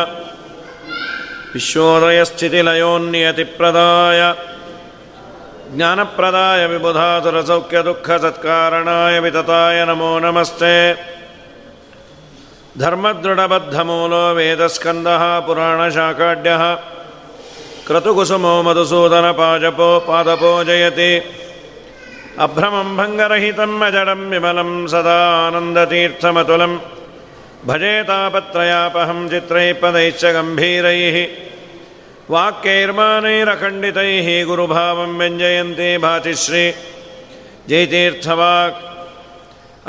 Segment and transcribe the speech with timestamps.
[1.53, 4.19] विश्वोदयस्थितिलयोन्नियतिप्रदाय
[5.77, 10.75] ज्ञानप्रदाय विबुधातुरसौख्यदुःखसत्कारणाय वितताय नमो नमस्ते
[12.83, 16.63] धर्मदृढबद्धमूलो वेदस्कन्दः पुराणशाकाढ्यः
[17.87, 21.11] क्रतुकुसुमो मधुसूदनपाजपो पादपो जयति
[22.45, 26.73] अभ्रमं भङ्गरहितं अजडं विमलं सदा आनन्दतीर्थमतुलं
[27.66, 31.16] भजेतापत्रयापहं चित्रैः पदैश्च गम्भीरैः
[32.30, 36.64] वाक्यैर्मानैरखण्डितैः गुरुभावं व्यञ्जयन्ति भातिश्री
[37.68, 38.80] जयतीर्थवाक्।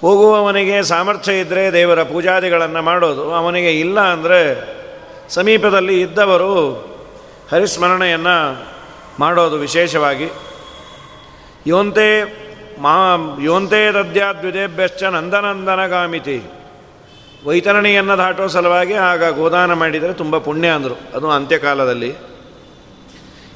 [0.00, 4.40] ಹೋಗುವವನಿಗೆ ಸಾಮರ್ಥ್ಯ ಇದ್ದರೆ ದೇವರ ಪೂಜಾದಿಗಳನ್ನು ಮಾಡೋದು, ಅವನಿಗೆ ಇಲ್ಲ ಅಂದರೆ
[5.28, 6.52] ಸಮೀಪದಲ್ಲಿ ಇದ್ದವರು
[7.50, 8.36] ಹರಿಸ್ಮರಣೆಯನ್ನು
[9.20, 10.28] ಮಾಡೋದು ವಿಶೇಷವಾಗಿ.
[11.66, 12.08] ಯೋಂತೆ
[12.78, 12.94] ಮಾ
[13.42, 16.38] ಯೋಂತೆ ದದ್ಯಾದ್ವಿದೇಭ್ಯಶ್ಚ ನಂದನಂದನಗಾಮಿತಿ.
[17.46, 21.16] ವೈತರಣಿಯನ್ನು ದಾಟೋ ಸಲುವಾಗಿ ಆಗ ಗೋದಾನ ಮಾಡಿದರೆ ತುಂಬ ಪುಣ್ಯ ಅಂದರು.
[21.16, 22.14] ಅದು ಅಂತ್ಯಕಾಲದಲ್ಲಿ.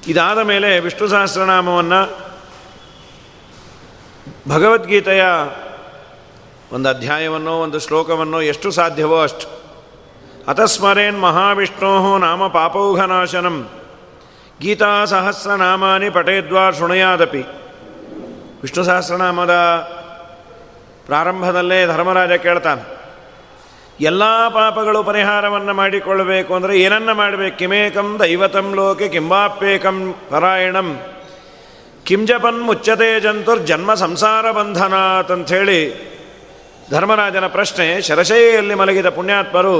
[0.07, 2.19] ಇದಾದ ಮೇಲೆ ವಿಷ್ಣು ಸಹಸ್ರನಾಮವನ್ನು
[4.49, 5.25] ಭಗವದ್ಗೀತೆಯ
[6.73, 9.63] ಒಂದು ಅಧ್ಯಾಯವನ್ನೋ ಒಂದು ಶ್ಲೋಕವನ್ನೋ ಎಷ್ಟು ಸಾಧ್ಯವೋ ಅಷ್ಟು.
[10.49, 13.69] ಅತಸ್ಮರೇನ್ ಮಹಾವಿಷ್ಣೋ ನಾಮ ಪಾಪೌಘನಾಶನಂ.
[14.61, 17.41] ಗೀತಾ ಸಹಸ್ರನಾಮಾನಿ ಪಠೇದ್ವಾ ಶೃಣಯಾದಪಿ.
[18.63, 19.51] ವಿಷ್ಣು ಸಹಸ್ರನಾಮದ
[21.07, 23.02] ಪ್ರಾರಂಭದಲ್ಲೇ ಧರ್ಮರಾಜ ಕೇಳ್ತಾನೆ.
[24.09, 24.25] ಎಲ್ಲ
[24.55, 27.57] ಪಾಪಗಳು ಪರಿಹಾರವನ್ನು ಮಾಡಿಕೊಳ್ಳಬೇಕು ಅಂದರೆ ಏನನ್ನ ಮಾಡಬೇಕು?
[27.59, 29.99] ಕಿಮೇಕಂ ದೈವತಂ ಲೋಕೆ ಕಿಂಬಾಪ್ಯೇಕಂ
[30.31, 30.89] ಪರಾಯಣಂ.
[32.07, 35.81] ಕಿಂಜಪನ್ ಮುಚ್ಚತೆ ಜಂತುರ್ ಜನ್ಮ ಸಂಸಾರ ಬಂಧನಾತ್ ಅಂಥೇಳಿ
[36.91, 39.77] ಧರ್ಮರಾಜನ ಪ್ರಶ್ನೆ ಶರಶೈಯಲ್ಲಿ ಮಲಗಿದ ಪುಣ್ಯಾತ್ಮರು,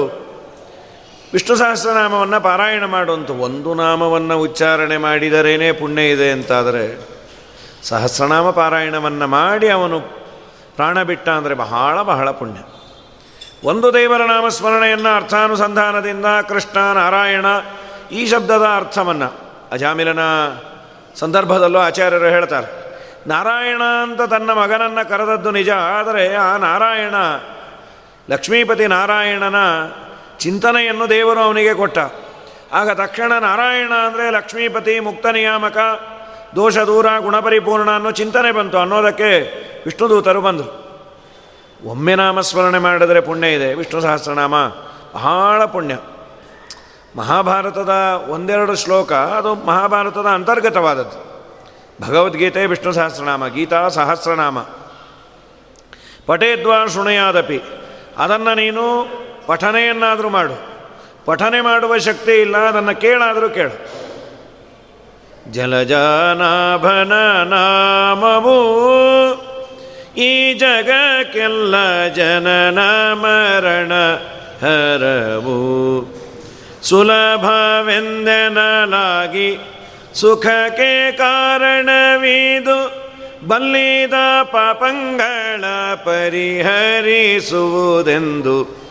[1.33, 6.85] ವಿಷ್ಣು ಸಹಸ್ರನಾಮವನ್ನು ಪಾರಾಯಣ ಮಾಡುವಂಥ ಒಂದು ನಾಮವನ್ನು ಉಚ್ಚಾರಣೆ ಮಾಡಿದರೇನೇ ಪುಣ್ಯ ಇದೆ ಅಂತಾದರೆ,
[7.83, 9.99] ಸಹಸ್ರನಾಮ ಪಾರಾಯಣವನ್ನು ಮಾಡಿ ಅವನು
[10.77, 12.61] ಪ್ರಾಣ ಬಿಟ್ಟ ಅಂದರೆ ಬಹಳ ಬಹಳ ಪುಣ್ಯ.
[13.63, 17.47] ಒಂದು ದೇವರ ನಾಮಸ್ಮರಣೆಯನ್ನು ಅರ್ಥಾನುಸಂಧಾನದಿಂದ ಕೃಷ್ಣ ನಾರಾಯಣ
[18.13, 19.29] ಈ ಶಬ್ದದ ಅರ್ಥವನ್ನು.
[19.73, 20.23] ಅಜಾಮಿಲನ
[21.17, 22.69] ಸಂದರ್ಭದಲ್ಲೂ ಆಚಾರ್ಯರು ಹೇಳ್ತಾರೆ,
[23.27, 27.15] ನಾರಾಯಣ ಅಂತ ತನ್ನ ಮಗನನ್ನು ಕರೆದದ್ದು ನಿಜ, ಆದರೆ ಆ ನಾರಾಯಣ,
[28.31, 29.57] ಲಕ್ಷ್ಮೀಪತಿ ನಾರಾಯಣನ
[30.39, 31.99] ಚಿಂತನೆಯನ್ನು ದೇವರು ಅವನಿಗೆ ಕೊಟ್ಟ.
[32.73, 35.79] ಆಗ ತಕ್ಷಣ ನಾರಾಯಣ ಅಂದರೆ ಲಕ್ಷ್ಮೀಪತಿ ಮುಕ್ತ ನಿಯಾಮಕ,
[36.57, 38.79] ದೋಷ ದೂರ, ಗುಣಪರಿಪೂರ್ಣ ಅನ್ನೋ ಚಿಂತನೆ ಬಂತು.
[38.79, 39.31] ಅನ್ನೋದಕ್ಕೆ
[39.85, 40.82] ವಿಷ್ಣುದೂತರು ಬಂದರು.
[41.85, 43.75] ಒಮ್ಮೆ ನಾಮಸ್ಮರಣೆ ಮಾಡಿದರೆ ಪುಣ್ಯ ಇದೆ.
[43.75, 44.55] ವಿಷ್ಣು ಸಹಸ್ರನಾಮ,
[45.15, 45.99] ಬಹಳ ಪುಣ್ಯ.
[47.17, 47.91] ಮಹಾಭಾರತದ
[48.29, 51.33] ಒಂದೆರಡು ಶ್ಲೋಕ, ಅದು ಮಹಾಭಾರತದ ಅಂತರ್ಗತವಾದದ್ದು.
[52.07, 54.61] ಭಗವದ್ಗೀತೆ, ವಿಷ್ಣು ಸಹಸ್ರನಾಮ, ಗೀತಾ ಸಹಸ್ರನಾಮ.
[56.27, 57.63] ಪಠೇದ್ವಾ ಶೃಣಯಾದಪಿ,
[58.19, 58.83] ಅದನ್ನು ನೀನು
[59.47, 60.73] ಪಠನೆಯನ್ನಾದರೂ ಮಾಡು.
[61.25, 64.03] ಪಠನೆ ಮಾಡುವ ಶಕ್ತಿ ಇಲ್ಲ, ಅದನ್ನು ಕೇಳಾದರೂ ಕೇಳು.
[65.53, 67.13] ಜಲಜಾನಾಭನ
[67.43, 68.57] ನಾಮವು
[70.17, 72.79] ಈ ಜಗಕ್ಕೆಲ್ಲ ಜನನ
[73.13, 73.93] ಮರಣ
[74.63, 75.59] ಹರವು.
[76.83, 79.59] ಸುಲಭವೆಂದೆನಲಾಗಿ
[80.15, 83.03] ಸುಖಕ್ಕೆ ಕಾರಣವಿದು
[83.49, 85.65] ಬಲ್ಲಿದ ಪಾಪಂಗಳ
[86.05, 88.83] ಪರಿಹರಿಸುವುದೆಂದು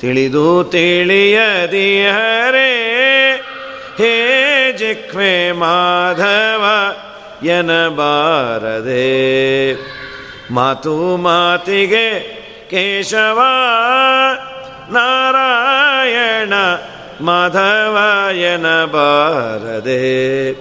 [0.00, 2.70] ತಿಳಿದು ತಿಳಿಯದಿಹರೇ
[3.98, 4.14] ಹೇ
[4.78, 6.64] ಜಿಕ್ವೆ ಮಾಧವ
[7.46, 9.06] ಎನಬಾರದೆ.
[10.50, 12.20] ಮಾತು ಮಾತಿಗೆ
[12.70, 13.40] ಕೇಶವ
[14.90, 16.52] ನಾರಾಯಣ
[17.20, 20.52] ಮಾಧವಾಯನ ಬಾರದೆ.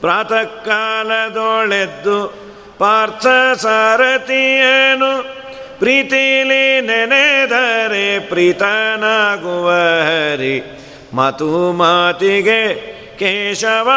[0.00, 2.42] ಪ್ರಾತಃ ಕಾಲದೊಳೆದ್ದು
[2.78, 3.26] ಪಾರ್ಥ
[3.58, 5.42] ಸಾರಥಿಯನು,
[5.78, 9.70] ಪ್ರೀತಿಲಿ ನೆನೆದರೆ ಪ್ರೀತನಾಗುವ
[10.02, 10.78] ಹರಿ.
[11.14, 12.74] ಮಾತು ಮಾತಿಗೆ
[13.18, 13.90] ಕೇಶವ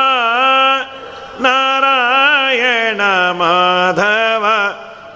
[1.40, 3.02] ನಾರಾಯಣ
[3.32, 4.46] ಮಾಧವ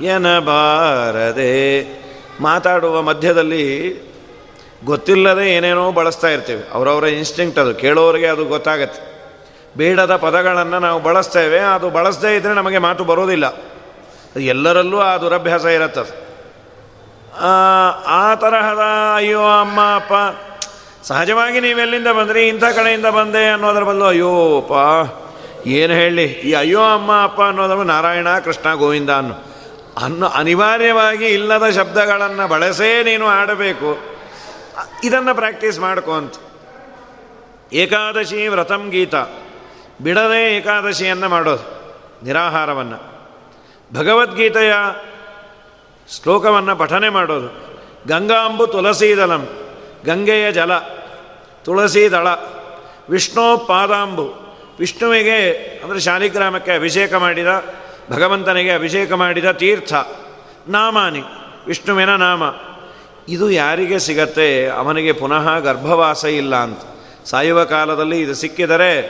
[0.02, 1.84] ಎನಬಾರದೆ
[2.42, 4.00] ಮಾತಾಡುವ ಮಧ್ಯದಲ್ಲಿ
[4.86, 6.74] ಗೊತ್ತಿಲ್ಲದೆ ಏನೇನೋ ಬಳಸ್ತಾ ಇರ್ತೇವೆ.
[6.74, 7.76] ಅವರವರ ಇನ್ಸ್ಟಿಂಕ್ಟ್ ಅದು.
[7.76, 9.10] ಕೇಳೋರಿಗೆ ಅದು ಗೊತ್ತಾಗತ್ತೆ.
[9.78, 13.64] ಬೇಡದ ಪದಗಳನ್ನು ನಾವು ಬಳಸ್ತೇವೆ ಅದು ಬಳಸದೇ ಇದ್ದರೆ ನಮಗೆ ಮಾತು ಬರೋದಿಲ್ಲ.
[14.40, 16.30] ಎಲ್ಲರಲ್ಲೂ ಆ ದುರಭ್ಯಾಸ ಇರುತ್ತೆ
[18.08, 18.80] ಆ ತರಹದ,
[19.16, 20.14] ಅಯ್ಯೋ, ಅಮ್ಮ, ಅಪ್ಪ,
[21.04, 22.48] ಸಹಜವಾಗಿ ನೀವೆಲ್ಲಿಂದ ಬಂದ್ರಿ?
[22.48, 24.74] ಇಂಥ ಕಡೆಯಿಂದ ಬಂದೆ ಅನ್ನೋದ್ರ ಬದಲು ಅಯ್ಯೋಪ್ಪ
[25.68, 26.24] ಏನು ಹೇಳಿ?
[26.24, 29.49] ಈ ಅಯ್ಯೋ, ಅಮ್ಮ, ಅಪ್ಪ ಅನ್ನೋದ್ರ ನಾರಾಯಣ, ಕೃಷ್ಣ, ಗೋವಿಂದ ಅನ್ನು.
[30.00, 33.90] ಅನ್ನು ಅನಿವಾರ್ಯವಾಗಿ ಇಲ್ಲದ ಶಬ್ದಗಳನ್ನು ಬಳಸೇ ನೀನು ಆಡಬೇಕು.
[35.04, 36.36] ಇದನ್ನು ಪ್ರಾಕ್ಟೀಸ್ ಮಾಡ್ಕೊಂತ
[37.74, 39.16] ಏಕಾದಶಿ ವ್ರತಂ ಗೀತ.
[40.02, 41.66] ಬಿಡದೆ ಏಕಾದಶಿಯನ್ನು ಮಾಡೋದು,
[42.26, 43.00] ನಿರಾಹಾರವನ್ನು.
[43.92, 44.74] ಭಗವದ್ಗೀತೆಯ
[46.10, 47.50] ಶ್ಲೋಕವನ್ನು ಪಠನೆ ಮಾಡೋದು.
[48.08, 49.44] ಗಂಗಾಂಬು ತುಳಸೀದಲಂ
[50.06, 50.74] ಗಂಗೆಯ ಜಲ,
[51.66, 52.28] ತುಳಸಿ ದಳ,
[53.10, 54.28] ವಿಷ್ಣು ಪಾದಾಂಬು.
[54.80, 55.40] ವಿಷ್ಣುವಿಗೆ
[55.84, 57.52] ಅಂದರೆ ಶಾಲಿಗ್ರಾಮಕ್ಕೆ ಅಭಿಷೇಕ ಮಾಡಿದ
[58.10, 59.94] ಭಗವಂತನಿಗೆ ಅಭಿಷೇಕ ಮಾಡಿದ ತೀರ್ಥ,
[60.68, 61.24] ನಾಮಾನಿ,
[61.68, 62.44] ವಿಷ್ಣುವಿನ ನಾಮ.
[63.30, 64.68] ಇದು ಯಾರಿಗೆ ಸಿಗತ್ತೆ?
[64.68, 66.80] ಅವನಿಗೆ ಪುನಃ ಗರ್ಭವಾಸ ಇಲ್ಲ ಅಂತ.
[67.26, 69.02] ಸಾಯುವ ಕಾಲದಲ್ಲಿ ಇದು ಸಿಕ್ಕಿದರೆ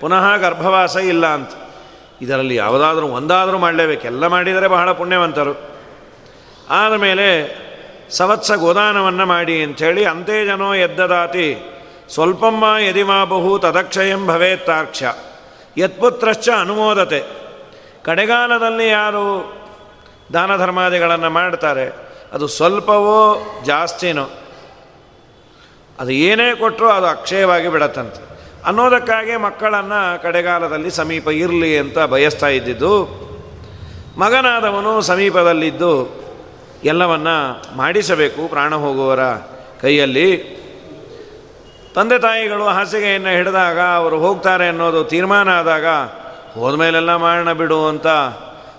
[0.00, 1.50] ಪುನಃ ಗರ್ಭವಾಸ ಇಲ್ಲ ಅಂತ.
[2.22, 4.06] ಇದರಲ್ಲಿ ಯಾವುದಾದ್ರೂ ಒಂದಾದರೂ ಮಾಡಲೇಬೇಕು.
[4.06, 5.58] ಎಲ್ಲ ಮಾಡಿದರೆ ಬಹಳ ಪುಣ್ಯವಂತರು.
[6.70, 7.56] ಆದಮೇಲೆ
[8.10, 11.56] ಸವತ್ಸ ಗೋದಾನವನ್ನು ಮಾಡಿ ಅಂಥೇಳಿ ಅಂತೇಜನೋ ಎದ್ದದಾತಿ
[12.14, 15.02] ಸ್ವಲ್ಪಮ್ಮ ಯದಿಮಾ ಬಹು ತದಕ್ಷಯಂ ಭವೇತ್ತಾಕ್ಷ
[15.78, 17.45] ಯತ್ಪುತ್ರಶ್ಚ ಅನುಮೋದತೆ.
[18.06, 19.24] ಕಡೆಗಾಲದಲ್ಲಿ ಯಾರು
[20.32, 21.86] ದಾನ ಧರ್ಮಾದಿಗಳನ್ನು ಮಾಡ್ತಾರೆ,
[22.32, 23.20] ಅದು ಸ್ವಲ್ಪವೋ
[23.66, 24.26] ಜಾಸ್ತಿನೋ,
[25.98, 28.22] ಅದು ಏನೇ ಕೊಟ್ಟರೂ ಅದು ಅಕ್ಷಯವಾಗಿ ಬಿಡತ್ತಂತೆ.
[28.66, 32.92] ಅನ್ನೋದಕ್ಕಾಗಿ ಮಕ್ಕಳನ್ನು ಕಡೆಗಾಲದಲ್ಲಿ ಸಮೀಪ ಇರಲಿ ಅಂತ ಬಯಸ್ತಾ ಇದ್ದಿದ್ದು,
[34.18, 35.92] ಮಗನಾದವನು ಸಮೀಪದಲ್ಲಿದ್ದು
[36.84, 37.28] ಎಲ್ಲವನ್ನ
[37.76, 39.24] ಮಾಡಿಸಬೇಕು, ಪ್ರಾಣ ಹೋಗುವವರ
[39.82, 40.30] ಕೈಯಲ್ಲಿ.
[41.94, 45.86] ತಂದೆ ತಾಯಿಗಳು ಹಾಸಿಗೆಯನ್ನು ಹಿಡಿದಾಗ, ಅವರು ಹೋಗ್ತಾರೆ ಅನ್ನೋದು ತೀರ್ಮಾನ ಆದಾಗ
[46.60, 48.06] ಹೋದ್ಮೇಲೆಲ್ಲ ಮಾಡೋಣ ಬಿಡು ಅಂತ.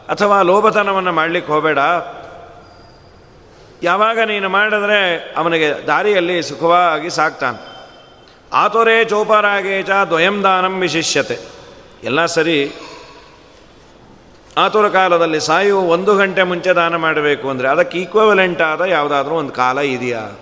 [0.07, 1.79] ಅಥವಾ ಲೋಭತನವನ್ನು ಮಾಡಲಿಕ್ಕೆ ಹೋಗಬೇಡ.
[3.83, 7.77] ಯಾವಾಗ ನೀನು ಮಾಡಿದ್ರೆ ಅವನಿಗೆ ದಾರಿಯಲ್ಲಿ ಸುಖವಾಗಿ ಸಾಕ್ತಾನೆ.
[8.53, 11.39] ಆತೊರೇ ಚೋಪರಾಗೇಚ ದ್ವಯಂ ದಾನಂ ವಿಶಿಷ್ಯತೆ.
[12.03, 12.73] ಎಲ್ಲ ಸರಿ.
[14.57, 19.79] ಆತುರ ಕಾಲದಲ್ಲಿ ಸಾಯುವ ಒಂದು ಗಂಟೆ ಮುಂಚೆ ದಾನ ಮಾಡಬೇಕು ಅಂದರೆ ಅದಕ್ಕೆ ಈಕ್ವಲೆಂಟ್ ಆದ ಯಾವುದಾದ್ರೂ ಒಂದು ಕಾಲ
[19.79, 20.39] ಇದೆಯಾ?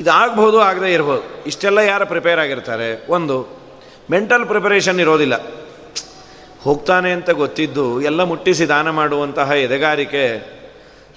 [0.00, 1.44] ಇದಾಗಬಹುದು ಆಗದೆ ಇರ್ಬೋದು.
[1.44, 3.06] ಇಷ್ಟೆಲ್ಲ ಯಾರು ಪ್ರಿಪೇರ್ ಆಗಿರ್ತಾರೆ?
[3.08, 3.61] ಒಂದು.
[4.10, 5.34] ಮೆಂಟಲ್ ಪ್ರಿಪರೇಷನ್ ಇರೋದಿಲ್ಲ.
[6.62, 10.24] ಹೋಗ್ತಾನೆ ಅಂತ ಗೊತ್ತಿದ್ದು ಎಲ್ಲ ಮುಟ್ಟಿಸಿ ದಾನ ಮಾಡುವಂತಹ ಎದೆಗಾರಿಕೆ.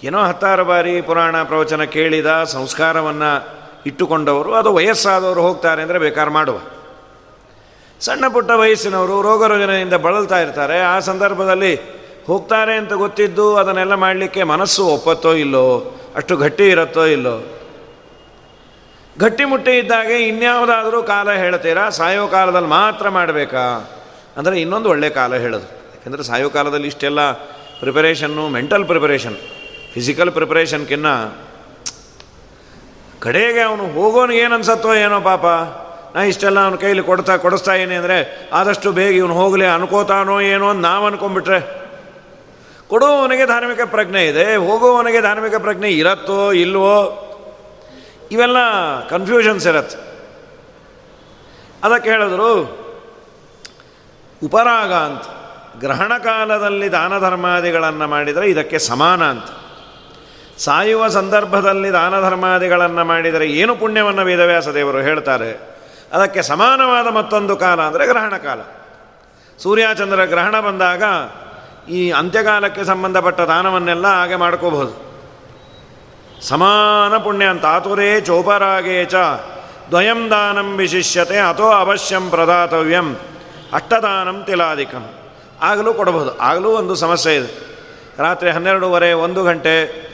[0.04, 3.32] ಏನೋ ಹತ್ತಾರು ಬಾರಿ ಪುರಾಣ ಪ್ರವಚನ ಕೇಳಿದ ಸಂಸ್ಕಾರವನ್ನು
[3.86, 6.60] ಇಟ್ಟುಕೊಂಡವರು, ಅದು ವಯಸ್ಸಾದವರು ಹೋಗ್ತಾರೆ ಅಂದರೆ ಬೇಕಾದ್ರೆ ಮಾಡುವ.
[8.02, 10.80] ಸಣ್ಣ ಪುಟ್ಟ ವಯಸ್ಸಿನವರು ರೋಗ ರೋಗದಿಂದ ಬಳಲ್ತಾ ಇರ್ತಾರೆ.
[10.80, 11.76] ಆ ಸಂದರ್ಭದಲ್ಲಿ
[12.28, 17.55] ಹೋಗ್ತಾರೆ ಅಂತ ಗೊತ್ತಿದ್ದು ಅದನ್ನೆಲ್ಲ ಮಾಡಲಿಕ್ಕೆ ಮನಸ್ಸು ಒಪ್ಪತ್ತೋ ಇಲ್ಲೋ, ಅಷ್ಟು ಗಟ್ಟಿ ಇರುತ್ತೋ ಇಲ್ಲೋ
[19.20, 21.84] ಗಟ್ಟಿ ಮುಟ್ಟಿ ಇದ್ದಾಗೆ ಇನ್ಯಾವುದಾದರೂ ಕಾಲ ಹೇಳ್ತೀರಾ?
[21.98, 23.64] ಸಾಯೋ ಕಾಲದಲ್ಲಿ ಮಾತ್ರ ಮಾಡಬೇಕಾ?
[24.38, 25.68] ಅಂದರೆ ಇನ್ನೊಂದು ಒಳ್ಳೆಯ ಕಾಲ ಹೇಳೋದು.
[25.94, 27.22] ಯಾಕೆಂದರೆ ಸಾಯೋ ಕಾಲದಲ್ಲಿ ಇಷ್ಟೆಲ್ಲ
[27.82, 29.38] ಪ್ರಿಪರೇಷನ್ನು, ಮೆಂಟಲ್ ಪ್ರಿಪರೇಷನ್,
[29.94, 31.08] ಫಿಸಿಕಲ್ ಪ್ರಿಪರೇಷನ್ಕಿನ್ನ
[33.26, 35.46] ಕಡೆಗೆ ಅವನು ಹೋಗೋನಿಗೆ ಏನು ಅನ್ಸತ್ತೋ ಏನೋ ಪಾಪ.
[36.16, 38.18] ನಾ ಇಷ್ಟೆಲ್ಲ ಅವನ ಕೈಲಿ ಕೊಡ್ತಾ ಕೊಡಿಸ್ತಾ ಏನೇ ಅಂದರೆ
[38.60, 41.60] ಆದಷ್ಟು ಬೇಗ ಇವನು ಹೋಗಲಿ, ಅನ್ಕೋತಾನೋ ಏನೋ ಅಂತ ನಾವು ಅನ್ಕೊಂಡ್ಬಿಟ್ರೆ.
[42.88, 46.98] ಕೊಡುವವನಿಗೆ ಧಾರ್ಮಿಕ ಪ್ರಜ್ಞೆ ಇದೆ, ಹೋಗೋವನಿಗೆ ಧಾರ್ಮಿಕ ಪ್ರಜ್ಞೆ ಇರತ್ತೋ ಇಲ್ವೋ
[48.36, 48.60] ಇವೆಲ್ಲ
[49.10, 49.98] ಕನ್ಫ್ಯೂಷನ್ಸ್ ಇರತ್ತೆ.
[51.84, 52.52] ಅದಕ್ಕೆ ಹೇಳಿದ್ರು,
[54.44, 55.26] ಉಪರಾಗ ಅಂತ,
[55.80, 59.48] ಗ್ರಹಣ ಕಾಲದಲ್ಲಿ ದಾನ ಧರ್ಮಾದಿಗಳನ್ನು ಮಾಡಿದರೆ ಇದಕ್ಕೆ ಸಮಾನ ಅಂತ.
[60.58, 65.52] ಸಾಯುವ ಸಂದರ್ಭದಲ್ಲಿ ದಾನ ಧರ್ಮಾದಿಗಳನ್ನು ಮಾಡಿದರೆ ಏನು ಪುಣ್ಯವನ್ನು ವೇದವ್ಯಾಸ ದೇವರು ಹೇಳ್ತಾರೆ?
[66.14, 68.62] ಅದಕ್ಕೆ ಸಮಾನವಾದ ಮತ್ತೊಂದು ಕಾಲ ಅಂದರೆ ಗ್ರಹಣ ಕಾಲ.
[69.60, 71.04] ಸೂರ್ಯಚಂದ್ರ ಗ್ರಹಣ ಬಂದಾಗ
[71.90, 75.05] ಈ ಅಂತ್ಯಕಾಲಕ್ಕೆ ಸಂಬಂಧಪಟ್ಟ ದಾನವನ್ನೆಲ್ಲ ಹಾಗೆ ಮಾಡ್ಕೋಬಹುದು.
[76.42, 77.66] ಸಮಾನ ಪುಣ್ಯ ಅಂತ.
[77.66, 79.14] ಆತುರೇ ಚೋಪರಾಗೇ ಚ.
[79.90, 83.16] ದ್ವಯಂ ದಾನಂ ವಿಶಿಷ್ಯತೆ, ಅಥೋ ಅವಶ್ಯಂ ಪ್ರದಾತವ್ಯಂ.
[83.74, 85.10] ಅಷ್ಟದಾನಂ ತಿಲಾಧಿಕಂ.
[85.62, 86.38] ಆಗಲೂ ಕೊಡಬಹುದು.
[86.38, 87.66] ಆಗಲೂ ಒಂದು ಸಮಸ್ಯೆ ಇದೆ.
[88.18, 90.06] ರಾತ್ರಿ ಹನ್ನೆರಡೂವರೆ, ಒಂದು ಗಂಟೆ.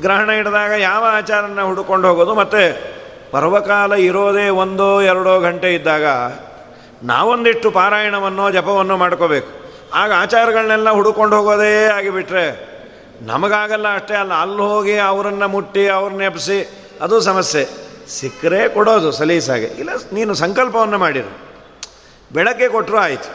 [0.00, 2.34] ಗ್ರಹಣ ಹಿಡಿದಾಗ ಯಾವ ಆಚಾರನ ಹುಡುಕೊಂಡು ಹೋಗೋದು?
[2.34, 2.92] ಮತ್ತು
[3.30, 6.04] ಪರ್ವಕಾಲ ಇರೋದೇ ಒಂದೋ ಎರಡೋ ಗಂಟೆ ಇದ್ದಾಗ
[7.02, 9.48] ನಾವೊಂದಿಷ್ಟು ಪಾರಾಯಣವನ್ನು ಜಪವನ್ನು ಮಾಡ್ಕೋಬೇಕು.
[9.94, 12.71] ಆಗ ಆಚಾರಗಳನ್ನೆಲ್ಲ ಹುಡುಕೊಂಡು ಹೋಗೋದೇ ಆಗಿಬಿಟ್ರೆ
[13.26, 17.68] ನಮಗಾಗಲ್ಲ ಅಷ್ಟೇ ಅಲ್ಲ, ಅಲ್ಲಿ ಹೋಗಿ ಅವರನ್ನು ಮುಟ್ಟಿ ಅವ್ರನ್ನ ಎಬ್ಸಿ ಅದು ಸಮಸ್ಯೆ.
[18.08, 19.66] ಸಿಕ್ಕರೆ ಕೊಡೋದು ಸಲೀಸಾಗೆ.
[19.66, 21.38] ಇಲ್ಲ, ನೀನು ಸಂಕಲ್ಪವನ್ನು ಮಾಡಿರು.
[22.32, 23.30] ಬೆಳಗ್ಗೆ ಕೊಟ್ಟರು ಆಯಿತು.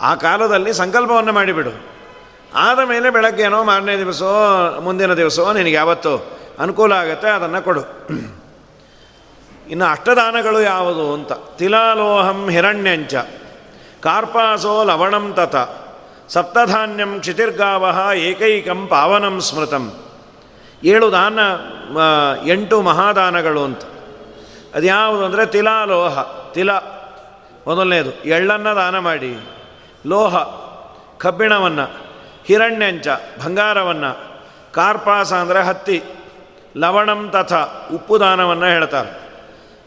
[0.00, 1.70] ಆ ಕಾಲದಲ್ಲಿ ಸಂಕಲ್ಪವನ್ನು ಮಾಡಿಬಿಡು.
[2.54, 4.30] ಆದ ಮೇಲೆ ಬೆಳಗ್ಗೆನೋ ಮಾರನೇ ದಿವಸೋ,
[4.80, 7.80] ಮುಂದಿನ ದಿವಸವೋ ನಿನಗೆ ಯಾವತ್ತು ಅನುಕೂಲ ಆಗುತ್ತೆ, ಅದನ್ನು ಕೊಡು.
[9.68, 11.32] ಇನ್ನು ಅಷ್ಟದಾನಗಳು ಯಾವುದು ಅಂತ.
[11.32, 13.14] ತಿಲಾಲೋಹಂ ಹಿರಣ್ಯಂಚ.
[14.02, 15.83] ಕಾರ್ಪಾಸೋ ಲವಣಂ ತತ.
[16.28, 19.92] ಸಪ್ತಧಾನ್ಯಂ ಕ್ಷಿತಿರ್ಗಾವ ಏಕೈಕಂ ಪಾವನಂ ಸ್ಮೃತಂ.
[20.84, 21.38] ಏಳು ದಾನ
[22.46, 23.82] ಎಂಟು ಮಹಾದಾನಗಳು ಅಂತ.
[24.74, 26.72] ಅದ್ಯಾವುದು ಅಂದರೆ ತಿಲಾಲೋಹ ತಿಲ,
[27.66, 28.10] ಮೊದಲನೇದು.
[28.10, 29.46] ಎಳ್ಳನ್ನು ದಾನ ಮಾಡಿ.
[30.06, 30.36] ಲೋಹ,
[31.18, 31.90] ಕಬ್ಬಿಣವನ್ನು.
[32.46, 33.08] ಹಿರಣ್ಯಂಚ,
[33.44, 34.42] ಬಂಗಾರವನ್ನು.
[34.72, 36.02] ಕಾರ್ಪಾಸ ಅಂದರೆ ಹತ್ತಿ.
[36.76, 37.52] ಲವಣಂ ತಥ,
[37.94, 39.24] ಉಪ್ಪು ದಾನವನ್ನು ಹೇಳ್ತಾರೆ.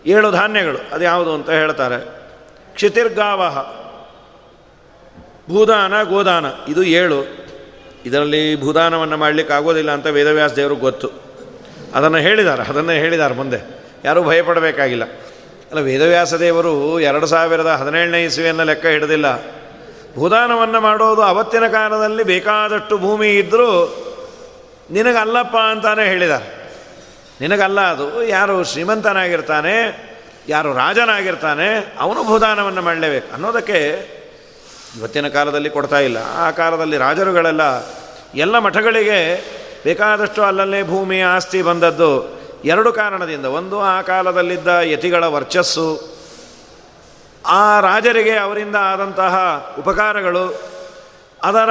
[0.06, 0.94] ಏಳು ಧಾನ್ಯಗಳು.
[0.94, 2.00] ಅದು ಯಾವುದು ಅಂತ ಹೇಳ್ತಾರೆ.
[2.74, 3.66] ಕ್ಷಿತಿರ್ಗಾವ
[5.50, 6.46] ಭೂದಾನ, ಗೋದಾನ.
[6.68, 7.48] ಇದು ಏಳು.
[8.06, 11.10] ಇದರಲ್ಲಿ ಭೂದಾನವನ್ನು ಮಾಡಲಿಕ್ಕೆ ಆಗೋದಿಲ್ಲ ಅಂತ ವೇದವ್ಯಾಸ ದೇವರು ಗೊತ್ತು.
[11.96, 13.84] ಅದನ್ನು ಹೇಳಿದ್ದಾರೆ ಅದನ್ನು ಹೇಳಿದ್ದಾರೆ ಮುಂದೆ.
[14.06, 15.04] ಯಾರೂ ಭಯಪಡಬೇಕಾಗಿಲ್ಲ.
[15.72, 19.58] ಅಲ್ಲ, ವೇದವ್ಯಾಸ ದೇವರು ಎರಡು ಸಾವಿರದ ಹದಿನೇಳನೇ ಇಸುವೆಯನ್ನು ಲೆಕ್ಕ ಹಿಡಿದಿಲ್ಲ.
[20.16, 24.04] ಭೂದಾನವನ್ನು ಮಾಡೋದು ಅವತ್ತಿನ ಕಾಲದಲ್ಲಿ ಬೇಕಾದಷ್ಟು ಭೂಮಿ ಇದ್ದರೂ
[24.92, 26.74] ನಿನಗಲ್ಲಪ್ಪ ಅಂತಾನೆ ಹೇಳಿದ್ದಾರೆ
[27.42, 28.24] ನಿನಗಲ್ಲ ಅದು.
[28.24, 30.04] ಯಾರು ಶ್ರೀಮಂತನಾಗಿರ್ತಾನೆ,
[30.50, 34.17] ಯಾರು ರಾಜನಾಗಿರ್ತಾನೆ, ಅವನು ಭೂದಾನವನ್ನು ಮಾಡಲೇಬೇಕು ಅನ್ನೋದಕ್ಕೆ
[34.96, 36.18] ಇವತ್ತಿನ ಕಾಲದಲ್ಲಿ ಕೊಡ್ತಾ ಇಲ್ಲ.
[36.18, 37.62] ಆ ಕಾಲದಲ್ಲಿ ರಾಜರುಗಳೆಲ್ಲ
[38.36, 39.46] ಎಲ್ಲ ಮಠಗಳಿಗೆ
[39.84, 43.46] ಬೇಕಾದಷ್ಟು ಅಲ್ಲಲ್ಲೇ ಭೂಮಿ ಆಸ್ತಿ ಬಂದದ್ದು ಎರಡು ಕಾರಣದಿಂದ.
[43.46, 46.18] ಒಂದು, ಆ ಕಾಲದಲ್ಲಿದ್ದ ಯತಿಗಳ ವರ್ಚಸ್ಸು.
[47.46, 50.62] ಆ ರಾಜರಿಗೆ ಅವರಿಂದ ಆದಂತಹ ಉಪಕಾರಗಳು.
[51.44, 51.70] ಅದರ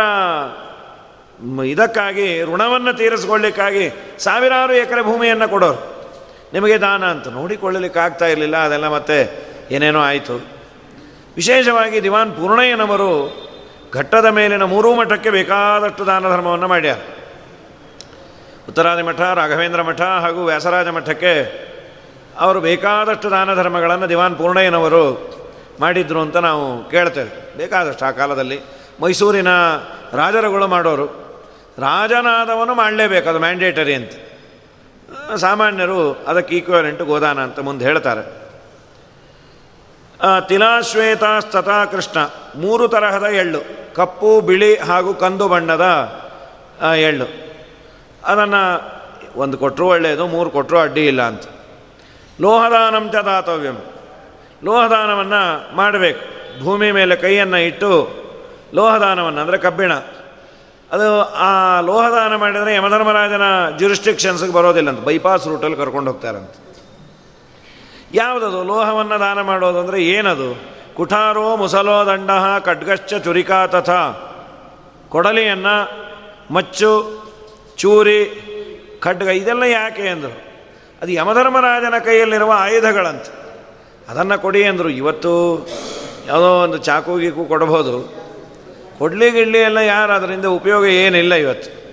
[1.64, 5.96] ಇದಕ್ಕಾಗಿ, ಋಣವನ್ನು ತೀರಿಸ್ಕೊಳ್ಳಿಕ್ಕಾಗಿ ಸಾವಿರಾರು ಎಕರೆ ಭೂಮಿಯನ್ನು ಕೊಡೋರು.
[6.52, 10.55] ನಿಮಗೆ ದಾನ ಅಂತ ನೋಡಿಕೊಳ್ಳಲಿಕ್ಕೆ ಆಗ್ತಾ ಇರಲಿಲ್ಲ, ಅದೆಲ್ಲ ಮತ್ತೆ ಏನೇನೋ ಆಯಿತು.
[11.36, 13.10] ವಿಶೇಷವಾಗಿ ದಿವಾನ್ ಪೂರ್ಣಯ್ಯನವರು
[13.94, 16.98] ಘಟ್ಟದ ಮೇಲಿನ ಮೂರೂ ಮಠಕ್ಕೆ ಬೇಕಾದಷ್ಟು ದಾನ ಧರ್ಮವನ್ನು ಮಾಡ್ಯಾರ.
[18.68, 21.66] ಉತ್ತರಾದಿ ಮಠ, ರಾಘವೇಂದ್ರ ಮಠ ಹಾಗೂ ವ್ಯಾಸರಾಜ ಮಠಕ್ಕೆ
[22.38, 25.36] ಅವರು ಬೇಕಾದಷ್ಟು ದಾನ ಧರ್ಮಗಳನ್ನು ದಿವಾನ್ ಪೂರ್ಣಯ್ಯನವರು
[25.80, 27.56] ಮಾಡಿದ್ರು ಅಂತ ನಾವು ಕೇಳ್ತೇವೆ.
[27.56, 28.60] ಬೇಕಾದಷ್ಟು ಆ ಕಾಲದಲ್ಲಿ
[29.02, 29.48] ಮೈಸೂರಿನ
[30.12, 31.06] ರಾಜರುಗಳು ಮಾಡೋರು.
[31.78, 34.12] ರಾಜನಾದವನು ಮಾಡಲೇಬೇಕು, ಅದು ಮ್ಯಾಂಡೇಟರಿ ಅಂತ.
[35.36, 38.45] ಸಾಮಾನ್ಯರು ಅದಕ್ಕೆ ಈಕ್ವಲೆಂಟು ಗೋದಾನ ಅಂತ ಮುಂದೆ ಹೇಳ್ತಾರೆ.
[40.48, 42.18] ತಿಲಾಶ್ವೇತಾಸ್ತಥಾ ಕೃಷ್ಣ.
[42.56, 43.58] ಮೂರು ತರಹದ ಎಳ್ಳು.
[43.94, 45.84] ಕಪ್ಪು, ಬಿಳಿ ಹಾಗೂ ಕಂದು ಬಣ್ಣದ
[46.96, 47.24] ಎಳ್ಳು.
[48.24, 48.96] ಅದನ್ನು
[49.36, 51.42] ಒಂದು ಕೊಟ್ಟರು ಒಳ್ಳೆಯದು ಮೂರು ಕೊಟ್ಟರು ಅಡ್ಡಿ ಇಲ್ಲ ಅಂತ.
[52.40, 53.76] ಲೋಹದಾನಂ ಚ ದಾತವ್ಯಂ.
[54.64, 56.36] ಲೋಹದಾನವನ್ನು ಮಾಡಬೇಕು.
[56.64, 58.08] ಭೂಮಿ ಮೇಲೆ ಕೈಯನ್ನು ಇಟ್ಟು
[58.74, 59.94] ಲೋಹದಾನವನ್ನು, ಅಂದರೆ ಕಬ್ಬಿಣ.
[60.92, 63.42] ಅದು ಆ ಲೋಹದಾನ ಮಾಡಿದರೆ ಯಮಧರ್ಮರಾಜನ
[63.78, 65.00] ಜುರಿಸ್ಟಿಕ್ಷನ್ಸ್ಗೆ ಬರೋದಿಲ್ಲ ಅಂತ.
[65.00, 66.50] ಬೈಪಾಸ್ ರೂಟಲ್ಲಿ ಕರ್ಕೊಂಡು ಹೋಗ್ತಾರಂತ.
[68.14, 68.64] ಯಾವುದದು?
[68.64, 70.76] ಲೋಹವನ್ನು ದಾನ ಮಾಡೋದು ಅಂದರೆ ಏನದು?
[70.94, 72.30] ಕುಠಾರೋ ಮುಸಲೋ ದಂಡ
[72.64, 74.32] ಖಡ್ಗಶ್ಚ ಚುರಿಕಾ ತಥಾ.
[75.08, 76.06] ಕೊಡಲಿಯನ್ನು,
[76.50, 77.22] ಮಚ್ಚು,
[77.76, 78.42] ಚೂರಿ,
[79.00, 80.42] ಖಡ್ಗ, ಇದೆಲ್ಲ ಯಾಕೆ ಅಂದರು?
[81.02, 83.46] ಅದು ಯಮಧರ್ಮರಾಜನ ಕೈಯಲ್ಲಿರುವ ಆಯುಧಗಳಂತೆ.
[84.08, 84.88] ಅದನ್ನು ಕೊಡಿ ಅಂದರು.
[84.88, 85.66] ಇವತ್ತು
[86.26, 88.26] ಯಾವುದೋ ಒಂದು ಚಾಕು ಗೀಕು ಕೊಡ್ಬೋದು.
[88.98, 91.86] ಕೊಡ್ಲಿ ಗಿಡ್ಲಿ ಎಲ್ಲ ಯಾರು ಅದರಿಂದ ಉಪಯೋಗ ಏನಿಲ್ಲ ಇವತ್ತು.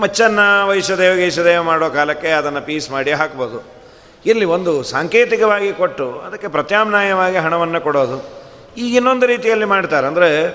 [0.00, 3.77] ಮಚ್ಚನ್ನು ವೈಶ್ವದೇವ ದೇವ ಮಾಡೋ ಕಾಲಕ್ಕೆ ಅದನ್ನು ಪೀಸ್ ಮಾಡಿ ಹಾಕ್ಬೋದು.
[4.26, 8.38] ಇಲ್ಲಿ ಒಂದು ಸಾಂಕೇತಿಕವಾಗಿ ಕೊಟ್ಟು ಅದಕ್ಕೆ ಪ್ರತ್ಯಾಮ್ನಾಯವಾಗಿ ಹಣವನ್ನು ಕೊಡೋದು.
[8.76, 10.06] ಈಗ ಇನ್ನೊಂದು ರೀತಿಯಲ್ಲಿ ಮಾಡ್ತಾರೆ.
[10.06, 10.48] ಅಂದರೆ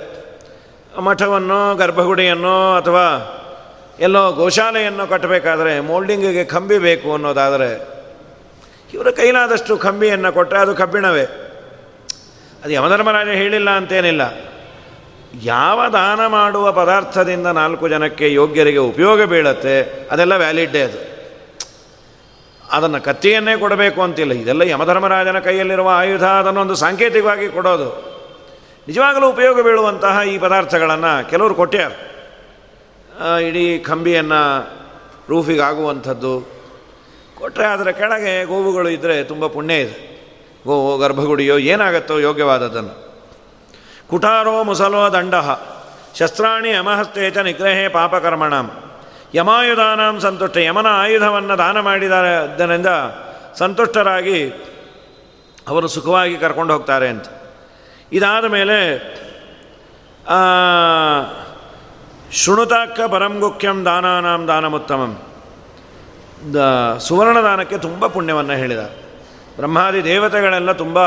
[1.00, 3.40] ಮಠವನ್ನು, ಗರ್ಭಗುಡಿಯನ್ನು ಅಥವಾ
[4.00, 7.94] ಎಲ್ಲೋ ಗೋಶಾಲೆಯನ್ನು ಕಟ್ಟಬೇಕಾದ್ರೆ ಮೋಲ್ಡಿಂಗಿಗೆ ಕಂಬಿ ಬೇಕು ಅನ್ನೋದಾದರೆ
[8.94, 11.24] ಇವರ ಕೈಲಾದಷ್ಟು ಕಂಬಿಯನ್ನು ಕೊಟ್ಟರೆ ಅದು ಕಬ್ಬಿಣವೇ.
[12.64, 14.22] ಅದು ಯಮಧರ್ಮರಾಜ ಹೇಳಿಲ್ಲ ಅಂತೇನಿಲ್ಲ.
[15.44, 21.13] ಯಾವ ದಾನ ಮಾಡುವ ಪದಾರ್ಥದಿಂದ ನಾಲ್ಕು ಜನಕ್ಕೆ ಯೋಗ್ಯರಿಗೆ ಉಪಯೋಗ ಬೀಳತ್ತೆ ಅದೆಲ್ಲ ವ್ಯಾಲಿಡ್ಡೇ ಅದು.
[22.74, 24.32] ಅದನ್ನು ಕತ್ತಿಯನ್ನೇ ಕೊಡಬೇಕು ಅಂತಿಲ್ಲ.
[24.32, 28.14] ಇದೆಲ್ಲ ಯಮಧರ್ಮರಾಜನ ಕೈಯಲ್ಲಿರುವ ಆಯುಧ ಅದನ್ನೊಂದು ಸಾಂಕೇತಿಕವಾಗಿ ಕೊಡೋದು.
[28.88, 31.92] ನಿಜವಾಗಲೂ ಉಪಯೋಗ ಬೀಳುವಂತಹ ಈ ಪದಾರ್ಥಗಳನ್ನು ಕೆಲವರು ಕೊಟ್ಟ್ಯಾರ
[33.40, 34.70] ಇಡೀ ಕಂಬಿಯನ್ನು
[35.30, 36.48] ರೂಫಿಗೆ ಆಗುವಂಥದ್ದು
[37.36, 40.14] ಕೊಟ್ಟರೆ ಅದರ ಕೆಳಗೆ ಗೋವುಗಳು ಇದ್ದರೆ ತುಂಬ ಪುಣ್ಯ ಇದೆ.
[40.66, 43.22] ಗೋವು ಗರ್ಭಗುಡಿಯೋ ಏನಾಗತ್ತೋ ಯೋಗ್ಯವಾದದ್ದನ್ನು.
[44.10, 45.34] ಕುಟಾರೋ ಮುಸಲೋ ದಂಡ.
[46.20, 48.54] ಶಸ್ತ್ರಾಣಿ ಯಮಹಸ್ತೇಚ ನಿಗ್ರಹೇ ಪಾಪಕರ್ಮಣ.
[49.34, 52.90] ಯಮಾಯುಧಾನಾಂ ಸಂತುಷ್ಟ, ಯಮನ ಆಯುಧವನ್ನು ದಾನ ಮಾಡಿದ್ದರಿಂದ
[53.58, 54.40] ಸಂತುಷ್ಟರಾಗಿ
[55.68, 57.28] ಅವರು ಸುಖವಾಗಿ ಕರ್ಕೊಂಡು ಹೋಗ್ತಾರೆ ಅಂತ.
[58.12, 58.78] ಇದಾದ ಮೇಲೆ
[62.32, 65.14] ಶೃಣುತಾಕ್ಕ ಪರಂಗುಖ್ಯಂ ದಾನಾನಾಂ ದಾನಮುತ್ತಮಂ.
[66.54, 66.58] ದ,
[66.98, 68.84] ಸುವರ್ಣದಾನಕ್ಕೆ ತುಂಬ ಪುಣ್ಯವನ್ನು ಹೇಳಿದ.
[69.56, 71.00] ಬ್ರಹ್ಮಾದಿ ದೇವತೆಗಳೆಲ್ಲ ತುಂಬ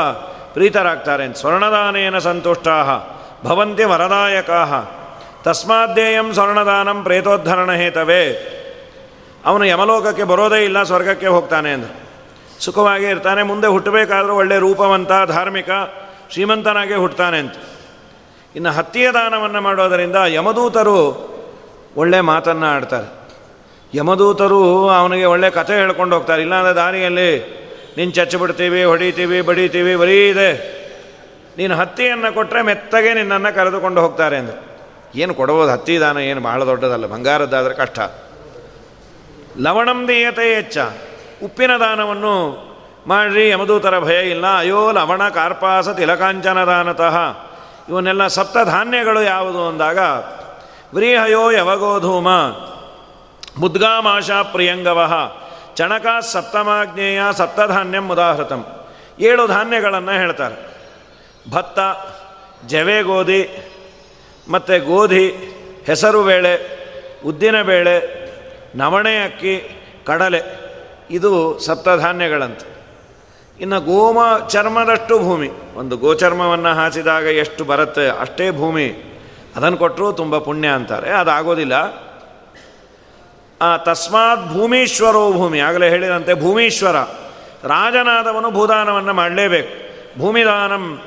[0.55, 2.75] ಪ್ರೀತರಾಗ್ತಾರೆ ಸ್ವರ್ಣದಾನೇನ ಸಂತುಷ್ಟಾ
[3.43, 4.61] ಭವಂತಿ ವರದಾಯಕಾ
[5.43, 8.23] ತಸ್ಮಾದ್ದೇಯಂ ಸ್ವರ್ಣದಾನಂ ಪ್ರೇತೋದ್ಧರಣ ಹೇತವೇ.
[9.45, 11.95] ಅವನು ಯಮಲೋಕಕ್ಕೆ ಬರೋದೇ ಇಲ್ಲ, ಸ್ವರ್ಗಕ್ಕೆ ಹೋಗ್ತಾನೆ ಅಂದರು
[12.59, 15.69] ಸುಖವಾಗಿ ಇರ್ತಾನೆ, ಮುಂದೆ ಹುಟ್ಟಬೇಕಾದ್ರೂ ಒಳ್ಳೆಯ ರೂಪವಂತ, ಧಾರ್ಮಿಕ,
[16.31, 17.55] ಶ್ರೀಮಂತನಾಗೆ ಹುಟ್ಟತಾನೆ ಅಂತ.
[18.55, 20.97] ಇನ್ನು ಹತ್ತಿಯ ದಾನವನ್ನು ಮಾಡೋದರಿಂದ ಯಮದೂತರು
[21.97, 23.07] ಒಳ್ಳೆ ಮಾತನ್ನು ಆಡ್ತಾರೆ.
[23.93, 27.29] ಯಮದೂತರು ಅವನಿಗೆ ಒಳ್ಳೆ ಕಥೆ ಹೇಳ್ಕೊಂಡು ಹೋಗ್ತಾರೆ, ಇಲ್ಲಾಂದರೆ ದಾರಿಯಲ್ಲಿ
[27.97, 30.49] ನೀನು ಚಚ್ಚಿಬಿಡ್ತೀವಿ, ಹೊಡಿತೀವಿ, ಬಡಿತೀವಿ, ಬರೀ ಇದೆ.
[31.57, 34.55] ನೀನು ಹತ್ತಿಯನ್ನು ಕೊಟ್ಟರೆ ಮೆತ್ತಗೆ ನಿನ್ನನ್ನು ಕರೆದುಕೊಂಡು ಹೋಗ್ತಾರೆ ಎಂದು
[35.15, 35.71] ಏನು ಕೊಡಬಹುದು?
[35.71, 37.99] ಹತ್ತಿ ದಾನ ಏನು ಬಹಳ ದೊಡ್ಡದಲ್ಲ, ಬಂಗಾರದ್ದಾದರೆ ಕಷ್ಟ.
[39.59, 40.77] ಲವಣಂ ದೀಯತೆ ಹೆಚ್ಚ
[41.43, 42.33] ಉಪ್ಪಿನ ದಾನವನ್ನು
[43.07, 44.57] ಮಾಡ್ರಿ, ಯಮದೂತರ ಭಯ ಇಲ್ಲ.
[44.57, 47.17] ಅಯೋ ಲವಣ, ಕಾರ್ಪಾಸ ತಿಲಕಾಂಚನ ದಾನತಃ.
[47.89, 49.99] ಇವನ್ನೆಲ್ಲ ಸಪ್ತ ಧಾನ್ಯಗಳು ಯಾವುದು ಅಂದಾಗ,
[50.93, 52.29] ವ್ರೀಹಯೋ ಯವಗೋಧೂಮ
[53.59, 54.99] ಮುದ್ಗಾಮಾಶಾ ಪ್ರಿಯಂಗವ.
[55.75, 58.65] ಚಣಕ ಸಪ್ತಮಾಜ್ಞೇಯ ಸಪ್ತಧಾನ್ಯಂ ಉದಾಹೃತಂ
[59.19, 60.55] ಏಳು ಧಾನ್ಯಗಳನ್ನು ಹೇಳ್ತಾರೆ.
[61.51, 61.79] ಭತ್ತ,
[62.67, 63.41] ಜವೆ ಗೋಧಿ
[64.49, 65.27] ಮತ್ತು ಗೋಧಿ,
[65.85, 66.77] ಹೆಸರು ಬೇಳೆ,
[67.25, 68.27] ಉದ್ದಿನ ಬೇಳೆ,
[68.75, 70.41] ನವಣೆ ಅಕ್ಕಿ, ಕಡಲೆ,
[71.09, 72.77] ಇದು ಸಪ್ತಧಾನ್ಯಗಳಂತೆ.
[73.61, 75.49] ಇನ್ನು ಗೋಮ ಚರ್ಮದಷ್ಟು ಭೂಮಿ.
[75.75, 78.91] ಒಂದು ಗೋಚರ್ಮವನ್ನು ಹಾಸಿದಾಗ ಎಷ್ಟು ಬರುತ್ತೆ ಅಷ್ಟೇ ಭೂಮಿ.
[79.55, 81.09] ಅದನ್ನು ಕೊಟ್ಟರು ತುಂಬ ಪುಣ್ಯ ಅಂತಾರೆ.
[81.09, 81.91] ಅದಾಗೋದಿಲ್ಲ.
[83.77, 85.59] ತಸ್ಮಾತ್ ಭೂಮೀಶ್ವರೋ ಭೂಮಿ.
[85.59, 86.95] ಆಗಲೇ ಹೇಳಿದಂತೆ ಭೂಮೀಶ್ವರ.
[87.63, 89.87] ರಾಜನಾದವನು ಭೂದಾನವನ್ನು ಮಾಡಲೇಬೇಕು.
[90.19, 91.01] ಭೂಮಿದಾನಂ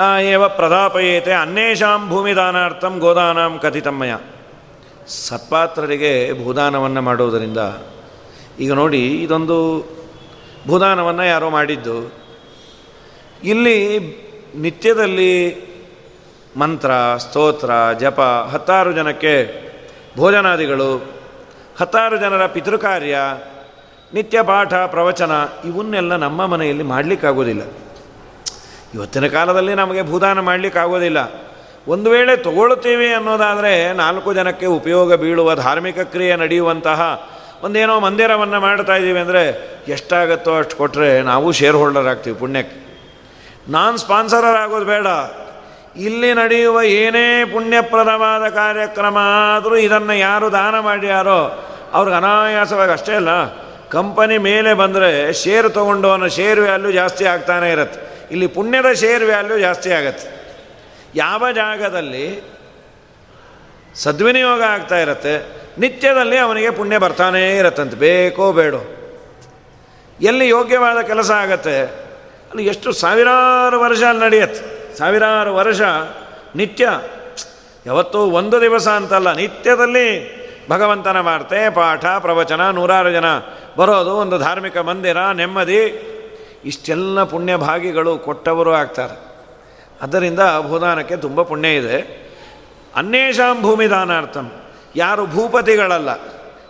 [0.00, 4.14] ಏವ ಪ್ರದಾಪಯೇತೆ ಭೂಮಿ ಭೂಮಿದಾನಾರ್ಥಂ ಗೋದಾನಂ ಕಥಿತಮ್ಮಯ.
[5.08, 7.58] ಸತ್ಪಾತ್ರರಿಗೆ ಭೂದಾನವನ್ನು ಮಾಡುವುದರಿಂದ
[8.60, 9.56] ಈಗ ನೋಡಿ, ಇದೊಂದು
[10.66, 12.12] ಭೂದಾನವನ್ನು ಯಾರೋ ಮಾಡಿದ್ದು.
[13.44, 13.98] ಇಲ್ಲಿ
[14.56, 15.32] ನಿತ್ಯದಲ್ಲಿ
[16.56, 19.34] ಮಂತ್ರ, ಸ್ತೋತ್ರ, ಜಪ, ಹತ್ತಾರು ಜನಕ್ಕೆ
[20.16, 21.02] ಭೋಜನಾದಿಗಳು,
[21.80, 23.18] ಹತ್ತಾರು ಜನರ ಪಿತೃಕಾರ್ಯ,
[24.14, 25.30] ನಿತ್ಯ ಪಾಠ, ಪ್ರವಚನ,
[25.64, 27.62] ಇವನ್ನೆಲ್ಲ ನಮ್ಮ ಮನೆಯಲ್ಲಿ ಮಾಡಲಿಕ್ಕಾಗೋದಿಲ್ಲ.
[28.94, 31.18] ಇವತ್ತಿನ ಕಾಲದಲ್ಲಿ ನಮಗೆ ಭೂದಾನ ಮಾಡಲಿಕ್ಕಾಗೋದಿಲ್ಲ
[31.88, 37.28] ಒಂದು ವೇಳೆ ತಗೊಳ್ತೀವಿ ಅನ್ನೋದಾದರೆ ನಾಲ್ಕು ಜನಕ್ಕೆ ಉಪಯೋಗ ಬೀಳುವ ಧಾರ್ಮಿಕ ಕ್ರಿಯೆ ನಡೆಯುವಂತಹ
[37.62, 39.42] ಒಂದೇನೋ ಮಂದಿರವನ್ನು ಮಾಡ್ತಾ ಇದ್ದೀವಿ ಅಂದರೆ
[39.88, 42.76] ಎಷ್ಟಾಗತ್ತೋ ಅಷ್ಟು ಕೊಟ್ಟರೆ ನಾವು ಶೇರ್ ಹೋಲ್ಡರ್ ಆಗ್ತೀವಿ ಪುಣ್ಯಕ್ಕೆ.
[43.68, 45.06] ನಾನ್ ಸ್ಪಾನ್ಸರರ್ ಆಗೋದು ಬೇಡ.
[45.96, 53.28] ಇಲ್ಲಿ ನಡೆಯುವ ಏನೇ ಪುಣ್ಯಪ್ರದವಾದ ಕಾರ್ಯಕ್ರಮ ಆದರೂ ಇದನ್ನು ಯಾರು ದಾನ ಮಾಡ್ಯಾರೋ ಅವ್ರಿಗೆ ಅನಾಯಾಸವಾಗಿ ಅಷ್ಟೇ ಅಲ್ಲ
[53.88, 58.17] ಕಂಪನಿ ಮೇಲೆ ಬಂದರೆ ಶೇರ್ ಅನ್ನೋ ಶೇರ್ ವ್ಯಾಲ್ಯೂ ಜಾಸ್ತಿ ಆಗ್ತಾನೆ ಇರುತ್ತೆ.
[58.30, 60.28] ಇಲ್ಲಿ ಪುಣ್ಯದ ಶೇರ್ ವ್ಯಾಲ್ಯೂ ಜಾಸ್ತಿ ಆಗತ್ತೆ.
[61.14, 62.26] ಯಾವ ಜಾಗದಲ್ಲಿ
[63.94, 65.34] ಸದ್ವಿನಿಯೋಗ ಆಗ್ತಾ ಇರತ್ತೆ,
[65.78, 68.80] ನಿತ್ಯದಲ್ಲಿ ಅವನಿಗೆ ಪುಣ್ಯ ಬರ್ತಾನೇ ಇರತ್ತಂತೆ, ಬೇಕೋ ಬೇಡೋ.
[70.20, 71.76] ಎಲ್ಲಿ ಯೋಗ್ಯವಾದ ಕೆಲಸ ಆಗತ್ತೆ,
[72.50, 74.62] ಅಲ್ಲಿ ಎಷ್ಟು ಸಾವಿರಾರು ವರ್ಷ ಅಲ್ಲಿ ನಡೆಯತ್ತೆ.
[74.98, 75.80] ಸಾವಿರಾರು ವರ್ಷ
[76.56, 76.88] ನಿತ್ಯ,
[77.86, 80.08] ಯಾವತ್ತೂ ಒಂದು ದಿವಸ ಅಂತಲ್ಲ, ನಿತ್ಯದಲ್ಲಿ
[80.68, 83.28] ಭಗವಂತನ ವಾರ್ತೆ, ಪಾಠ, ಪ್ರವಚನ, ನೂರಾರು ಜನ
[83.76, 85.80] ಬರೋದು ಒಂದು ಧಾರ್ಮಿಕ ಮಂದಿರ, ನೆಮ್ಮದಿ
[86.64, 89.16] ಇಷ್ಟೆಲ್ಲ ಪುಣ್ಯ ಭಾಗಿಗಳು ಕೊಟ್ಟವರು ಆಗ್ತಾರೆ.
[90.02, 91.98] ಅದರಿಂದ ಭೂದಾನಕ್ಕೆ ತುಂಬ ಪುಣ್ಯ ಇದೆ.
[92.96, 94.46] ಅನ್ಯೇಷಾಂ ಭೂಮಿದಾನಾರ್ಥಂ
[94.96, 96.10] ಯಾರು ಭೂಪತಿಗಳಲ್ಲ,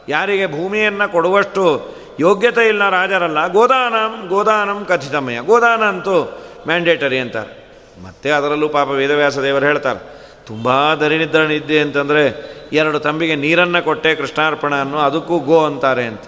[0.08, 1.64] ಯಾರಿಗೆ ಭೂಮಿಯನ್ನು ಕೊಡುವಷ್ಟು
[2.20, 5.38] ಯೋಗ್ಯತೆ ಇಲ್ಲ ರಾಜರಲ್ಲ, ಗೋದಾನಂ ಗೋದಾನಂ ಕಥಿತಮಯ.
[5.40, 6.16] ಗೋದಾನ ಅಂತೂ
[6.66, 7.52] ಮ್ಯಾಂಡೇಟರಿ ಅಂತಾರೆ.
[8.04, 10.00] ಮತ್ತೆ ಅದರಲ್ಲೂ ಪಾಪ ವೇದವ್ಯಾಸ ದೇವರು ಹೇಳ್ತಾರೆ,
[10.46, 12.22] ತುಂಬ ದರಿನಿದ್ರನಿದ್ದೆ ಅಂತಂದರೆ
[12.72, 16.24] ಎರಡು ತಂಬಿಗೆ ನೀರನ್ನು ಕೊಟ್ಟೆ ಕೃಷ್ಣಾರ್ಪಣ ಅನ್ನೋ, ಅದಕ್ಕೂ ಗೋ ಅಂತಾರೆ ಅಂತ.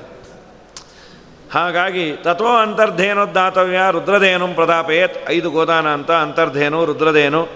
[1.53, 7.49] ಹಾಗಾಗಿ ತತ್ವ ಅಂತರ್ಧೇನುದ್ದಾತವ್ಯ ರುದ್ರಧೇನು ಪ್ರದಾಪಯೇತ್ ಐದು ಗೋದಾನ ಅಂತ ಅಂತರ್ಧೇನು, ರುದ್ರಧೇನು,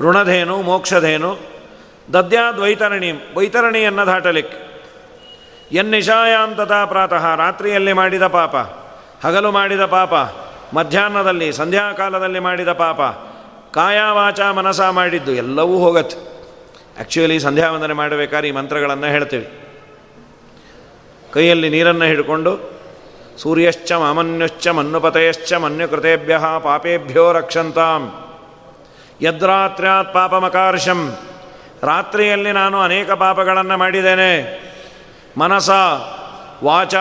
[0.00, 1.36] ಋಣಧೇನು, ಮೋಕ್ಷಧೇನು
[2.12, 4.58] ದದ್ಯಾ ದ್ವೈತರಣಿ ವೈತರಣಿಯನ್ನು ದಾಟಲಿಕ್ಕೆ
[5.72, 8.56] ಎನ್ನಿಶಾಯಾಂ ತಥಾ ಪ್ರಾತಃ, ರಾತ್ರಿಯಲ್ಲಿ ಮಾಡಿದ ಪಾಪ,
[9.26, 10.14] ಹಗಲು ಮಾಡಿದ ಪಾಪ,
[10.74, 13.00] ಮಧ್ಯಾಹ್ನದಲ್ಲಿ, ಸಂಧ್ಯಾಕಾಲದಲ್ಲಿ ಮಾಡಿದ ಪಾಪ
[13.74, 16.16] ಕಾಯ ವಾಚ ಮನಸ ಮಾಡಿದ್ದು, ಎಲ್ಲವೂ ಹೋಗತ್ತೆ.
[16.96, 19.48] ಆ್ಯಕ್ಚುಲಿ ಸಂಧ್ಯಾವಂದನೆ ಮಾಡಬೇಕಾದ್ರೆ ಈ ಮಂತ್ರಗಳನ್ನು ಹೇಳ್ತೀವಿ.
[21.32, 22.73] ಕೈಯಲ್ಲಿ ನೀರನ್ನು ಹಿಡ್ಕೊಂಡು
[23.38, 28.12] ಸೂರ್ಯಶ್ಚ ಮಾಮನ್ಯುಶ್ಚ ಮನ್ನುಪತಯಶ್ಚ ಮನ್ಯುಕೃತೆಭ್ಯ ಪಾಪೇಭ್ಯೋ ರಕ್ಷಂತಾಂ.
[29.22, 31.16] ಯದ್ರಾತ್ರ್ಯಾತ್ ಪಾಪಮಕಾರ್ಷಂ.
[31.82, 34.64] ರಾತ್ರಿಯಲ್ಲಿ ನಾನು ಅನೇಕ ಪಾಪಗಳನ್ನು ಮಾಡಿದ್ದೇನೆ.
[35.38, 35.70] ಮನಸ,
[36.64, 36.94] ವಾಚ,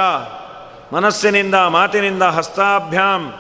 [0.93, 3.33] ಮನಸ್ಸಿನಿಂದ, ಮಾತಿನಿಂದ, ಹಸ್ತಾಭ್ಯಾಂ,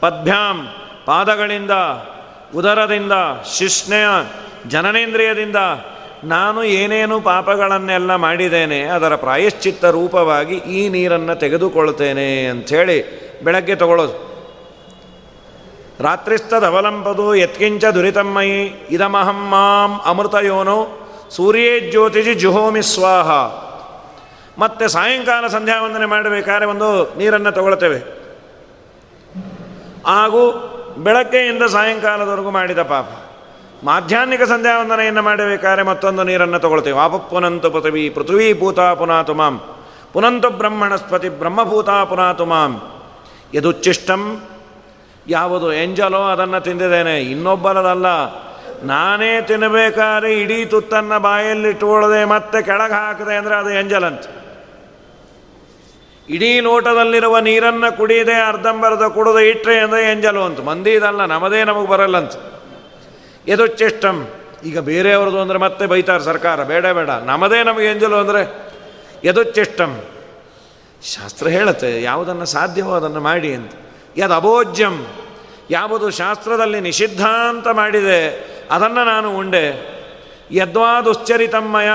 [0.00, 0.68] ಪದ್ಭ್ಯಾಂ,
[1.04, 1.70] ಪಾದಗಳಿಂದ,
[2.56, 3.12] ಉದರದಿಂದ,
[3.58, 4.06] ಶಿಷ್ಣೆಯ,
[4.68, 5.56] ಜನನೇಂದ್ರಿಯದಿಂದ
[6.24, 14.30] ನಾನು ಏನೇನು ಪಾಪಗಳನ್ನೆಲ್ಲ ಮಾಡಿದ್ದೇನೆ, ಅದರ ಪ್ರಾಯಶ್ಚಿತ್ತ ರೂಪವಾಗಿ ಈ ನೀರನ್ನು ತೆಗೆದುಕೊಳ್ತೇನೆ ಅಂಥೇಳಿ ಬೆಳಗ್ಗೆ ತಗೊಳ್ಳೋದು.
[16.00, 23.30] ರಾತ್ರಿಸ್ತದವಲಂಬದು ಯತ್ಕಿಂಚ ದುರಿತಮ್ಮಯಿ ಇದಮಹಂ ಮಾಂ ಅಮೃತಯೋನು ಸೂರ್ಯೇ ಜ್ಯೋತಿಜಿ ಜುಹೋಮಿ ಸ್ವಾಹ.
[24.60, 27.98] ಮತ್ತೆ ಸಾಯಂಕಾಲ ಸಂಧ್ಯಾ ವಂದನೆ ಮಾಡಬೇಕಾದ್ರೆ ಒಂದು ನೀರನ್ನು ತಗೊಳ್ತೇವೆ.
[30.06, 30.52] ಹಾಗೂ
[30.98, 33.06] ಬೆಳಗ್ಗೆಯಿಂದ ಸಾಯಂಕಾಲದವರೆಗೂ ಮಾಡಿದ ಪಾಪ.
[33.84, 36.98] ಮಾಧ್ಯಾಹ್ನಿಕ ಸಂಧ್ಯಾವಂದನೆಯನ್ನು ಮಾಡಬೇಕಾದ್ರೆ ಮತ್ತೊಂದು ನೀರನ್ನು ತಗೊಳ್ತೇವೆ.
[36.98, 39.60] ಆಪಪ್ಪುನಂತು ಪೃಥ್ವಿ, ಪೃಥ್ವೀ ಭೂತ ಪುನಾತು ಮಾಂ.
[40.12, 42.72] ಪುನಂತು ಬ್ರಹ್ಮಣಸ್ಪತಿ ಬ್ರಹ್ಮಭೂತ ಪುನಾತು ಮಾಂ.
[43.54, 44.40] ಯದುಚ್ಚಿಷ್ಟಂ
[45.28, 48.06] ಯಾವುದು ಎಂಜಲೋ ಅದನ್ನು ತಿಂದಿದ್ದೇನೆ, ಇನ್ನೊಬ್ಬರದಲ್ಲ.
[48.82, 54.24] ನಾನೇ ತಿನ್ನಬೇಕಾದ್ರೆ ಇಡೀ ತುತ್ತನ್ನು ಬಾಯಲ್ಲಿಟ್ಟುಕೊಳ್ಳದೆ ಮತ್ತೆ ಕೆಳಗೆ ಹಾಕಿದೆ ಅಂದರೆ ಅದು ಎಂಜಲಂತ
[56.28, 60.60] ಇಡೀ ಲೋಟದಲ್ಲಿರುವ ನೀರನ್ನು ಕುಡಿಯದೆ ಅರ್ಧಂಬರ್ಧ ಕುಡಿದು ಇಟ್ಟರೆ ಅಂದರೆ ಎಂಜಲು ಅಂತ.
[60.60, 62.32] ಮಂದಿ ಇದಲ್ಲ ನಮ್ಮದೇ ನಮಗೆ ಬರಲ್ಲಂತ.
[63.50, 64.16] ಎದುಚ್ಚಿಷ್ಟಂ
[64.64, 66.64] ಈಗ ಬೇರೆಯವ್ರದ್ದು ಅಂದರೆ ಮತ್ತೆ ಬೈತಾರೆ ಸರ್ಕಾರ.
[66.64, 67.10] ಬೇಡ ಬೇಡ.
[67.10, 68.42] ನಮ್ಮದೇ ನಮಗೆ ಎಂಜಲು ಅಂದರೆ
[69.24, 69.92] ಎದುಚ್ಚಿಷ್ಟಂ
[71.02, 73.72] ಶಾಸ್ತ್ರ ಹೇಳುತ್ತೆ, ಯಾವುದನ್ನು ಸಾಧ್ಯವೋ ಅದನ್ನು ಮಾಡಿ ಅಂತ.
[74.16, 74.96] ಯದ್ ಅಭೋಜ್ಯಂ
[75.70, 78.20] ಯಾವುದು ಶಾಸ್ತ್ರದಲ್ಲಿ ನಿಷಿದ್ಧ ಅಂತ ಮಾಡಿದೆ,
[78.70, 79.66] ಅದನ್ನು ನಾನು ಉಂಡೆ.
[80.52, 81.90] ಯದ್ವಾ ದುಶ್ಚರಿತಮ್ಮಯ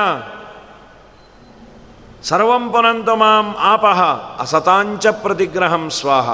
[2.23, 4.01] ಸರ್ವಂ ಪುನಂತ ಮಾಂ ಆಪಹ
[4.41, 6.29] ಅಸತಾಂಚ ಪ್ರತಿಗ್ರಹಂ ಸ್ವಾಹ.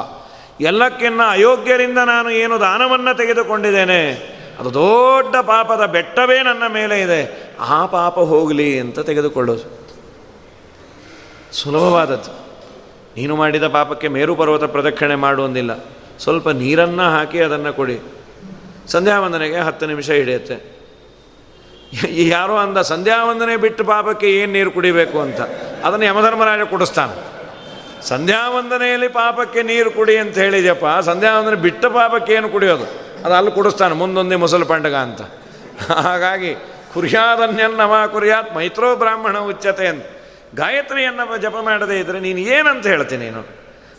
[0.62, 4.01] ಎಲ್ಲಕ್ಕಿನ್ನ ಅಯೋಗ್ಯರಿಂದ ನಾನು ಏನು ದಾನವನ್ನು ತೆಗೆದುಕೊಂಡಿದ್ದೇನೆ
[4.62, 7.52] ಅದು ದೊಡ್ಡ ಪಾಪದ ಬೆಟ್ಟವೇ ನನ್ನ ಮೇಲೆ ಇದೆ.
[7.60, 9.88] ಆ ಪಾಪ ಹೋಗಲಿ ಅಂತ ತೆಗೆದುಕೊಳ್ಳೋದು.
[11.52, 12.32] ಸುಲಭವಾದದ್ದು.
[13.17, 15.86] ನೀನು ಮಾಡಿದ ಪಾಪಕ್ಕೆ ಮೇರು ಪರ್ವತ ಪ್ರದಕ್ಷಿಣೆ ಮಾಡುವಂದಿಲ್ಲ
[16.19, 18.00] ಸ್ವಲ್ಪ ನೀರನ್ನು ಹಾಕಿ ಅದನ್ನು ಕೊಡಿ.
[18.88, 20.82] ಸಂಧ್ಯಾ ವಂದನೆಗೆ ಹತ್ತು ನಿಮಿಷ ಹಿಡಿಯುತ್ತೆ.
[22.12, 25.41] ಯಾರೋ ಅಂದ ಸಂಧ್ಯಾ ವಂದನೆ ಬಿಟ್ಟು ಪಾಪಕ್ಕೆ ಏನು ನೀರು ಕುಡಿಬೇಕು ಅಂತ?
[25.84, 27.32] ಅದನ್ನು ಯಮಧರ್ಮರಾಜ ಕುಡಿಸ್ತಾನೆ.
[28.08, 31.02] ಸಂಧ್ಯಾ ವಂದನೆಯಲ್ಲಿ ಪಾಪಕ್ಕೆ ನೀರು ಕುಡಿ ಅಂತ ಹೇಳಿದ್ಯಪ್ಪ.
[31.02, 33.11] ಸಂಧ್ಯಾವಂದನೆ ಬಿಟ್ಟ ಪಾಪಕ್ಕೆ ಏನು ಕುಡಿಯೋದು?
[33.25, 35.21] ಅದು ಅಲ್ಲಿ ಕುಡಿಸ್ತಾನೆ, ಮುಂದೊಂದೇ ಮೊಸಲು ಪಂಡಗ ಅಂತ.
[35.91, 36.55] ಹಾಗಾಗಿ
[36.93, 40.05] ಕುರ್ಯಾದನ್ಯನ್ನವ ಕುರಿಯಾತ್, ಮೈತ್ರೋ ಬ್ರಾಹ್ಮಣ ಉಚ್ಚತೆ ಅಂತ.
[40.55, 43.47] ಗಾಯತ್ರಿಯನ್ನು ಜಪ ಮಾಡದೇ ಇದ್ದರೆ ನೀನು ಏನಂತ ಹೇಳ್ತೀನಿ ನೀನು?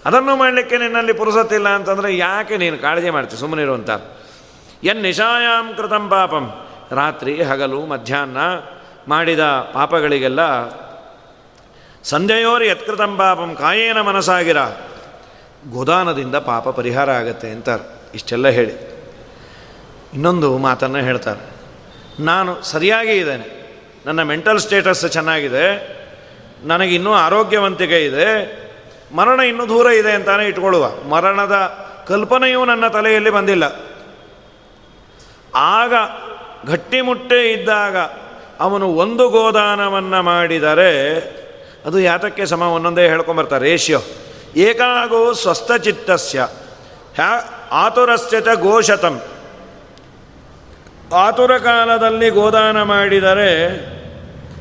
[0.05, 3.91] ಅದನ್ನು ಮಾಡಲಿಕ್ಕೆ ನಿನ್ನಲ್ಲಿ ಪುರುಸತ್ತಿಲ್ಲ ಅಂತಂದರೆ ಯಾಕೆ ನೀನು ಕಾಳಜಿ ಮಾಡ್ತೀವಿ ಸುಮ್ಮನಿರುವಂಥ
[4.85, 6.69] ಎನ್ ನಿಶಾಯಾಮ್ ಕೃತಂ ಪಾಪಂ.
[6.91, 8.39] ರಾತ್ರಿ, ಹಗಲು, ಮಧ್ಯಾಹ್ನ
[9.09, 10.41] ಮಾಡಿದ ಪಾಪಗಳಿಗೆಲ್ಲ
[12.03, 14.57] ಸಂಜೆಯೋರು ಯತ್ಕೃತಂ ಪಾಪಂ, ಕಾಯೇನ ಮನಸ್ಸಾಗಿರ.
[15.71, 17.85] ಗೋದಾನದಿಂದ ಪಾಪ ಪರಿಹಾರ ಆಗತ್ತೆ ಅಂತಾರೆ.
[18.15, 18.92] ಇಷ್ಟೆಲ್ಲ ಹೇಳಿ.
[20.15, 21.53] ಇನ್ನೊಂದು ಮಾತನ್ನು ಹೇಳ್ತಾರೆ.
[22.23, 23.63] ನಾನು ಸರಿಯಾಗಿ ಇದ್ದೇನೆ.
[24.07, 26.03] ನನ್ನ ಮೆಂಟಲ್ ಸ್ಟೇಟಸ್ ಚೆನ್ನಾಗಿದೆ.
[26.65, 28.63] ನನಗಿನ್ನೂ ಆರೋಗ್ಯವಂತಿಕೆ ಇದೆ.
[29.15, 30.89] ಮರಣ ಇನ್ನೂ ದೂರ ಇದೆ ಅಂತಾನೆ ಇಟ್ಕೊಳ್ಳುವ.
[31.09, 31.53] ಮರಣದ
[32.09, 33.81] ಕಲ್ಪನೆಯೂ ನನ್ನ ತಲೆಯಲ್ಲಿ ಬಂದಿಲ್ಲ.
[35.55, 35.95] ಆಗ
[36.67, 37.97] ಗಟ್ಟಿಮುಟ್ಟೆ ಇದ್ದಾಗ
[38.61, 41.19] ಅವನು ಒಂದು ಗೋದಾನವನ್ನು ಮಾಡಿದರೆ
[41.87, 44.01] ಅದು ಯಾತಕ್ಕೆ ಸಮ ಒಂದೊಂದೇ ಹೇಳ್ಕೊಂಬರ್ತಾರೆ ರೇಷ್ಯೋ
[44.57, 46.49] ಏಕಾಗೋ ಸ್ವಸ್ಥಚಿತ್ತಸ್ಯ
[47.15, 49.21] ಹ್ಯಾ ಆತುರಸ್ಯ ಚ ಗೋಶತಂ.
[51.13, 53.93] ಆತುರ ಕಾಲದಲ್ಲಿ ಗೋದಾನ ಮಾಡಿದರೆ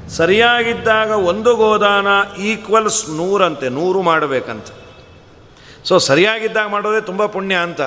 [0.10, 2.08] ಸರಿಯಾಗಿದ್ದಾಗ ಒಂದು ಗೋದಾನ
[2.40, 4.66] ಈಕ್ವಲ್ಸ್ ನೂರಂತೆ, ನೂರು ಮಾಡಬೇಕಂತ.
[5.84, 7.82] ಸೊ ಸರಿಯಾಗಿದ್ದಾಗ ಮಾಡೋದೇ ತುಂಬ ಪುಣ್ಯ ಅಂತ.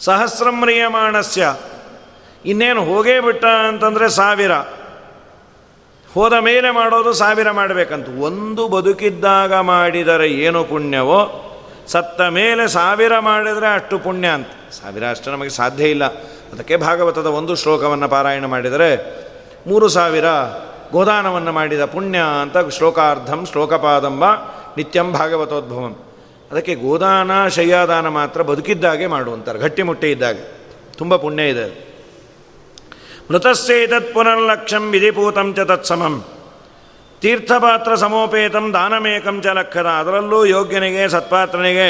[0.00, 1.56] ಸಹಸ್ರಮ್ರಿಯಮಾಣಸ್ಯ.
[2.44, 4.52] ಇನ್ನೇನು ಹೋಗೇ ಬಿಟ್ಟ ಅಂತಂದರೆ ಸಾವಿರ.
[6.14, 8.08] ಹೋದ ಮೇಲೆ ಮಾಡೋದು ಸಾವಿರ ಮಾಡಬೇಕಂತ.
[8.08, 11.42] ಒಂದು ಬದುಕಿದ್ದಾಗ ಮಾಡಿದರೆ ಏನು ಪುಣ್ಯವೋ,
[11.86, 14.48] ಸತ್ತ ಮೇಲೆ ಸಾವಿರ ಮಾಡಿದರೆ ಅಷ್ಟು ಪುಣ್ಯ ಅಂತ.
[14.82, 16.02] ಸಾವಿರ ಅಷ್ಟು ನಮಗೆ ಸಾಧ್ಯ ಇಲ್ಲ.
[16.52, 18.90] ಅದಕ್ಕೆ ಭಾಗವತದ ಒಂದು ಶ್ಲೋಕವನ್ನು ಪಾರಾಯಣ ಮಾಡಿದರೆ
[19.66, 20.24] ಮೂರು ಸಾವಿರ
[20.92, 24.24] ಗೋದಾನವನ್ನು ಮಾಡಿದ ಪುಣ್ಯ ಅಂತ ಶ್ಲೋಕಾರ್ಧಂ, ಶ್ಲೋಕಪಾದಂಬ,
[24.76, 25.96] ನಿತ್ಯಂ ಭಾಗವತೋದ್ಭವಂ.
[26.52, 30.38] ಅದಕ್ಕೆ ಗೋದಾನ, ಶಯ್ಯಾದಾನ ಮಾತ್ರ ಬದುಕಿದ್ದಾಗೆ ಮಾಡುವಂತಾರೆ, ಗಟ್ಟಿಮುಟ್ಟೆ ಇದ್ದಾಗ.
[30.96, 31.66] ತುಂಬ ಪುಣ್ಯ ಇದೆ
[33.30, 36.24] ಮೃತಸ್ಸೇತತ್ ಪುನರ್ಲಕ್ಷಂ ವಿಧಿಪೂತಂ ಚ ತತ್ಸಮಂ
[37.20, 39.86] ತೀರ್ಥಪಾತ್ರ ಸಮೋಪೇತಂ ದಾನಮೇಕಂ ಚ ಲಕ್ಷದ.
[39.86, 41.88] ಅದರಲ್ಲೂ ಯೋಗ್ಯನಿಗೆ, ಸತ್ಪಾತ್ರನಿಗೆ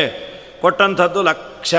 [0.60, 1.74] ಕೊಟ್ಟಂಥದ್ದು ಲಕ್ಷ.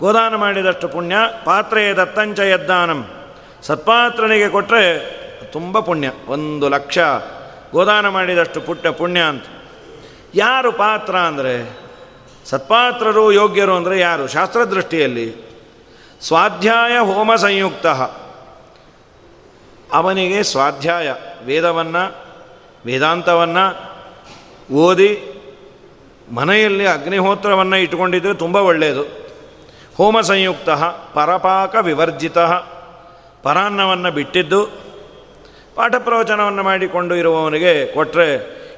[0.00, 3.10] ಗೋದಾನ ಮಾಡಿದಷ್ಟು ಪುಣ್ಯ, ಪಾತ್ರೆಯ ದತ್ತಂಚ ಯದ್ದಾನಂ.
[3.62, 6.98] ಸತ್ಪಾತ್ರನಿಗೆ ಕೊಟ್ಟರೆ ತುಂಬ ಪುಣ್ಯ, ಒಂದು ಲಕ್ಷ.
[7.72, 9.44] ಗೋದಾನ ಮಾಡಿದಷ್ಟು ಪುಟ್ಟ ಪುಣ್ಯ ಅಂತ.
[10.34, 11.78] ಯಾರು ಪಾತ್ರ ಅಂದರೆ,
[12.44, 14.26] ಸತ್ಪಾತ್ರರು ಯೋಗ್ಯರು ಅಂದರೆ ಯಾರು?
[14.26, 15.36] ಶಾಸ್ತ್ರದೃಷ್ಟಿಯಲ್ಲಿ
[16.22, 17.86] ಸ್ವಾಧ್ಯಾಯ ಹೋಮ ಸಂಯುಕ್ತ.
[19.92, 22.14] ಅವನಿಗೆ ಸ್ವಾಧ್ಯಾಯ, ವೇದವನ್ನು,
[22.86, 23.66] ವೇದಾಂತವನ್ನು
[24.74, 25.10] ಓದಿ
[26.34, 29.27] ಮನೆಯಲ್ಲಿ ಅಗ್ನಿಹೋತ್ರವನ್ನು ಇಟ್ಟುಕೊಂಡಿದ್ದರೆ ತುಂಬ ಒಳ್ಳೆಯದು
[29.98, 30.70] ಹೋಮ ಸಂಯುಕ್ತ
[31.14, 32.38] ಪರಪಾಕ ವಿವರ್ಜಿತ
[33.42, 34.60] ಪರಾನ್ನವನ್ನು ಬಿಟ್ಟಿದ್ದು
[35.76, 38.28] ಪಾಠ ಪ್ರವಚನವನ್ನು ಮಾಡಿಕೊಂಡು ಇರುವವನಿಗೆ ಕೊಟ್ಟರೆ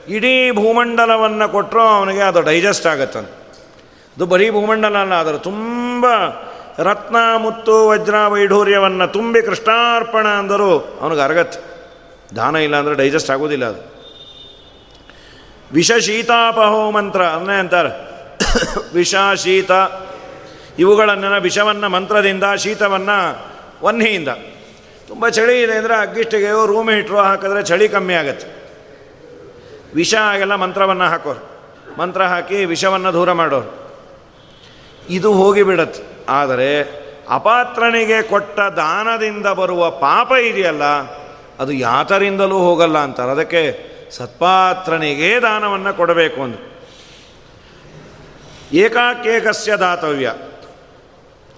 [0.09, 6.07] ಇಡೀ ಭೂಮಂಡಲವನ್ನು ಕೊಟ್ಟರು ಅವನಿಗೆ ಅದು ಡೈಜೆಸ್ಟ್ ಆಗುತ್ತೆ ಅದು ಬರೀ ಭೂಮಂಡಲ ಅಲ್ಲ, ಅದರ ತುಂಬ
[6.79, 11.59] ರತ್ನ, ಮುತ್ತು, ವಜ್ರ, ವೈಢೂರ್ಯವನ್ನು ತುಂಬಿ ಕೃಷ್ಣಾರ್ಪಣ ಅಂದರೂ ಅವನಿಗೆ ಅರಗತ್ತೆ
[12.37, 13.83] ದಾನ ಇಲ್ಲ ಅಂದರೆ ಡೈಜೆಸ್ಟ್ ಆಗೋದಿಲ್ಲ ಅದು.
[15.73, 17.93] ವಿಷ ಶೀತಾಪಹೋ ಮಂತ್ರ ಅನ್ನೇ ಅಂತಾರೆ.
[18.95, 19.73] ವಿಷ ಶೀತ
[20.79, 23.19] ಇವುಗಳನ್ನೆಲ್ಲ ವಿಷವನ್ನು ಮಂತ್ರದಿಂದ, ಶೀತವನ್ನು
[23.83, 24.29] ವನ್ಹಿಯಿಂದ.
[25.09, 28.49] ತುಂಬ ಚಳಿ ಇದೆ ಅಂದರೆ ಅಗ್ಗಿಷ್ಟಿಗೆ ರೂಮ್ ಹೀಟ್ರು ಹಾಕಿದ್ರೆ ಚಳಿ ಕಮ್ಮಿ ಆಗುತ್ತೆ.
[29.95, 31.43] ವಿಷ ಆಗೆಲ್ಲ ಮಂತ್ರವನ್ನು ಹಾಕೋರು.
[31.99, 33.71] ಮಂತ್ರ ಹಾಕಿ ವಿಷವನ್ನು ದೂರ ಮಾಡೋರು.
[35.09, 36.71] ಇದು ಹೋಗಿಬಿಡತ್ತೆ ಆದರೆ
[37.31, 40.85] ಅಪಾತ್ರನಿಗೆ ಕೊಟ್ಟ ದಾನದಿಂದ ಬರುವ ಪಾಪ ಇದೆಯಲ್ಲ,
[41.59, 43.31] ಅದು ಯಾತರಿಂದಲೂ ಹೋಗಲ್ಲ ಅಂತಾರೆ.
[43.31, 43.63] ಅದಕ್ಕೆ
[44.11, 46.65] ಸತ್ಪಾತ್ರನಿಗೆ ದಾನವನ್ನು ಕೊಡಬೇಕು ಅಂದರು.
[48.73, 50.31] ಏಕಾಕೇಕಸ್ಯ ದಾತವ್ಯ.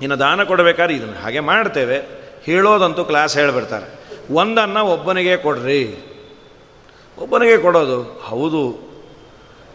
[0.03, 1.99] ಇನ್ನು ದಾನ ಕೊಡಬೇಕಾದ್ರೆ ಇದನ್ನು ಹಾಗೆ ಮಾಡ್ತೇವೆ.
[2.45, 4.03] ಹೇಳೋದಂತೂ ಕ್ಲಾಸ್ ಹೇಳಿಬಿಡ್ತಾರೆ.
[4.35, 6.09] ಒಂದನ್ನು ಒಬ್ಬನಿಗೆ ಕೊಡ್ರಿ.
[7.19, 8.03] ಒಬ್ಬನಿಗೆ ಕೊಡೋದು?
[8.03, 8.93] ಹೌದು.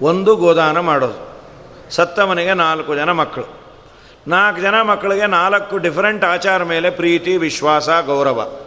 [0.02, 1.38] ಒಂದು ಗೋದಾನ ಮಾಡೋದು.
[1.92, 3.46] ಸತ್ತವನಿಗೆ ನಾಲ್ಕು ಜನ ಮಕ್ಕಳು.
[4.28, 8.60] ನಾಲ್ಕು ಜನ ಮಕ್ಕಳಿಗೆ ನಾಲ್ಕು ಡಿಫ್ರೆಂಟ್ ಆಚಾರ ಮೇಲೆ ಪ್ರೀತಿ, ವಿಶ್ವಾಸ, ಗೌರವ.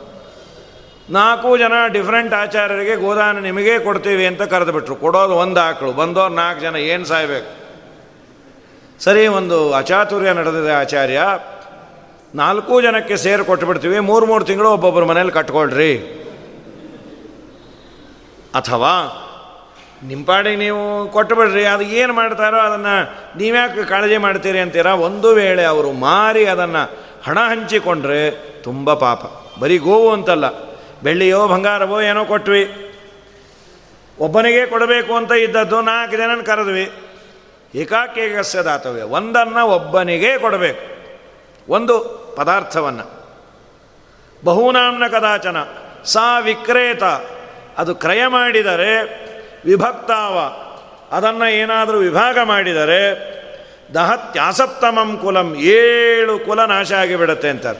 [1.10, 4.96] ನಾಲ್ಕು ಜನ ಡಿಫ್ರೆಂಟ್ ಆಚಾರ್ಯರಿಗೆ ಗೋದಾನ ನಿಮಗೇ ಕೊಡ್ತೀವಿ ಅಂತ ಕರೆದುಬಿಟ್ರು.
[4.96, 7.59] ಕೊಡೋದು ಒಂದು ಆಕಳು ಬಂದೋರು ನಾಲ್ಕು ಜನ ಏನು ಸಾಯ್ಬೇಕು?
[9.00, 11.20] ಸರಿ, ಒಂದು ಅಚಾತುರ್ಯ ನಡೆದಿದೆ ಆಚಾರ್ಯ.
[12.34, 15.98] ನಾಲ್ಕು ಜನಕ್ಕೆ ಸೇರಿ ಕೊಟ್ಟುಬಿಡ್ತೀವಿ ಮೂರು ಮೂರು ತಿಂಗಳು ಒಬ್ಬೊಬ್ಬರ ಮನೇಲಿ ಕಟ್ಕೊಳ್ರಿ.
[18.54, 19.26] ಅಥವಾ
[20.02, 24.94] ನಿಂಪಾಡಿಗೆ ನೀವು ಕೊಟ್ಟುಬಿಡ್ರಿ ಅದು ಏನು ಮಾಡ್ತಾರೋ ಅದನ್ನು ನೀವ್ಯಾಕೆ ಕಾಳಜಿ ಮಾಡ್ತೀರಿ ಅಂತೀರಾ?
[24.94, 28.30] ಒಂದು ವೇಳೆ ಅವರು ಮಾರಿ ಅದನ್ನು ಹಣ ಹಂಚಿಕೊಂಡ್ರೆ
[28.62, 29.20] ತುಂಬ ಪಾಪ.
[29.60, 30.44] ಬರೀ ಗೋವು ಅಂತಲ್ಲ.
[31.02, 32.92] ಬೆಳ್ಳಿಯೋ, ಬಂಗಾರವೋ ಏನೋ ಕೊಟ್ವಿ.
[34.18, 36.92] ಒಬ್ಬನಿಗೆ ಕೊಡಬೇಕು ಅಂತ ಇದ್ದದ್ದು ನಾಲ್ಕು ಜನನ ಕರೆದ್ವಿ.
[37.74, 41.00] ಏಕಾಕೇಕಸ್ಯ ದಾತವ್ಯ ಒಂದನ್ನು ಒಬ್ಬನಿಗೆ ಕೊಡಬೇಕು.
[41.72, 41.98] ಒಂದು
[42.37, 43.20] ಪದಾರ್ಥವನ್ನು.
[44.44, 45.56] ಬಹುನಾಮ್ನ ಕದಾಚನ
[46.04, 47.02] ಸಾ ವಿಕ್ರೇತ.
[47.78, 49.02] ಅದು ಕ್ರಯ ಮಾಡಿದರೆ
[49.64, 50.52] ವಿಭಕ್ತಾವ.
[51.16, 53.30] ಅದನ್ನು ಏನಾದರೂ ವಿಭಾಗ ಮಾಡಿದರೆ
[53.94, 57.78] ದಹತ್ಯಾಸಪ್ತಮಂ ಕುಲಂ ಏಳು ಕುಲ ನಾಶ ಆಗಿಬಿಡುತ್ತೆ ಅಂತಾರೆ.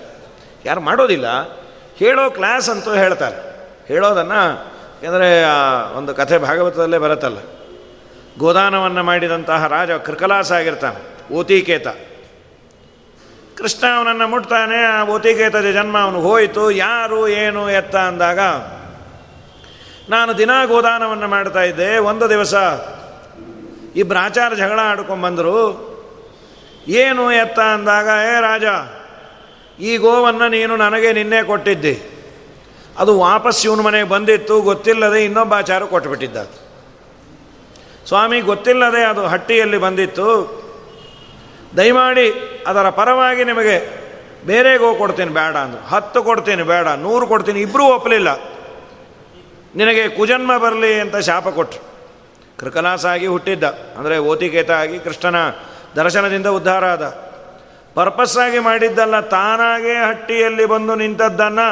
[0.65, 1.27] ಯಾರು ಮಾಡೋದಿಲ್ಲ.
[1.97, 3.69] ಹೇಳೋ ಕ್ಲಾಸ್ ಅಂತೂ ಹೇಳ್ತಾರೆ.
[3.87, 4.65] ಹೇಳೋದನ್ನು
[4.99, 5.45] ಏಕೆಂದರೆ
[5.97, 7.39] ಒಂದು ಕಥೆ ಭಾಗವತದಲ್ಲೇ ಬರುತ್ತಲ್ಲ.
[8.39, 11.89] ಗೋದಾನವನ್ನು ಮಾಡಿದಂತಹ ರಾಜ ಕೃಕಲಾಸ ಆಗಿರ್ತಾನೆ, ಓತಿಕೇತ.
[13.57, 18.39] ಕೃಷ್ಣ ಅವನನ್ನು ಮುಟ್ತಾನೆ, ಆ ಓತಿಕೇತದ ಜನ್ಮ ಅವನು ಹೋಯಿತು, ಯಾರು, ಏನು, ಎತ್ತ ಅಂದಾಗ,
[20.11, 22.55] ನಾನು ದಿನಾ ಗೋದಾನವನ್ನು ಮಾಡ್ತಾ ಇದ್ದೆ, ಒಂದು ದಿವಸ
[23.97, 25.91] ಇಬ್ಬರು ಆಚಾರ ಜಗಳ ಆಡ್ಕೊಂಡ್ಬಂದರು
[26.89, 28.65] ಏನು, ಎತ್ತ ಅಂದಾಗ, ಏ ರಾಜ,
[29.81, 32.11] ಈ ಗೋವನ್ನು ನೀನು ನನಗೆ ನಿನ್ನೆ ಕೊಟ್ಟಿದ್ದೆ.
[32.99, 36.70] ಅದು ವಾಪಸ್ ಇವನ ಮನೆಗೆ ಬಂದಿತ್ತು, ಗೊತ್ತಿಲ್ಲದೆ ಇನ್ನೊಬ್ಬ ಆಚಾರ ಕೊಟ್ಟುಬಿಟ್ಟಿದ್ದ
[38.09, 40.29] ಸ್ವಾಮಿ ಗೊತ್ತಿಲ್ಲದೆ ಅದು ಹಟ್ಟಿಯಲ್ಲಿ ಬಂದಿತ್ತು.
[41.77, 42.27] ದಯಮಾಡಿ
[42.71, 43.77] ಅದರ ಪರವಾಗಿ ನಿಮಗೆ
[44.47, 46.87] ಬೇರೆ ಗೋ ಕೊಡ್ತೀನಿ, ಬೇಡ ಅಂದರು ಹತ್ತು ಕೊಡ್ತೀನಿ, ಬೇಡ.
[47.07, 48.31] ನೂರು ಕೊಡ್ತೀನಿ ಇಬ್ಬರೂ ಒಪ್ಪಲಿಲ್ಲ
[49.77, 51.83] ನಿನಗೆ ಕುಜನ್ಮ ಬರಲಿ ಅಂತ ಶಾಪ ಕೊಟ್ಟರು
[52.61, 53.65] ಕೃಕಲಾಸಾಗಿ ಹುಟ್ಟಿದ್ದ.
[53.99, 55.39] ಅಂದರೆ ಓತಿಕೇತ ಆಗಿ ಕೃಷ್ಣನ
[55.97, 57.05] ದರ್ಶನದಿಂದ ಉದ್ಧಾರ ಆದ.
[57.95, 61.69] ಪರ್ಪಸ್ಸಾಗಿ ಮಾಡಿದ್ದಲ್ಲ, ತಾನಾಗೇ ಹಟ್ಟಿಯಲ್ಲಿ ಬಂದು ನಿಂತದ್ದನ್ನು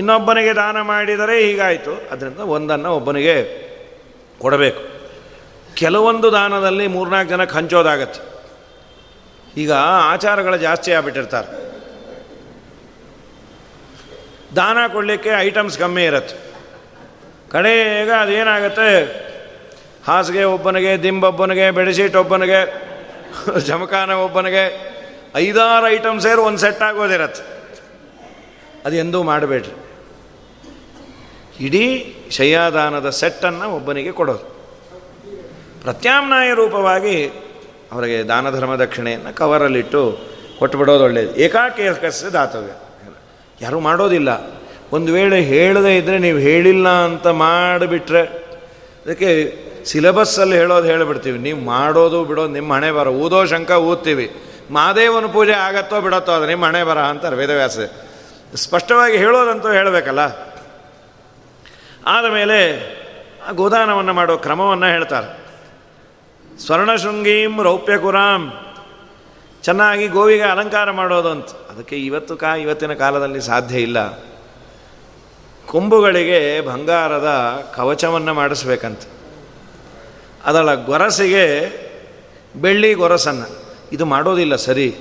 [0.00, 1.94] ಇನ್ನೊಬ್ಬನಿಗೆ ದಾನ ಮಾಡಿದರೆ ಹೀಗಾಯಿತು.
[2.12, 3.36] ಅದರಿಂದ ಒಂದನ್ನು ಒಬ್ಬನಿಗೆ
[4.42, 4.82] ಕೊಡಬೇಕು.
[5.74, 8.32] ಕೆಲವೊಂದು ದಾನದಲ್ಲಿ ಮೂರ್ನಾಲ್ಕು ಜನಕ್ಕೆ ಹಂಚೋದಾಗತ್ತೆ.
[9.60, 9.72] ಈಗ
[10.12, 11.62] ಆಚಾರಗಳು ಜಾಸ್ತಿ ಆಗ್ಬಿಟ್ಟಿರ್ತಾರೆ.
[14.56, 16.52] ದಾನ ಕೊಡಲಿಕ್ಕೆ ಐಟಮ್ಸ್ ಕಮ್ಮಿ ಇರುತ್ತೆ.
[17.50, 19.22] ಕಡೆಗ ಅದೇನಾಗತ್ತೆ?
[20.06, 22.92] ಹಾಸಿಗೆ ಒಬ್ಬನಿಗೆ ದಿಂಬೊಬ್ಬನಿಗೆ ಬೆಡ್ಶೀಟ್ ಒಬ್ಬನಿಗೆ,
[23.66, 24.92] ಜಮಖಾನ ಒಬ್ಬನಿಗೆ
[25.34, 27.42] ಐದಾರು ಐಟಮ್ ಸೇರಿ ಒಂದು ಸೆಟ್ ಆಗೋದಿರತ್ತೆ.
[28.84, 29.72] ಅದು ಎಂದೂ ಮಾಡಬೇಡ್ರಿ.
[31.60, 34.51] ಇಡೀ ಶಯ್ಯಾದಾನದ ಸೆಟ್ಟನ್ನು ಒಬ್ಬನಿಗೆ ಕೊಡೋದು.
[35.82, 37.26] ಪ್ರತ್ಯಾಮ್ನಾಯ ರೂಪವಾಗಿ
[37.92, 40.18] ಅವರಿಗೆ ದಾನ ಧರ್ಮ ದಕ್ಷಿಣೆಯನ್ನು ಕವರಲ್ಲಿಟ್ಟು
[40.58, 42.72] ಕೊಟ್ಟುಬಿಡೋದು ಒಳ್ಳೆಯದು ಏಕಾಕೇಕಸ್ಯ ದಾತವ್ಯ.
[43.60, 44.60] ಯಾರೂ ಮಾಡೋದಿಲ್ಲ.
[44.92, 48.22] ಒಂದು ವೇಳೆ ಹೇಳದೇ ಇದ್ದರೆ ನೀವು ಹೇಳಿಲ್ಲ ಅಂತ ಮಾಡಿಬಿಟ್ರೆ
[49.06, 51.38] ಅದಕ್ಕೆ ಸಿಲೆಬಸ್ಸಲ್ಲಿ ಹೇಳೋದು ಹೇಳಿಬಿಡ್ತೀವಿ.
[51.38, 53.08] ನೀವು ಮಾಡೋದು ಬಿಡೋದು ನಿಮ್ಮ ಹಣೆ ಬರ.
[53.08, 54.34] ಊದೋ ಶಂಕ ಊದ್ತೀವಿ.
[54.70, 57.78] ಮಾದೇವನ ಪೂಜೆ ಆಗತ್ತೋ ಬಿಡತ್ತೋ ಅದು ನಿಮ್ಮ ಹಣೆ ಬರ ಅಂತಾರೆ ವೇದವ್ಯಾಸ
[58.54, 60.20] ಸ್ಪಷ್ಟವಾಗಿ ಹೇಳೋದಂತೂ ಹೇಳಬೇಕಲ್ಲ.
[62.06, 62.58] ಆದಮೇಲೆ
[63.54, 65.41] ಗೋದಾನವನ್ನು ಮಾಡೋ ಕ್ರಮವನ್ನು ಹೇಳ್ತಾರೆ.
[66.58, 68.52] ಸ್ವರ್ಣಶೃಂಗೀಂ ರೌಪ್ಯಕುರಾಂ.
[69.62, 71.46] ಚೆನ್ನಾಗಿ ಗೋವಿಗೆ ಅಲಂಕಾರ ಮಾಡೋದು ಅಂತ.
[71.46, 74.18] ಅದಕ್ಕೆ ಇವತ್ತು ಕಾ, ಇವತ್ತಿನ ಕಾಲದಲ್ಲಿ ಸಾಧ್ಯ ಇಲ್ಲ.
[75.66, 77.28] ಕೊಂಬುಗಳಿಗೆ ಬಂಗಾರದ
[77.76, 79.00] ಕವಚವನ್ನು ಮಾಡಿಸ್ಬೇಕಂತ.
[80.44, 81.72] ಅದರ ಗೊರಸಿಗೆ
[82.56, 83.62] ಬೆಳ್ಳಿ ಗೊರಸನ್ನು.
[83.92, 84.96] ಇದು ಮಾಡೋದಿಲ್ಲ ಸರಿ.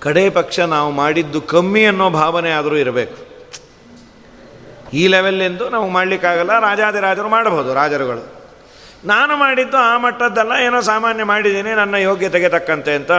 [0.00, 3.28] ಕಡೆ ಪಕ್ಷ ನಾವು ಮಾಡಿದ್ದು ಕಮ್ಮಿ ಅನ್ನೋ ಭಾವನೆ ಆದರೂ ಇರಬೇಕು.
[4.92, 6.60] ಈ ಲೆವೆಲ್ಲಿಂದು ನಾವು ಮಾಡಲಿಕ್ಕಾಗಲ್ಲ.
[6.60, 8.37] ರಾಜಾದಿರಾಜರು ಮಾಡಬಹುದು, ರಾಜರುಗಳು.
[9.04, 13.10] ನಾನು ಮಾಡಿದ್ದು ಆ ಮಟ್ಟದ್ದಲ್ಲ, ಏನೋ ಸಾಮಾನ್ಯ ಮಾಡಿದ್ದೀನಿ, ನನ್ನ ಯೋಗ್ಯತೆಗೆ ತಕ್ಕಂತೆ ಅಂತ.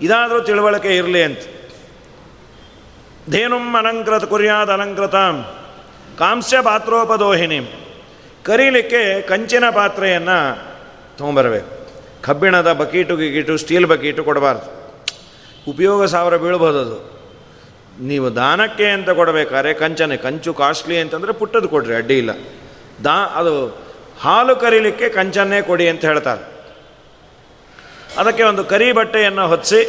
[0.00, 1.38] ಇದಾದರೂ ತಿಳುವಳಿಕೆ ಇರಲಿ ಅಂತ.
[3.30, 5.14] ಧೇನುಂ ಅಲಂಕೃತ ಕುರಿಯಾದ ಅಲಂಕೃತ,
[6.18, 7.90] ಕಾಂಸ್ಯ ಪಾತ್ರೋಪದೋಹಿನಿ.
[8.44, 10.58] ಕರೀಲಿಕ್ಕೆ ಕಂಚಿನ ಪಾತ್ರೆಯನ್ನು
[11.18, 11.76] ತೊಗೊಂಬರಬೇಕು.
[12.22, 14.94] ಕಬ್ಬಿಣದ ಬಕೀಟು ಗಿಗೀಟು ಸ್ಟೀಲ್ ಬಕೀಟು ಕೊಡಬಾರ್ದು.
[15.70, 17.16] ಉಪಯೋಗ ಸಾವಿರ ಬೀಳ್ಬೋದು ಅದು.
[18.00, 22.30] ನೀವು ದಾನಕ್ಕೆ ಅಂತ ಕೊಡಬೇಕಾದ್ರೆ ಕಂಚನೆ, ಕಂಚು ಕಾಸ್ಟ್ಲಿ ಅಂತಂದರೆ ಪುಟ್ಟದ್ದು ಕೊಡ್ರಿ, ಅಡ್ಡಿ ಇಲ್ಲ.
[23.04, 23.85] ದಾ ಅದು
[24.20, 26.42] ಹಾಲು ಕರೀಲಿಕ್ಕೆ ಕಂಚನ್ನೇ ಕೊಡಿ ಅಂತ ಹೇಳ್ತಾರೆ.
[28.18, 29.80] ಅದಕ್ಕೆ ಒಂದು ಕರಿ ಬಟ್ಟೆಯನ್ನು ಹೊತ್ತಿಸಿ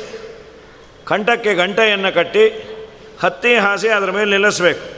[1.06, 2.46] ಕಂಠಕ್ಕೆ ಗಂಟೆಯನ್ನು ಕಟ್ಟಿ,
[3.24, 4.98] ಹತ್ತಿ ಹಾಸಿ ಅದರ ಮೇಲೆ ನಿಲ್ಲಿಸಬೇಕು.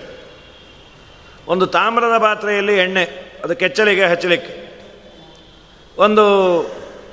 [1.47, 3.03] ಒಂದು ತಾಮ್ರದ ಪಾತ್ರೆಯಲ್ಲಿ ಎಣ್ಣೆ,
[3.43, 4.53] ಅದು ಕೆಚ್ಚಲಿಗೆ ಹಚ್ಚಲಿಕ್ಕೆ.
[5.97, 6.25] ಒಂದು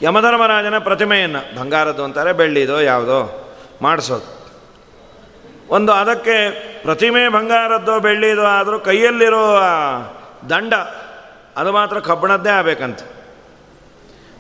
[0.03, 3.19] ಯಮಧರ್ಮರಾಜನ ಪ್ರತಿಮೆಯನ್ನು, ಬಂಗಾರದ್ದು ಅಂತಾರೆ, ಬೆಳ್ಳಿದೋ ಯಾವುದೋ
[3.83, 4.37] ಮಾಡಿಸೋದು.
[5.69, 6.51] ಒಂದು ಅದಕ್ಕೆ
[6.83, 9.59] ಪ್ರತಿಮೆ ಬಂಗಾರದ್ದೋ ಬೆಳ್ಳಿದೋ ಆದರೂ ಕೈಯಲ್ಲಿರೋ
[10.51, 10.75] ದಂಡ
[11.57, 13.01] ಅದು ಮಾತ್ರ ಕಬ್ಬಣದ್ದೇ ಆಗಬೇಕಂತ.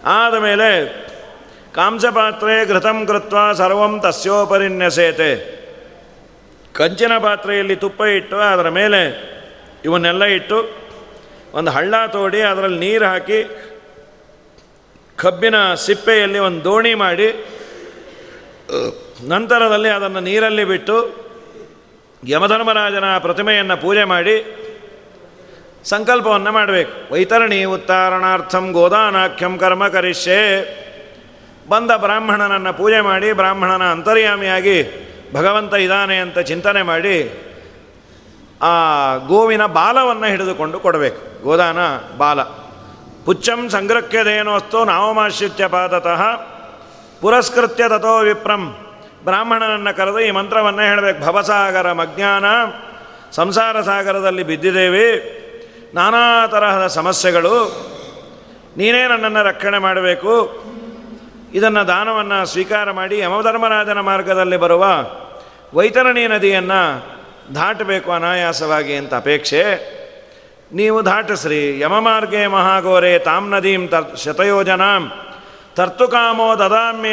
[0.04, 0.68] ಆದಮೇಲೆ
[1.72, 5.30] ಕಾಂಸಪಾತ್ರೆ ಘೃತಂ ಕೃತ್ವ ಸರ್ವಂ ತಸ್ಯೋಪರಿನ್ಯಸೇತೆ
[6.74, 9.00] ಕಂಚಿನ ಪಾತ್ರೆಯಲ್ಲಿ ತುಪ್ಪ ಇಟ್ಟು ಅದರ ಮೇಲೆ
[9.84, 10.58] ಇವನ್ನೆಲ್ಲ ಇಟ್ಟು
[11.54, 13.38] ಒಂದು ಹಳ್ಳ ತೋಡಿ ಅದರಲ್ಲಿ ನೀರು ಹಾಕಿ
[15.18, 17.28] ಕಬ್ಬಿನ ಸಿಪ್ಪೆಯಲ್ಲಿ ಒಂದು ದೋಣಿ ಮಾಡಿ,
[19.28, 20.96] ನಂತರದಲ್ಲಿ ಅದನ್ನು ನೀರಲ್ಲಿ ಬಿಟ್ಟು
[22.26, 24.36] ಯಮಧರ್ಮರಾಜನ ಪ್ರತಿಮೆಯನ್ನು ಪೂಜೆ ಮಾಡಿ
[25.88, 27.14] ಸಂಕಲ್ಪವನ್ನು ಮಾಡಬೇಕು.
[27.14, 30.40] ವೈತರಣಿ ಉತ್ತಾರಣಾರ್ಥಂ ಗೋದಾನಾಖ್ಯಂ ಕರ್ಮ ಕರಿಷ್ಯೆ.
[31.68, 34.76] ಬಂದ ಬ್ರಾಹ್ಮಣನನ್ನು ಪೂಜೆ ಮಾಡಿ, ಬ್ರಾಹ್ಮಣನ ಅಂತರ್ಯಾಮಿಯಾಗಿ
[35.34, 37.18] ಭಗವಂತ ಇದ್ದಾನೆ ಅಂತ ಚಿಂತನೆ ಮಾಡಿ,
[38.62, 38.72] ಆ
[39.16, 41.42] ಗೋವಿನ ಬಾಲವನ್ನು ಹಿಡಿದುಕೊಂಡು ಕೊಡಬೇಕು.
[41.42, 41.78] ಗೋದಾನ
[42.18, 42.42] ಬಾಲ.
[43.24, 46.22] ಪುಚ್ಚಂ ಸಂಗ್ರಹ್ಯದೇನೋಸ್ತು ನಾವಮಾಶ್ರಿತ್ಯ ಪಾದತಃ
[47.20, 48.76] ಪುರಸ್ಕೃತ್ಯ ತಥೋ ವಿಪ್ರಂ.
[49.24, 51.20] ಬ್ರಾಹ್ಮಣನನ್ನು ಕರೆದು ಈ ಮಂತ್ರವನ್ನು ಹೇಳಬೇಕು.
[51.20, 52.44] ಭವಸಾಗರ ಮಜ್ಞಾನ
[53.32, 55.35] ಸಂಸಾರ ಸಾಗರದಲ್ಲಿ ಬಿದ್ದಿದ್ದೇವೆ.
[55.96, 57.86] ನಾನಾ ತರಹದ ಸಮಸ್ಯೆಗಳು.
[58.76, 60.64] ನೀನೇ ನನ್ನನ್ನು ರಕ್ಷಣೆ ಮಾಡಬೇಕು.
[61.54, 64.86] ಇದನ್ನು ದಾನವನ್ನು ಸ್ವೀಕಾರ ಮಾಡಿ ಯಮಧರ್ಮರಾಜನ ಮಾರ್ಗದಲ್ಲಿ ಬರುವ
[65.74, 67.06] ವೈತರಣಿ ನದಿಯನ್ನು
[67.54, 69.62] ದಾಟಬೇಕು ಅನಾಯಾಸವಾಗಿ ಅಂತ ಅಪೇಕ್ಷೆ.
[70.72, 71.80] ನೀವು ದಾಟಿಸ್ರಿ.
[71.80, 75.12] ಯಮಮಾರ್ಗೆ ಮಹಾಗೋರೆ ತಾಮ್ ನದೀಂ ತರ್ ಶತಯೋಜನಾಂ.
[75.74, 76.56] ತರ್ತುಕಾಮೋ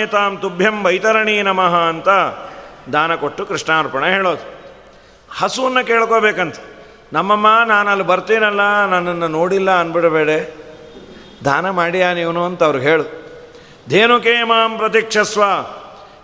[0.06, 2.10] ತಾಂ ತುಭ್ಯಂ ವೈತರಣಿ ನಮಃ ಅಂತ
[2.94, 4.54] ದಾನ ಕೊಟ್ಟು ಕೃಷ್ಣಾರ್ಪಣೆ ಹೇಳೋದು.
[5.40, 6.56] ಹಸುವನ್ನು ಕೇಳ್ಕೋಬೇಕಂತ.
[7.14, 10.30] ನಮ್ಮಮ್ಮ ನಾನು ಅಲ್ಲಿ ಬರ್ತೀನಲ್ಲ, ನನ್ನನ್ನು ನೋಡಿಲ್ಲ ಅಂದ್ಬಿಡಬೇಡ.
[11.46, 13.04] ದಾನ ಮಾಡ್ಯಾ ನೀವನು ಅಂತ ಅವ್ರಿಗೆ ಹೇಳು.
[13.90, 15.42] ಧೇನುಕೇ ಮಾಂ ಪ್ರತೀಕ್ಷಸ್ವ.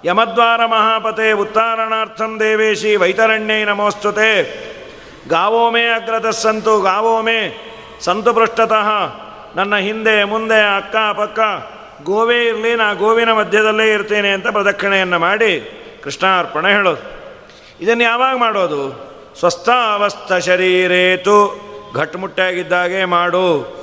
[0.06, 4.43] ಯಮದ್ವಾರ ಮಹಾಪತೆ ಉತ್ತಾರಣಾರ್ಥಂ ದೇವೇಶಿ ವೈತರಣ್ಯೈ ನಮೋಸ್ತುತೆ.
[5.30, 5.82] ಗಾವೋ ಮೇ
[6.32, 7.21] ಸಂತು ಗಾವೋ
[8.02, 8.89] ಸಂತು ಪೃಷ್ಠತಃ.
[9.56, 11.39] ನನ್ನ ಹಿಂದೆ, ಮುಂದೆ, ಅಕ್ಕ, ಪಕ್ಕ,
[12.04, 15.71] ಗೋವೇ ಇರಲಿ, ನಾ ಗೋವಿನ ಮಧ್ಯದಲ್ಲೇ ಇರ್ತೇನೆ ಅಂತ ಪ್ರದಕ್ಷಿಣೆಯನ್ನು ಮಾಡಿ
[16.04, 17.19] ಕೃಷ್ಣಾರ್ಪಣೆ ಹೇಳೋದು.
[17.82, 19.09] ಇದನ್ನು ಯಾವಾಗ ಮಾಡೋದು?
[19.39, 21.62] ಸ್ವಸ್ಥಾವಸ್ಥ ಶರೀರೇತು
[21.95, 23.80] ಘಟ್ಮುಟ್ಟಾಗಿದ್ದಾಗೆ ಮಾಡು.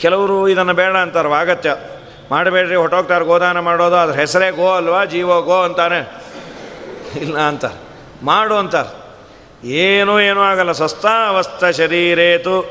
[0.00, 1.76] ಕೆಲವರು ಇದನ್ನು ಬೇಡ ಅಂತಾರೆ ವಾಗತ್ಯ
[2.30, 6.08] ಮಾಡಬೇಡ್ರಿ, ಹೊಟ್ಟೋಗ್ತಾರೆ, ಗೋದಾನ ಮಾಡೋದು, ಅದ್ರ ಹೆಸರೇ ಗೋ ಅಲ್ವಾ, ಜೀವೋ ಗೋ ಅಂತಾನೆ.
[7.20, 7.64] ಇಲ್ಲ ಅಂತ
[8.22, 9.08] ಮಾಡು ಅಂತಾರೆ.
[9.68, 10.72] ಏನೂ ಏನೂ ಆಗಲ್ಲ.
[10.72, 12.70] ಸ್ವಸ್ಥಾವಸ್ಥ ಶರೀರೇತು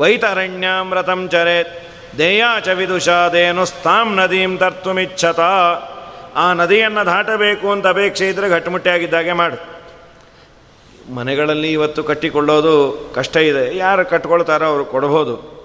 [0.00, 1.88] ವೈತರಣ್ಯಾಮೃತಂ ಚರೇತ್.
[2.18, 5.40] ದೇಯಾ ಚ ವಿದುಷಾದೇನು ಸ್ಥಾಂ ನದೀಂ ತರ್ತುಮಿಚ್ಛತ.
[6.36, 9.77] ಆ ನದಿಯನ್ನು ದಾಟಬೇಕು ಅಂತ ಅಪೇಕ್ಷೆ ಇದ್ದರೆ ಗಟ್ಟುಮುಟ್ಟಿಯಾಗಿದ್ದಾಗೆ ಮಾಡು.
[11.08, 13.76] ಮನೆಗಳಲ್ಲಿ ಇವತ್ತು ಕಟ್ಟಿಕೊಳ್ಳೋದು ಕಷ್ಟ ಇದೆ.
[13.76, 15.58] ಯಾರು ಕಟ್ಕೊಳ್ತಾರೋ ಅವರು ಕೊಡ್ಬೋದು.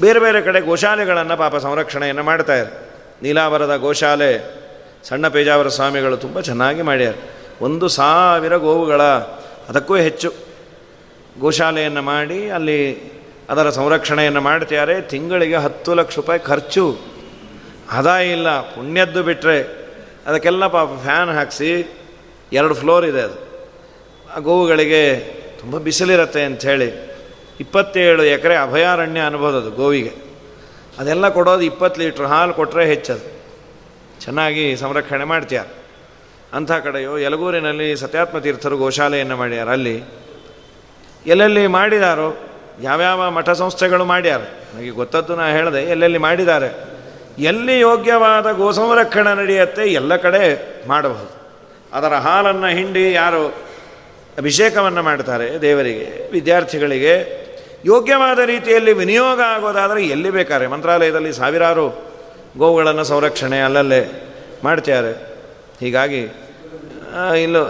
[0.00, 2.88] ಬೇರೆ ಬೇರೆ ಕಡೆ ಗೋಶಾಲೆಗಳನ್ನು ಪಾಪ ಸಂರಕ್ಷಣೆಯನ್ನು ಮಾಡ್ತಾರೆ
[3.22, 4.58] ನೀಲಾವರದ ಗೋಶಾಲೆ,
[5.04, 7.14] ಸಣ್ಣ ಪೇಜಾವರ ಸ್ವಾಮಿಗಳು ತುಂಬ ಚೆನ್ನಾಗಿ ಮಾಡ್ಯಾರ.
[7.60, 9.02] ಒಂದು ಸಾವಿರ ಗೋವುಗಳ,
[9.68, 10.32] ಅದಕ್ಕೂ ಹೆಚ್ಚು
[11.40, 13.12] ಗೋಶಾಲೆಯನ್ನು ಮಾಡಿ ಅಲ್ಲಿ
[13.50, 16.98] ಅದರ ಸಂರಕ್ಷಣೆಯನ್ನು ಮಾಡ್ತಾರೆ ತಿಂಗಳಿಗೆ ಹತ್ತು ಲಕ್ಷ ರೂಪಾಯಿ ಖರ್ಚು.
[17.92, 19.88] ಆದಾಯ ಇಲ್ಲ, ಪುಣ್ಯದ್ದು ಬಿಟ್ಟರೆ
[20.26, 21.96] ಅದಕ್ಕೆಲ್ಲ ಪಾಪ ಫ್ಯಾನ್ ಹಾಕಿಸಿ
[22.52, 23.47] ಎರಡು ಫ್ಲೋರ್ ಇದೆ ಅದು.
[24.40, 25.16] ಗೋವುಗಳಿಗೆ
[25.60, 27.08] ತುಂಬ ಬಿಸಿಲಿರುತ್ತೆ ಅಂಥೇಳಿ
[27.60, 30.12] ಇಪ್ಪತ್ತೇಳು ಎಕರೆ ಅಭಯಾರಣ್ಯ ಅನ್ಬೋದು ಗೋವಿಗೆ.
[30.98, 33.38] ಅದೆಲ್ಲ ಕೊಡೋದು ಇಪ್ಪತ್ತು ಲೀಟ್ರ್ ಹಾಲು ಕೊಟ್ಟರೆ ಹೆಚ್ಚದು.
[34.20, 35.66] ಚೆನ್ನಾಗಿ ಸಂರಕ್ಷಣೆ ಮಾಡ್ತೀಯಾರ
[36.52, 39.68] ಅಂಥ ಕಡೆಯೋ ಯಲಗೂರಿನಲ್ಲಿ ಸತ್ಯಾತ್ಮ ತೀರ್ಥರು ಗೋಶಾಲೆಯನ್ನು ಮಾಡ್ಯಾರ.
[39.68, 40.02] ಅಲ್ಲಿ
[41.26, 42.36] ಎಲ್ಲೆಲ್ಲಿ ಮಾಡಿದಾರೋ,
[42.82, 44.40] ಯಾವ್ಯಾವ ಮಠ ಸಂಸ್ಥೆಗಳು ಮಾಡ್ಯಾರ?
[44.74, 46.98] ನನಗೆ ಗೊತ್ತದ್ದು ನಾ ಹೇಳಿದೆ, ಎಲ್ಲೆಲ್ಲಿ ಮಾಡಿದ್ದಾರೆ
[47.38, 50.42] ಎಲ್ಲಿ ಯೋಗ್ಯವಾದ ಗೋ ಸಂರಕ್ಷಣೆ ನಡೆಯುತ್ತೆ ಎಲ್ಲ ಕಡೆ
[50.88, 51.32] ಮಾಡಬಹುದು.
[51.92, 53.67] ಅದರ ಹಾಲನ್ನು ಹಿಂಡಿ ಯಾರು
[54.38, 57.38] ಅಭಿಷೇಕವನ್ನು ಮಾಡ್ತಾರೆ ದೇವರಿಗೆ, ವಿದ್ಯಾರ್ಥಿಗಳಿಗೆ.
[57.84, 62.08] ಯೋಗ್ಯವಾದ ರೀತಿಯಲ್ಲಿ ವಿನಿಯೋಗ ಆಗೋದಾದರೆ ಎಲ್ಲಿ ಬೇಕಾದ್ರೆ, ಮಂತ್ರಾಲಯದಲ್ಲಿ ಸಾವಿರಾರು
[62.58, 64.32] ಗೋವುಗಳನ್ನು ಸಂರಕ್ಷಣೆ ಅಲ್ಲಲ್ಲೇ
[64.64, 65.12] ಮಾಡ್ತಾರೆ
[65.80, 66.20] ಹೀಗಾಗಿ
[67.42, 67.62] ಇಲ್ಲೂ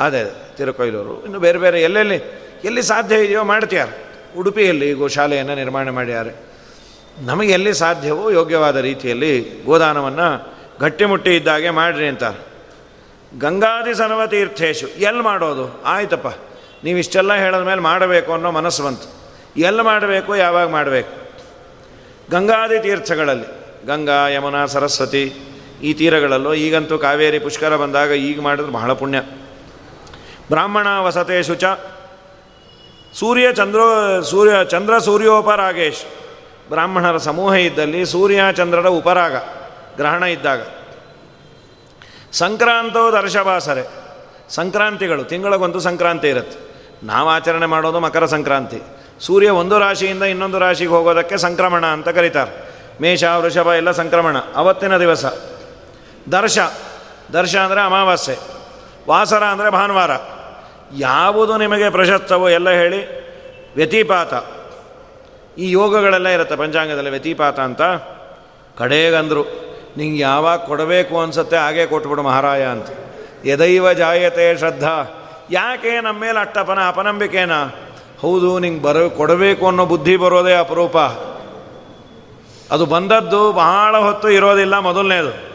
[0.00, 1.24] ಅದೇ ತಿರುಕೊಯ್ಲೂರು.
[1.24, 2.16] ಇನ್ನು ಬೇರೆ ಬೇರೆ ಎಲ್ಲೆಲ್ಲಿ,
[2.64, 3.92] ಎಲ್ಲಿ ಸಾಧ್ಯ ಇದೆಯೋ ಮಾಡ್ತಾರೆ
[4.38, 6.30] ಉಡುಪಿಯಲ್ಲಿ ಗೋಶಾಲೆಯನ್ನು ನಿರ್ಮಾಣ ಮಾಡ್ಯಾರೆ.
[7.20, 12.51] ನಮಗೆ ಎಲ್ಲಿ ಸಾಧ್ಯವೋ ಯೋಗ್ಯವಾದ ರೀತಿಯಲ್ಲಿ ಗೋದಾನವನ್ನು ಗಟ್ಟಿಮುಟ್ಟಿ ಇದ್ದಾಗೆ ಮಾಡಿರಿ ಅಂತಾರೆ
[13.38, 15.82] ಗಂಗಾದಿ ಸರ್ವತೀರ್ಥೇಶು ಎಲ್ಲಿ ಮಾಡೋದು?
[15.82, 16.28] ಆಯ್ತಪ್ಪ,
[16.84, 19.08] ನೀವು ಇಷ್ಟೆಲ್ಲ ಹೇಳಿದ ಮೇಲೆ ಮಾಡಬೇಕು ಅನ್ನೋ ಮನಸ್ಸು ಬಂತು.
[19.56, 21.12] ಎಲ್ಲಿ ಮಾಡಬೇಕು, ಯಾವಾಗ ಮಾಡಬೇಕು?
[22.30, 23.48] ಗಂಗಾದಿ ತೀರ್ಥಗಳಲ್ಲಿ.
[23.86, 25.24] ಗಂಗಾ, ಯಮುನಾ, ಸರಸ್ವತಿ,
[25.82, 29.20] ಈ ತೀರಗಳಲ್ಲೋ ಈಗಂತೂ ಕಾವೇರಿ, ಪುಷ್ಕರ ಬಂದಾಗ ಈಗ ಮಾಡಿದ್ರೆ ಬಹಳ ಪುಣ್ಯ.
[30.50, 31.64] ಬ್ರಾಹ್ಮಣ ವಸತೆ ಶುಚ
[33.14, 36.04] ಸೂರ್ಯ ಚಂದ್ರೋ, ಸೂರ್ಯ, ಚಂದ್ರ ಸೂರ್ಯೋಪರಾಗೇಶ್.
[36.68, 39.36] ಬ್ರಾಹ್ಮಣರ ಸಮೂಹ ಇದ್ದಲ್ಲಿ ಸೂರ್ಯ, ಚಂದ್ರರ ಉಪರಾಗ,
[39.96, 40.60] ಗ್ರಹಣ ಇದ್ದಾಗ.
[42.32, 43.88] ಸಂಕ್ರಾಂತೋ ದರ್ಶವಾಸರೆ.
[44.48, 46.72] ಸಂಕ್ರಾಂತಿಗಳು, ತಿಂಗಳಿಗೊಂದು ಸಂಕ್ರಾಂತಿ ಇರುತ್ತೆ.
[47.06, 48.82] ನಾವು ಆಚರಣೆ ಮಾಡೋದು ಮಕರ ಸಂಕ್ರಾಂತಿ.
[49.20, 52.72] ಸೂರ್ಯ ಒಂದು ರಾಶಿಯಿಂದ ಇನ್ನೊಂದು ರಾಶಿಗೆ ಹೋಗೋದಕ್ಕೆ ಸಂಕ್ರಮಣ ಅಂತ ಕರೀತಾರೆ.
[53.02, 55.24] ಮೇಷ, ವೃಷಭ ಎಲ್ಲ ಸಂಕ್ರಮಣ, ಅವತ್ತಿನ ದಿವಸ.
[56.32, 56.58] ದರ್ಶ
[57.32, 58.36] ದರ್ಶ ಅಂದರೆ ಅಮಾವಾಸ್ಯೆ.
[59.08, 60.10] ವಾಸರ ಅಂದರೆ ಭಾನುವಾರ.
[60.96, 63.22] ಯಾವುದು ನಿಮಗೆ ಪ್ರಶಸ್ತವೋ ಎಲ್ಲ ಹೇಳಿ,
[63.74, 64.34] ವ್ಯತಿಪಾತ.
[65.58, 67.82] ಈ ಯೋಗಗಳೆಲ್ಲ ಇರುತ್ತೆ ಪಂಚಾಂಗದಲ್ಲಿ ವ್ಯತಿಪಾತ ಅಂತ.
[68.78, 69.71] ಕಡೆಗಂದರು.
[69.96, 72.86] ನಿಂಗೆ ಯಾವಾಗ ಕೊಡಬೇಕು ಅನ್ಸುತ್ತೆ ಹಾಗೆ ಕೊಟ್ಬಿಡು ಮಹಾರಾಯ ಅಂತ.
[73.46, 75.18] ಯದೈವ ಜಾಯತೆ ಶ್ರದ್ಧಾ.
[75.50, 77.90] ಯಾಕೆ ನಮ್ಮ ಮೇಲೆ ಅಟ್ಟಪನ, ಅಪನಂಬಿಕೆನಾ?
[78.20, 80.96] ಹೌದು, ನಿಂಗೆ ಬರ, ಕೊಡಬೇಕು ಅನ್ನೋ ಬುದ್ಧಿ ಬರೋದೇ ಅಪರೂಪ.
[82.72, 85.52] ಅದು ಬಂದದ್ದು ಬಹಳ ಹೊತ್ತು ಇರೋದಿಲ್ಲ ಮೊದಲನೇದು.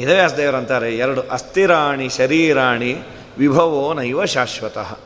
[0.00, 2.96] ಇದೇ ವ್ಯಾಸದೇವರಂತಾರೆ ಎರಡು, ಅಸ್ಥಿರಾಣಿ ಶರೀರಾಣಿ
[3.38, 4.98] ವಿಭವೋ ನೈವ ಶಾಶ್ವತಃ.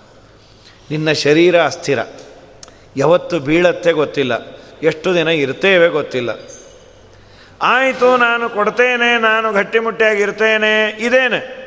[0.90, 1.98] ನಿನ್ನ ಶರೀರ ಅಸ್ಥಿರ.
[2.96, 4.32] ಯಾವತ್ತು ಬೀಳತ್ತೆ ಗೊತ್ತಿಲ್ಲ.
[4.82, 6.30] ಎಷ್ಟು ದಿನ ಇರ್ತೇವೆ ಗೊತ್ತಿಲ್ಲ.
[7.62, 11.60] ಆಯಿತು, ನಾನು ಕೊಡ್ತೇನೆ, ನಾನು ಗಟ್ಟಿಮುಟ್ಟಿಯಾಗಿರ್ತೇನೆ, ಇದೇನೆ.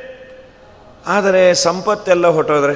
[1.08, 2.74] ಆದರೆ ಸಂಪತ್ತೆಲ್ಲ ಹೊಟ್ಟೋದ್ರೆ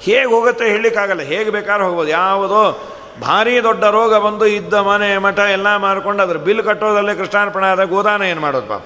[0.00, 2.08] ಹೇಗೆ ಹೋಗುತ್ತೆ ಹೇಳಲಿಕ್ಕಾಗಲ್ಲ, ಹೇಗೆ ಬೇಕಾದ್ರೂ ಹೋಗ್ಬೋದು.
[2.08, 2.88] ಯಾವುದೋ
[3.22, 8.22] ಭಾರಿ ದೊಡ್ಡ ರೋಗ ಬಂದು ಇದ್ದ ಮನೆ, ಮಠ ಎಲ್ಲ ಮಾರ್ಕೊಂಡು ಅದ್ರ ಬಿಲ್ ಕಟ್ಟೋದಲ್ಲೇ ಕೃಷ್ಣಾರ್ಪಣೆ ಆದ ಗೋದಾನ
[8.22, 8.82] ಏನು ಮಾಡೋದು ಪಾಪ.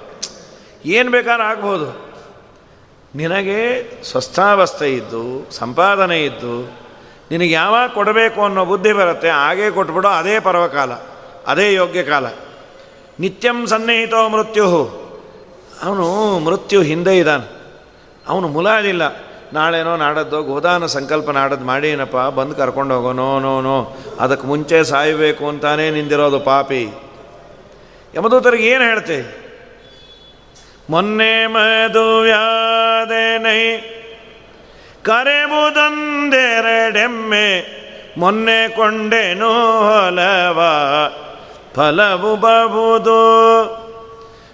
[0.86, 2.06] ಏನು ಬೇಕಾದ್ರೂ ಆಗ್ಬೋದು.
[3.14, 3.60] ನಿನಗೆ
[4.04, 6.78] ಸ್ವಸ್ಥಾವಸ್ಥೆ ಇದ್ದು, ಸಂಪಾದನೆ ಇದ್ದು,
[7.30, 10.92] ನಿನಗೆ ಯಾವಾಗ ಕೊಡಬೇಕು ಅನ್ನೋ ಬುದ್ಧಿ ಬರುತ್ತೆ, ಹಾಗೇ ಕೊಟ್ಬಿಡೋ, ಅದೇ ಪರ್ವಕಾಲ,
[11.46, 12.26] ಅದೇ ಯೋಗ್ಯ ಕಾಲ.
[13.20, 14.90] ನಿತ್ಯಂ ಸನ್ನಿಹಿತೋ ಮೃತ್ಯು.
[15.82, 17.50] ಅವನು ಮೃತ್ಯು ಹಿಂದೆ ಇದ್ದಾನೆ.
[18.28, 19.26] ಅವನು ಮುಲಾದಿಲ್ಲ.
[19.52, 25.48] ನಾಳೆನೋ ನಾಡದ್ದು ಗೋದಾನ ಸಂಕಲ್ಪ ನಾಡದ್ದು ಮಾಡೇನಪ್ಪ ಬಂದು ಕರ್ಕೊಂಡು ಹೋಗೋ, ನೋ ನೋ ನೋ ಅದಕ್ಕೆ ಮುಂಚೆ ಸಾಯಬೇಕು
[25.48, 26.88] ಅಂತಾನೇ ನಿಂದಿರೋದು ಪಾಪಿ.
[28.14, 29.46] ಯಮದೂತರಿಗೆ ಏನು ಹೇಳ್ತೆ?
[30.90, 33.76] ಮೊನ್ನೆ ಮದುವ್ಯಾದೇನೈ
[35.02, 37.76] ಕರೆಬುದೊಂದೆರಡೆಮ್ಮೆ,
[38.18, 40.62] ಮೊನ್ನೆ ಕೊಂಡೆನೋ ಹೊಲವ
[41.76, 43.64] ಫಲವು ಬಹುದು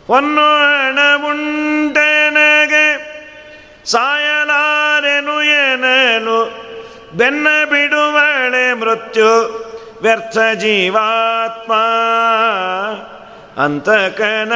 [0.07, 1.53] ಹೊನ್ನು ಹಣವುಂಟೆನಗೆ
[3.85, 6.63] ಸಾಯಲಾರೆನು ಏನನು?
[7.17, 9.63] ಬೆನ್ನ ಬಿಡುವಳೆ ಮೃತ್ಯು
[10.03, 11.73] ವ್ಯರ್ಥ ಜೀವಾತ್ಮ.
[13.63, 14.53] ಅಂತಕನ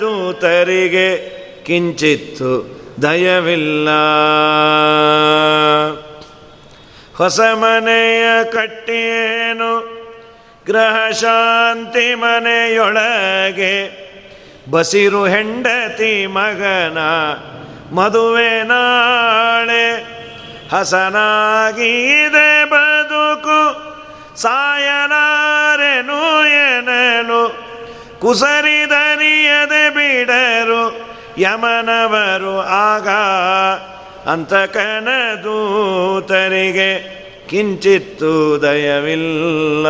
[0.00, 1.16] ದೂತರಿಗೆ
[1.64, 3.88] ಕಿಂಚಿತ್ತು ದಯವಿಲ್ಲ.
[7.16, 10.03] ಹೊಸ ಮನೆಯ ಕಟ್ಟಿಯೇನು?
[10.66, 13.74] ಗ್ರಹ ಶಾಂತಿ ಮನೆಯೊಳಗೆ,
[14.70, 16.98] ಬಸಿರು ಹೆಂಡತಿ ಮಗನ
[17.94, 19.86] ಮದುವೆ ನಾಳೆ,
[20.72, 23.60] ಹಸನಾಗಿದೆ ಬದುಕು
[24.36, 26.22] ಸಾಯನಾರೆನು
[28.20, 30.82] ಕುಸರಿ ಕುಸರಿದರಿಯದೆ ಬಿಡರು
[31.38, 33.08] ಯಮನವರು ಆಗ,
[34.30, 34.54] ಅಂತ
[35.44, 36.90] ದೂತರಿಗೆ
[37.48, 39.86] ಕಿಂಚಿತ್ತು ದಯವಿಲ್ಲ.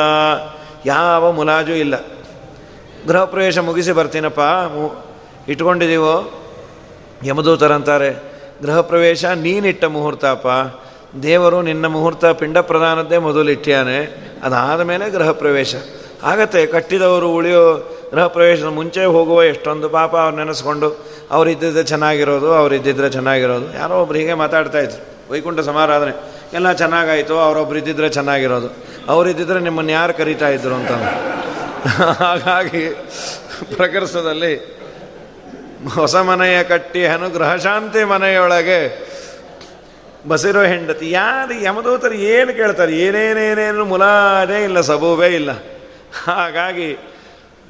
[0.86, 1.94] ಯಾವ ಮುಲಾಜು ಇಲ್ಲ.
[3.08, 4.40] ಗೃಹ ಪ್ರವೇಶ ಮುಗಿಸಿ ಬರ್ತೀನಪ್ಪ
[5.48, 6.14] ಇಟ್ಕೊಂಡಿದ್ದೀವೋ
[7.24, 8.10] ಯಮದೂತರಂತಾರೆ
[8.62, 10.46] ಗೃಹ ಪ್ರವೇಶ ನೀನಿಟ್ಟ ಮುಹೂರ್ತಪ್ಪ,
[11.22, 13.98] ದೇವರು ನಿನ್ನ ಮುಹೂರ್ತ ಪಿಂಡ ಪ್ರಧಾನದ್ದೇ ಮೊದಲಿಟ್ಟಿಯಾನೆ
[14.42, 15.74] ಅದಾದ ಮೇಲೆ ಗೃಹ ಪ್ರವೇಶ
[16.22, 17.64] ಆಗತ್ತೆ, ಕಟ್ಟಿದವರು ಉಳಿಯೋ
[18.10, 20.88] ಗೃಹ ಪ್ರವೇಶದ ಮುಂಚೆ ಹೋಗುವ ಎಷ್ಟೊಂದು ಪಾಪ ಅವ್ರು ನೆನೆಸ್ಕೊಂಡು,
[21.30, 23.66] ಅವರಿದ್ದಿದ್ರೆ ಚೆನ್ನಾಗಿರೋದು ಅವರಿದ್ದಿದ್ರೆ ಚೆನ್ನಾಗಿರೋದು.
[23.74, 26.14] ಯಾರೋ ಒಬ್ರು ಹೀಗೆ ಮಾತಾಡ್ತಾ ಇದ್ರು, ವೈಕುಂಠ ಸಮಾರಾಧನೆ.
[26.52, 28.68] ಎಲ್ಲ ಚೆನ್ನಾಗಾಯಿತು, ಅವರೊಬ್ರು ಇದ್ದಿದ್ರೆ ಚೆನ್ನಾಗಿರೋದು.
[29.08, 30.92] ಅವರಿದ್ದಿದ್ರೆ ನಿಮ್ಮನ್ನು ಯಾರು ಕರೀತಾ ಇದ್ರು ಅಂತ.
[32.22, 32.88] ಹಾಗಾಗಿ
[33.76, 34.74] ಪ್ರಕರ್ಸದಲ್ಲಿ
[35.94, 39.08] ಹೊಸ ಮನೆಯ ಕಟ್ಟಿ ಅನುಗ್ರಹ ಶಾಂತಿ ಮನೆಯೊಳಗೆ
[40.28, 41.10] ಬಸಿರೋ ಹೆಂಡತಿ.
[41.10, 42.92] ಯಾರು ಯಮದೂತರು ಏನು ಕೇಳ್ತಾರೆ?
[42.92, 45.50] ಏನೇನೇನೇನು ಮುಲಾದೇ ಇಲ್ಲ, ಸಬೂಬೇ ಇಲ್ಲ.
[46.24, 46.98] ಹಾಗಾಗಿ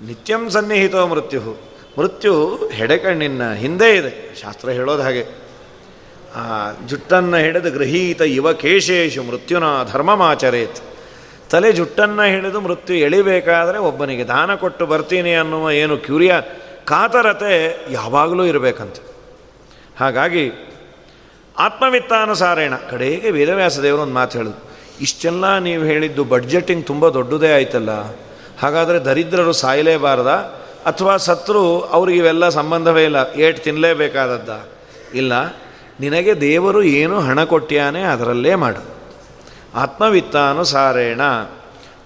[0.06, 1.62] ನಿತ್ಯಂ ಸನ್ನಿಹಿತೋ ಮೃತ್ಯು.
[1.98, 4.34] ಮೃತ್ಯು ಹೆಡೆಕಣ್ಣಿನ ಹಿಂದೆ ಇದೆ.
[4.40, 5.26] ಶಾಸ್ತ್ರ ಹೇಳೋದು ಹಾಗೆ.
[6.36, 10.93] ಆ ಜುಟ್ಟನ್ನು ಹಿಡಿದು ಗೃಹೀತ ಯುವ ಕೇಶೇಶು ಮೃತ್ಯುನ ಧರ್ಮಮಾಚರೇತ್.
[11.54, 16.34] ತಲೆ ಜುಟ್ಟನ್ನು ಹಿಡಿದು ಮೃತ್ಯು ಎಳಿಬೇಕಾದರೆ ಒಬ್ಬನಿಗೆ ದಾನ ಕೊಟ್ಟು ಬರ್ತೀನಿ ಅನ್ನುವ ಏನು ಕ್ಯೂರಿಯ
[16.90, 17.52] ಕಾತರತೆ
[17.90, 19.02] ಯಾವಾಗಲೂ ಇರಬೇಕಂತೆ.
[20.00, 20.44] ಹಾಗಾಗಿ
[21.66, 22.74] ಆತ್ಮವಿತ್ತಾನುಸಾರೇಣ.
[22.90, 24.62] ಕಡೆಗೆ ವೇದವ್ಯಾಸ ದೇವರು ಒಂದು ಮಾತು ಹೇಳಿದ್ರು.
[25.00, 27.92] ಇಷ್ಟೆಲ್ಲ ನೀವು ಹೇಳಿದ್ದು ಬಡ್ಜೆಟಿಂಗ್ ತುಂಬ ದೊಡ್ಡದೇ ಆಯ್ತಲ್ಲ.
[28.62, 30.32] ಹಾಗಾದರೆ ದರಿದ್ರರು ಸಾಯಲೇಬಾರ್ದ
[30.90, 31.62] ಅಥವಾ ಸತ್ರು
[31.96, 33.20] ಅವ್ರಿಗೆ ಇವೆಲ್ಲ ಸಂಬಂಧವೇ ಇಲ್ಲ.
[33.44, 34.50] ಏಟ್ ತಿನ್ನಲೇಬೇಕಾದದ್ದ
[35.14, 35.32] ಇಲ್ಲ,
[36.00, 38.93] ನಿನಗೆ ದೇವರು ಏನು ಹಣ ಕೊಟ್ಟಿಯಾನೆ ಅದರಲ್ಲೇ ಮಾಡು.
[39.74, 41.20] ಆತ್ಮವಿತ್ತಾನುಸಾರೇಣ.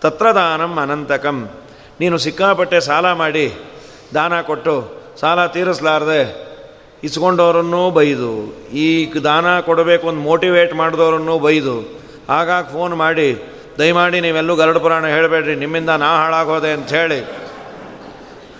[0.00, 1.50] ತತ್ರದಾನಂ ಅನಂತಕಂ.
[2.00, 3.54] ನೀನು ಸಿಕ್ಕಾಪಟ್ಟೆ ಸಾಲ ಮಾಡಿ,
[4.14, 6.48] ದಾನ ಕೊಟ್ಟು, ಸಾಲ ತೀರಿಸ್ಲಾರ್ದೆ
[7.04, 11.98] ಇಸ್ಕೊಂಡವರನ್ನೂ ಬೈದು, ಈ ದಾನ ಕೊಡಬೇಕು ಒಂದು ಮೋಟಿವೇಟ್ ಮಾಡಿದವರನ್ನೂ ಬೈದು,
[12.28, 13.42] ಆಗಾಗ ಫೋನ್ ಮಾಡಿ,
[13.78, 17.20] ದಯಮಾಡಿ ನೀವೆಲ್ಲೂ ಗರಡು ಪುರಾಣ ಹೇಳಬೇಡ್ರಿ, ನಿಮ್ಮಿಂದ ನಾ ಹಾಳಾಗೋದೆ ಅಂತ ಹೇಳಿ.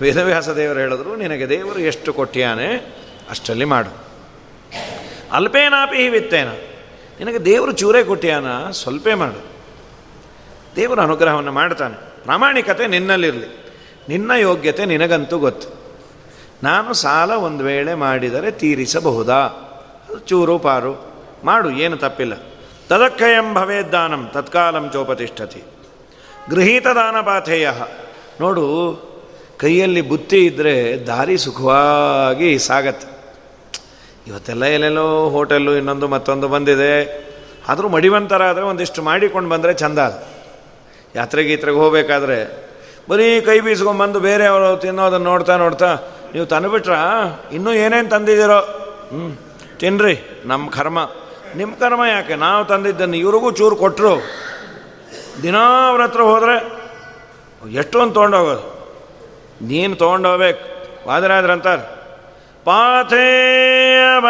[0.01, 2.97] ವೇದವ್ಯಾಸ ದೇವರು ಹೇಳಿದ್ರು, ನಿನಗೆ ದೇವರು ಎಷ್ಟು ಕೊಟ್ಟಿಯಾನೆ
[3.31, 3.91] ಅಷ್ಟರಲ್ಲಿ ಮಾಡು.
[5.33, 6.49] ಅಲ್ಪೇನಾಪಿ ವಿತ್ತೇನ.
[7.19, 8.71] ನಿನಗೆ ದೇವರು ಚೂರೇ ಕೊಟ್ಟಿಯಾನ?
[8.71, 9.43] ಸ್ವಲ್ಪೇ ಮಾಡು.
[10.77, 11.95] ದೇವರು ಅನುಗ್ರಹವನ್ನು ಮಾಡ್ತಾನೆ.
[11.95, 13.75] ಪ್ರಾಮಾಣಿಕತೆ ನಿನ್ನಲ್ಲಿರಲಿ.
[14.09, 15.69] ನಿನ್ನ ಯೋಗ್ಯತೆ ನಿನಗಂತೂ ಗೊತ್ತು.
[16.63, 19.49] ನಾನು ಸಾಲ ಒಂದು ವೇಳೆ ಮಾಡಿದರೆ ತೀರಿಸಬಹುದಾ?
[20.27, 21.13] ಚೂರು ಪಾರು.
[21.45, 22.35] ಮಾಡು, ಏನು ತಪ್ಪಿಲ್ಲ.
[22.89, 25.63] ತದಕ್ಕಯಂ ಭವೇದ್ದಾನಂ ತತ್ಕಾಲಂ ಚೋಪತಿಷ್ಠತಿ.
[26.51, 27.71] ಗೃಹೀತ ದಾನಪಾಥೇಯ
[28.41, 28.99] ನೋಡು,
[29.59, 33.18] ಕೈಯಲ್ಲಿ ಬುತ್ತಿ ಇದ್ದರೆ ದಾರಿ ಸುಖವಾಗಿ ಸಾಗತ್ತೆ.
[34.29, 36.93] ಇವತ್ತೆಲ್ಲ ಎಲ್ಲೆಲ್ಲೋ ಹೋಟೆಲ್ಲು ಇನ್ನೊಂದು ಮತ್ತೊಂದು ಬಂದಿದೆ.
[37.69, 40.19] ಆದರೂ ಮಡಿವಂತರ ಆದರೆ ಒಂದಿಷ್ಟು ಮಾಡಿಕೊಂಡು ಬಂದರೆ ಚಂದ ಅದು.
[41.15, 42.69] ಯಾತ್ರೆ ಗೀತ್ರೆಗೆ ಹೋಗಬೇಕಾದ್ರೆ
[43.09, 45.95] ಬರೀ ಕೈ ಬೀಸ್ಕೊಂಡ್ಬಂದು ಬೇರೆಯವರು ತಿನ್ನೋದನ್ನು ನೋಡ್ತಾ ನೋಡ್ತಾ
[46.35, 46.93] ನೀವು ತಂದುಬಿಟ್ರ?
[47.53, 48.61] ಇನ್ನೂ ಏನೇನು ತಂದಿದ್ದೀರೋ?
[49.13, 49.41] ಹ್ಞೂ
[49.79, 50.99] ತಿನ್ನಿರಿ ನಮ್ಮ ಕರ್ಮ.
[51.57, 52.35] ನಿಮ್ಮ ಕರ್ಮ ಯಾಕೆ?
[52.35, 54.13] ನಾವು ತಂದಿದ್ದನ್ನು ಇವ್ರಿಗೂ ಚೂರು ಕೊಟ್ಟರು
[55.43, 55.57] ದಿನ
[55.89, 56.57] ಅವ್ರ ಹತ್ರ ಹೋದರೆ
[57.73, 58.67] ಎಷ್ಟೊಂದು ತೊಗೊಂಡೋಗೋದು.
[59.63, 60.65] ನೀನು ತೊಗೊಂಡೋಗ್ಬೇಕು.
[61.09, 61.98] ವಾದರಾದ್ರಂತಾರೆ
[62.69, 64.27] ಪಾಥೇಯವ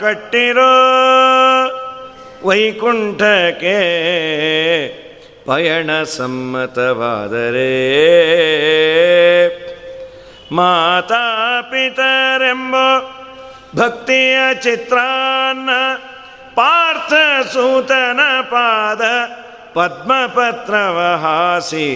[0.00, 0.72] ಕಟ್ಟಿರೋ
[2.46, 3.78] ವೈಕುಂಠಕ್ಕೆ
[5.46, 7.72] ಪಯಣ ಸಮ್ಮತವಾದರೆ
[10.52, 11.24] ಮಾತಾ
[11.70, 12.74] ಪಿತರೆಂಬ
[13.76, 15.70] ಭಕ್ತಿಯ ಚಿತ್ರಾನ್ನ
[16.54, 17.12] ಪಾರ್ಥ
[17.52, 18.20] ಸೂತನ
[18.50, 19.02] ಪಾದ
[19.74, 21.88] ಪದ್ಮಪತ್ರವ ಹಾಸಿ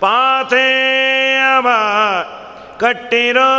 [0.00, 1.68] ಪಾಥೇಯವ
[2.80, 3.50] ಕಟ್ಟಿರೋ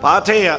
[0.00, 0.52] ಪಾಥೇಯ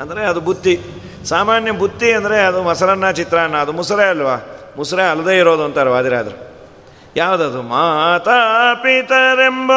[0.00, 0.80] ಅಂದರೆ ಅದು ಬುತ್ತಿ
[1.24, 4.36] ಸಾಮಾನ್ಯ ಬುತ್ತಿ ಅಂದರೆ ಅದು ಮೊಸರನ್ನ ಚಿತ್ರಾನ್ನ, ಅದು ಮುಸರೆ ಅಲ್ವಾ?
[4.76, 6.54] ಮುಸರೆ ಅಲ್ಲದೆ ಇರೋದು ಅಂತಾರೆ ವಾದಿರಾದ್ರು.
[7.16, 7.62] ಯಾವುದದು?
[7.62, 9.72] ಮಾತಾ ಪಿತರೆಂಬ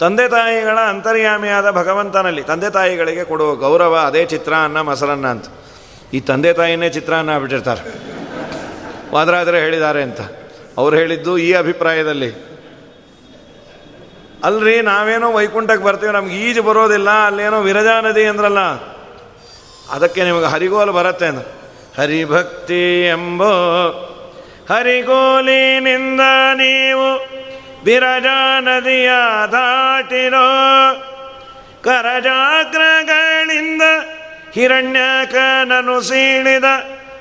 [0.00, 2.42] ತಂದೆ ತಾಯಿಗಳ ಅಂತರ್ಯಾಮಿಯಾದ ಭಗವಂತನಲ್ಲಿ.
[2.42, 5.44] ತಂದೆ ತಾಯಿಗಳಿಗೆ ಕೊಡುವ ಗೌರವ, ಅದೇ ಚಿತ್ರಾನ್ನ, ಮೊಸರನ್ನ ಅಂತ.
[6.14, 7.82] ಈ ತಂದೆ ತಾಯಿನೇ ಚಿತ್ರಾನ್ನ ಬಿಟ್ಟಿರ್ತಾರೆ
[9.14, 10.20] ವಾದರಾದರೆ ಹೇಳಿದ್ದಾರೆ ಅಂತ.
[10.78, 12.51] ಅವ್ರು ಹೇಳಿದ್ದು ಈ ಅಭಿಪ್ರಾಯದಲ್ಲಿ.
[14.42, 18.60] ಅಲ್ರಿ, ನಾವೇನೋ ವೈಕುಂಠಕ್ಕೆ ಬರ್ತೀವಿ, ನಮ್ಗೆ ಈಜು ಬರೋದಿಲ್ಲ, ಅಲ್ಲೇನೋ ವಿರಜಾ ನದಿ ಅಂದ್ರಲ್ಲ.
[19.92, 21.62] ಅದಕ್ಕೆ ನಿಮಗೆ ಹರಿಗೋಲು ಬರುತ್ತೆ ಅಂದ್ರೆ.
[21.98, 23.52] ಹರಿಭಕ್ತಿ ಎಂಬೋ,
[24.70, 26.20] ಹರಿಗೋಲಿನಿಂದ
[26.54, 27.16] ನೀವು
[27.84, 29.10] ವಿರಜಾ ನದಿಯ
[29.52, 30.48] ದಾಟಿರೋ,
[31.84, 33.82] ಕರಜಾಗ್ರಗಳಿಂದ
[34.52, 36.64] ಹಿರಣ್ಯಕನನು ಸೀಳಿದ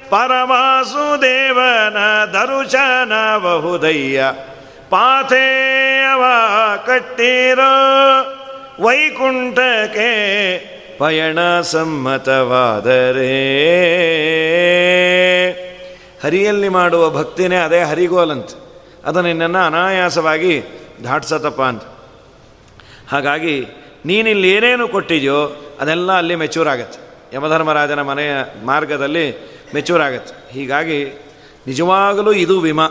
[0.10, 4.24] ಪರಮಾಸುದೇವನ ದರುಶನ ಬಹುದಯ್ಯ
[6.86, 7.74] ಕಟ್ಟಿರೋ
[8.80, 10.12] ವೈಕುಂಠಕ್ಕೆ
[11.00, 13.02] ಪಯಣ ಸಮ್ಮತವಾದರೆ.
[16.24, 18.50] ಹರಿಯಲ್ಲಿ ಮಾಡುವ ಭಕ್ತಿನೇ ಅದೇ ಹರಿಗೋಲಂತ.
[19.06, 20.64] ಅದನ್ನು ನಿನ್ನನ್ನು ಅನಾಯಾಸವಾಗಿ
[21.04, 21.84] ಧಾಟ್ಸತ್ತಪ್ಪ ಅಂತ.
[23.12, 23.66] ಹಾಗಾಗಿ
[24.06, 27.00] ನೀನಿಲ್ಲಿ ಏನೇನು ಕೊಟ್ಟಿದೆಯೋ ಅದೆಲ್ಲ ಅಲ್ಲಿ ಮೆಚೂರ್ ಆಗತ್ತೆ
[27.34, 28.32] ಯಮಧರ್ಮರಾಜನ ಮನೆಯ
[28.66, 31.06] ಮಾರ್ಗದಲ್ಲಿ ಮೆಚೂರ್ ಆಗತ್ತೆ ಹೀಗಾಗಿ
[31.68, 32.88] ನಿಜವಾಗಲೂ ಇದು ವಿಮಾ.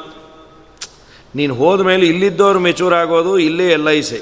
[1.35, 4.21] ನೀನು ಹೋದ ಮೇಲೆ ಇಲ್ಲಿದ್ದವರು ಮೆಚೂರ್ ಆಗೋದು, ಇಲ್ಲೇ ಎಲ್ ಐ ಸಿ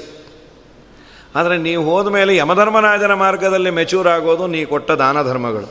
[1.35, 5.69] ಆದರೆ ನೀವು ಹೋದ ಮೇಲೆ ಯಮಧರ್ಮರಾಜನ ಮಾರ್ಗದಲ್ಲಿ ಮೆಚೂರ್ ಆಗೋದು, ನೀ ಕೊಟ್ಟ ದಾನ ಧರ್ಮಗಳು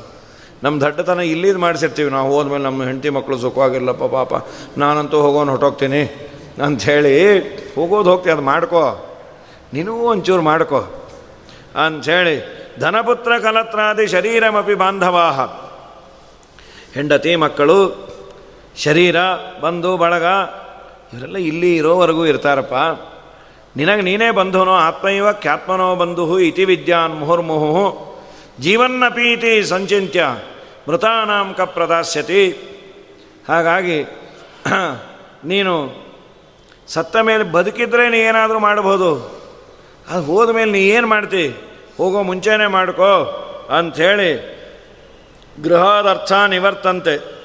[0.63, 2.11] ನಮ್ಮ ದಡ್ಡತನ ಇಲ್ಲಿದ್ದು ಮಾಡಿಸಿರ್ತೀವಿ.
[2.11, 4.35] ನಾವು ಹೋದ್ಮೇಲೆ ನಮ್ಮ ಹೆಂಡತಿ ಮಕ್ಕಳು ಸುಖವಾಗಿಲ್ಲಪ್ಪ ಪಾಪ.
[4.79, 6.03] ನಾನಂತೂ ಹೋಗೋನು ಹೊಟ್ಟೋಗ್ತೀನಿ
[6.65, 7.15] ಅಂಥೇಳಿ
[7.77, 8.83] ಹೋಗೋದು ಹೋಗ್ತೀವಿ ಅದು ಮಾಡ್ಕೋ.
[9.73, 10.81] ನೀನೂ ಒಂಚೂರು ಮಾಡ್ಕೋ.
[11.85, 12.37] ಅಂಥೇಳಿ,
[12.81, 15.41] ಧನಪುತ್ರ ಕಲತ್ರಾದಿ ಶರೀರಮಪಿ ಬಾಂಧವಾಹ.
[16.95, 17.79] ಹೆಂಡತಿ ಮಕ್ಕಳು,
[18.77, 19.17] ಶರೀರ,
[19.63, 20.25] ಬಂಧು, ಬಳಗ
[21.13, 22.75] ಇವರೆಲ್ಲ ಇಲ್ಲಿ ಇರೋವರೆಗೂ ಇರ್ತಾರಪ್ಪ.
[23.77, 28.17] ನಿನಗೆ ನೀನೇ ಬಂಧುನೋ, ಆತ್ಮೈವ ಖ್ಯಾತ್ಮನೋ ಬಂಧು ಇತಿ ವಿದ್ಯಾನ್ ಮುಹುರ್ಮುಹು
[28.61, 30.27] ಜೀವನ್ನಪೀತಿ ಸಂಚಿತ್ಯ
[30.89, 32.51] ಮೃತಾನಾಂ ಕ ಪ್ರದಾಸ್ಯತಿ.
[33.49, 34.03] ಹಾಗಾಗಿ,
[35.45, 36.05] ನೀನು
[36.89, 39.39] ಸತ್ತ ಮೇಲೆ ಬದುಕಿದ್ರೆ ನೀ ಏನಾದರೂ ಮಾಡ್ಬೋದು
[40.11, 41.49] ಅದು ಹೋದ ಮೇಲೆ ನೀ ಏನು ಮಾಡ್ತಿ?
[41.97, 43.45] ಹೋಗೋ ಮುಂಚೆನೇ ಮಾಡ್ಕೋ
[43.77, 44.59] ಅಂಥೇಳಿ
[45.63, 47.38] ಗೃಹದರ್ಥ ನಿವರ್ತಂತೆ.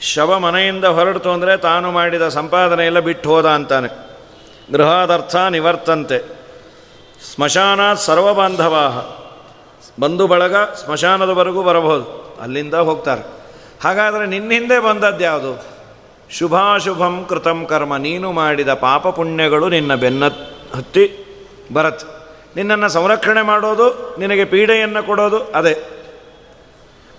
[0.00, 4.10] ಶವ ಮನೆಯಿಂದ ಹೊರಡ್ತು ಅಂದರೆ ತಾನು ಮಾಡಿದ ಸಂಪಾದನೆ ಎಲ್ಲ ಬಿಟ್ಟು ಹೋದ ಅಂತಾನೆ.
[4.72, 6.18] ಗೃಹದರ್ಥ ನಿವರ್ತಂತೆ.
[7.34, 8.98] ಸ್ಮಶಾನ ಸರ್ವಬಾಂಧವಾಹ.
[10.00, 12.36] ಬಂಧು ಬಳಗ ಸ್ಮಶಾನದವರೆಗೂ ಬರಬಹುದು.
[12.42, 13.22] ಅಲ್ಲಿಂದ ಹೋಗ್ತಾರೆ.
[13.84, 15.64] ಹಾಗಾದರೆ ನಿನ್ನಿಂದೆ ಬಂದದ್ದು ಯಾವುದು?
[16.30, 17.96] ಶುಭಾಶುಭಂ ಕೃತಂ ಕರ್ಮ.
[17.96, 20.28] ನೀನು ಮಾಡಿದ ಪಾಪ ಪುಣ್ಯಗಳು ನಿನ್ನ ಬೆನ್ನ
[20.76, 21.24] ಹತ್ತಿ
[21.72, 22.06] ಬರತ್ತೆ.
[22.56, 25.99] ನಿನ್ನನ್ನು ಸಂರಕ್ಷಣೆ ಮಾಡೋದು, ನಿನಗೆ ಪೀಡೆಯನ್ನು ಕೊಡೋದು ಅದೇ.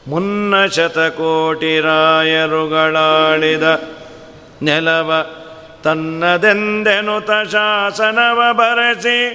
[0.07, 3.63] ಮುನ್ನ ಶತಕೋಟಿ ರಾಯರುಗಳಾಳಿದ
[4.61, 5.25] ನೆಲವ
[5.83, 9.29] ತನ್ನದೆಂದೆನುತ ಶಾಸನವ ಬರೆಸಿ,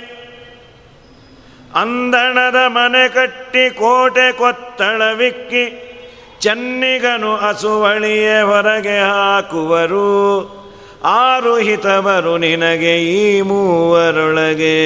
[1.75, 5.64] ಅಂದಣದ ಮನೆ ಕಟ್ಟಿ ಕೋಟೆ ಕೊತ್ತಳವಿಕ್ಕಿ
[6.41, 10.07] ಚೆನ್ನಿಗನು ಅಸುವಳಿಯೇ ಹೊರಗೆ ಹಾಕುವರು.
[11.05, 14.77] ಆರುಹಿತವರು ನಿನಗೆ ಈ ಮೂವರೊಳಗೆ.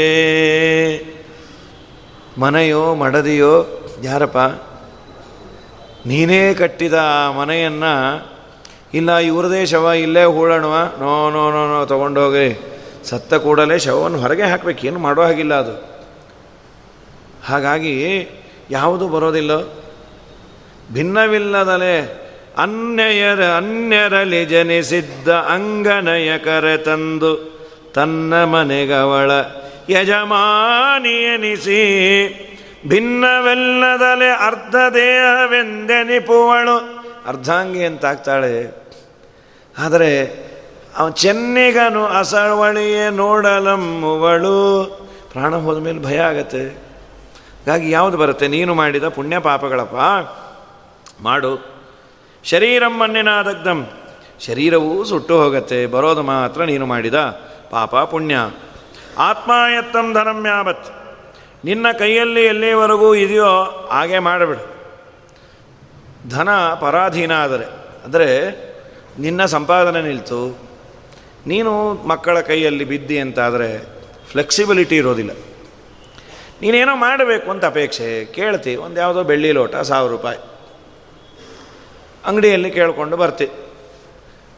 [2.41, 4.70] ಮನೆಯೋ ಮಡದಿಯೋ, ಯಾರಪ್ಪ?
[6.07, 6.95] ನೀನೇ ಕಟ್ಟಿದ
[7.39, 8.25] ಮನೆಯನ್ನು,
[8.95, 12.61] ಇಲ್ಲ ಇವ್ರದೇ ಶವ ಇಲ್ಲೇ ಹೂಳಣವ, ನೋ ನೋ ನೋ ನೋ ತೊಗೊಂಡೋಗಿ
[13.05, 15.91] ಸತ್ತ ಕೂಡಲೇ ಶವವನ್ನು ಹೊರಗೆ ಹಾಕಬೇಕು, ಏನು ಮಾಡೋ ಹಾಗಿಲ್ಲ ಅದು.
[17.45, 18.29] ಹಾಗಾಗಿ
[18.71, 19.51] ಯಾವುದು ಬರೋದಿಲ್ಲ.
[20.93, 22.21] ಭಿನ್ನವಿಲ್ಲದಲೆ
[22.59, 27.61] ಅನ್ಯಯರ, ಅನ್ಯರಲ್ಲಿ ಜನಿಸಿದ್ದ ಅಂಗನಯ ಕರೆ ತಂದು
[27.95, 29.31] ತನ್ನ ಮನೆಗವಳ
[29.89, 31.81] ಯಜಮಾನಿಯನಿಸಿ
[32.89, 36.77] ಭಿನ್ನವೆಲ್ಲದಲೆ ಅರ್ಧ ದೇಹವೆಂದೆನಿಪುವಳು
[37.27, 38.81] ಅರ್ಧಾಂಗಿ ಅಂತಾಗ್ತಾಳೆ.
[39.79, 40.27] ಆದರೆ
[40.99, 44.85] ಅವ ಚೆನ್ನಿಗನು ಅಸಳವಳಿಯೇ ನೋಡಲಮ್ಮುವಳು.
[45.33, 46.69] ಪ್ರಾಣ ಹೋದ ಮೇಲೆ ಭಯ ಆಗತ್ತೆ.
[46.69, 48.49] ಹಾಗಾಗಿ ಯಾವುದು ಬರುತ್ತೆ?
[48.49, 49.97] ನೀನು ಮಾಡಿದ ಪುಣ್ಯ ಪಾಪಗಳಪ್ಪ.
[51.23, 51.81] ಮಾಡು.
[52.45, 53.89] ಶರೀರಂ ಮಣ್ಣಿನಾದಗ್ಧಂ
[54.47, 55.87] ಶರೀರವೂ ಸುಟ್ಟು ಹೋಗತ್ತೆ.
[55.87, 57.15] ಬರೋದು ಮಾತ್ರ ನೀನು ಮಾಡಿದ
[57.71, 58.37] ಪಾಪ ಪುಣ್ಯ.
[59.19, 61.00] ಆತ್ಮಾಯತ್ತಂ ಧನಂ ಯಾವತ್.
[61.65, 64.81] ನಿನ್ನ ಕೈಯಲ್ಲಿ ಎಲ್ಲಿವರೆಗೂ ಇದೆಯೋ ಹಾಗೆ ಮಾಡಿಬಿಡು.
[66.31, 66.49] ಧನ
[66.81, 67.65] ಪರಾಧೀನ ಆದರೆ,
[68.05, 68.51] ಅಂದರೆ
[69.19, 70.59] ನಿನ್ನ ಸಂಪಾದನೆ ನಿಲ್ತು,
[71.47, 73.85] ನೀನು ಮಕ್ಕಳ ಕೈಯಲ್ಲಿ ಬಿದ್ದಿ ಅಂತಾದರೆ
[74.31, 75.31] ಫ್ಲೆಕ್ಸಿಬಿಲಿಟಿ ಇರೋದಿಲ್ಲ.
[76.63, 80.39] ನೀನೇನೋ ಮಾಡಬೇಕು ಅಂತ ಅಪೇಕ್ಷೆ, ಕೇಳ್ತಿ, ಒಂದು ಯಾವುದೋ ಬೆಳ್ಳಿ ಲೋಟ, ಸಾವಿರ ರೂಪಾಯಿ.
[82.25, 83.49] ಅಂಗಡಿಯಲ್ಲಿ ಕೇಳಿಕೊಂಡು ಬರ್ತಿ.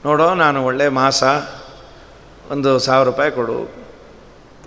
[0.05, 1.25] ನೋಡೋ, ನಾನು ಒಳ್ಳೆ ಮಾಸ,
[2.51, 3.83] ಒಂದು ಸಾವಿರ ರೂಪಾಯಿ ಕೊಡು,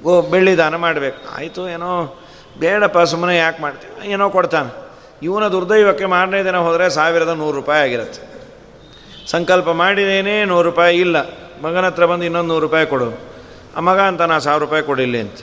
[0.04, 1.36] ಓ, ಬೆಳ್ಳಿ ದಾನ ಮಾಡಬೇಕು.
[1.36, 2.20] ಆಯಿತು, ಏನೋ
[2.60, 4.86] ಬೇಡಪ್ಪ ಸುಮ್ಮನೆ ಯಾಕೆ ಮಾಡ್ತೀವಿ ಏನೋ ಕೊಡ್ತಾನೆ.
[5.24, 8.22] ಇವನ ದುರ್ದೈವಕ್ಕೆ ಮಾರನೇ ದಿನ ಹೋದರೆ ಸಾವಿರದ ನೂರು ರೂಪಾಯಿ ಆಗಿರುತ್ತೆ.
[9.28, 11.18] ಸಂಕಲ್ಪ ಮಾಡಿದೇನೇ ನೂರು ರೂಪಾಯಿ ಇಲ್ಲ.
[11.62, 13.36] ಮಗನ ಹತ್ರ ಬಂದು ಇನ್ನೊಂದು ನೂರು ರೂಪಾಯಿ ಕೊಡು.
[13.78, 15.40] ಆ ಮಗ ಅಂತ ನಾ ಸಾವಿರ ರೂಪಾಯಿ ಕೊಡಿಲ್ಲ ಅಂತ.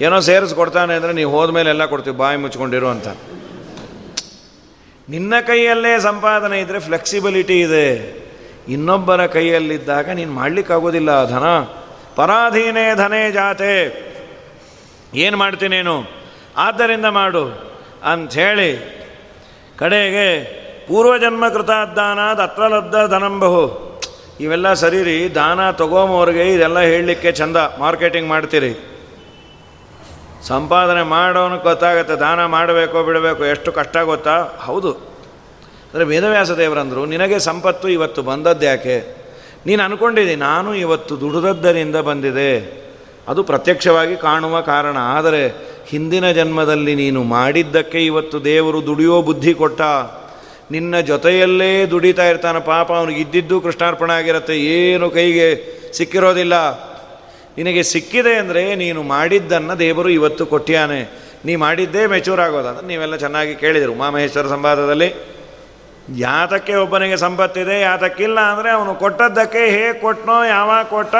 [0.00, 3.08] ಏನೋ ಸೇರಿಸ್ಕೊಡ್ತಾನೆ ಅಂದರೆ ನೀವು ಹೋದ್ಮೇಲೆ ಎಲ್ಲ ಕೊಡ್ತೀವಿ, ಬಾಯಿ ಮುಚ್ಕೊಂಡಿರು ಅಂತ.
[5.08, 7.86] ನಿನ್ನ ಕೈಯಲ್ಲೇ ಸಂಪಾದನೆ ಇದ್ದರೆ ಫ್ಲೆಕ್ಸಿಬಿಲಿಟಿ ಇದೆ.
[8.68, 11.44] ಇನ್ನೊಬ್ಬರ ಕೈಯಲ್ಲಿದ್ದಾಗ ನೀನು ಮಾಡಲಿಕ್ಕಾಗೋದಿಲ್ಲ ಧನ.
[12.16, 14.06] ಪರಾಧೀನೇ ಧನೇ ಜಾತೆ.
[15.14, 16.15] ಏನು ಮಾಡ್ತೀನೇನು?
[16.56, 17.44] ಆದ್ದರಿಂದ ಮಾಡು
[18.04, 18.96] ಅಂಥೇಳಿ
[19.78, 20.56] ಕಡೆಗೆ
[20.88, 23.86] ಪೂರ್ವಜನ್ಮ ಕೃತಾದ್ದಾನಾದ ಅತ್ರ ಲಬ್ಧ ಧನಂಬಹು.
[24.40, 27.56] ಇವೆಲ್ಲ ಸರಿ ರೀ ದಾನ ತಗೊಂಬೋರಿಗೆ ಇದೆಲ್ಲ ಹೇಳಲಿಕ್ಕೆ ಚಂದ.
[27.78, 28.92] ಮಾರ್ಕೆಟಿಂಗ್ ಮಾಡ್ತೀರಿ.
[30.42, 34.42] ಸಂಪಾದನೆ ಮಾಡೋನು ಗೊತ್ತಾಗತ್ತೆ, ದಾನ ಮಾಡಬೇಕೋ ಬಿಡಬೇಕು, ಎಷ್ಟು ಕಷ್ಟ ಗೊತ್ತಾ?
[34.60, 34.92] ಹೌದು.
[35.92, 39.16] ಅಂದರೆ ವೇದವ್ಯಾಸ ದೇವರಂದರು, ನಿನಗೆ ಸಂಪತ್ತು ಇವತ್ತು ಬಂದದ್ದು ಯಾಕೆ?
[39.66, 42.86] ನೀನು ಅಂದ್ಕೊಂಡಿದ್ದಿ ನಾನು ಇವತ್ತು ದುಡಿದದ್ದರಿಂದ ಬಂದಿದೆ.
[43.28, 44.96] ಅದು ಪ್ರತ್ಯಕ್ಷವಾಗಿ ಕಾಣುವ ಕಾರಣ.
[44.96, 49.80] ಆದರೆ ಹಿಂದಿನ ಜನ್ಮದಲ್ಲಿ ನೀನು ಮಾಡಿದ್ದಕ್ಕೆ ಇವತ್ತು ದೇವರು ದುಡಿಯೋ ಬುದ್ಧಿ ಕೊಟ್ಟ,
[50.74, 55.48] ನಿನ್ನ ಜೊತೆಯಲ್ಲೇ ದುಡಿತಾ ಇರ್ತಾನೆ ಪಾಪ, ಅವನಿಗೆ ಇದ್ದಿದ್ದು ಕೃಷ್ಣಾರ್ಪಣೆ ಆಗಿರುತ್ತೆ, ಏನು ಕೈಗೆ
[55.98, 56.54] ಸಿಕ್ಕಿರೋದಿಲ್ಲ.
[57.58, 61.00] ನಿನಗೆ ಸಿಕ್ಕಿದೆ ಅಂದರೆ ನೀನು ಮಾಡಿದ್ದನ್ನು ದೇವರು ಇವತ್ತು ಕೊಟ್ಟಿಯಾನೆ
[61.46, 65.08] ನೀ ಮಾಡಿದ್ದೇ ಮೆಚೂರ್ ಆಗೋದು, ಅದನ್ನು ನೀವೆಲ್ಲ ಚೆನ್ನಾಗಿ ಕೇಳಿದರು ಉಮಾಮಹೇಶ್ವರ ಸಂವಾದದಲ್ಲಿ.
[66.24, 71.14] ಯಾತಕ್ಕೆ ಒಬ್ಬನಿಗೆ ಸಂಪತ್ತಿದೆ, ಯಾತಕ್ಕಿಲ್ಲ ಅಂದರೆ ಅವನು ಕೊಟ್ಟದ್ದಕ್ಕೆ ಹೇಗೆ ಕೊಟ್ಟನೋ ಯಾವಾಗ ಕೊಟ್ಟ,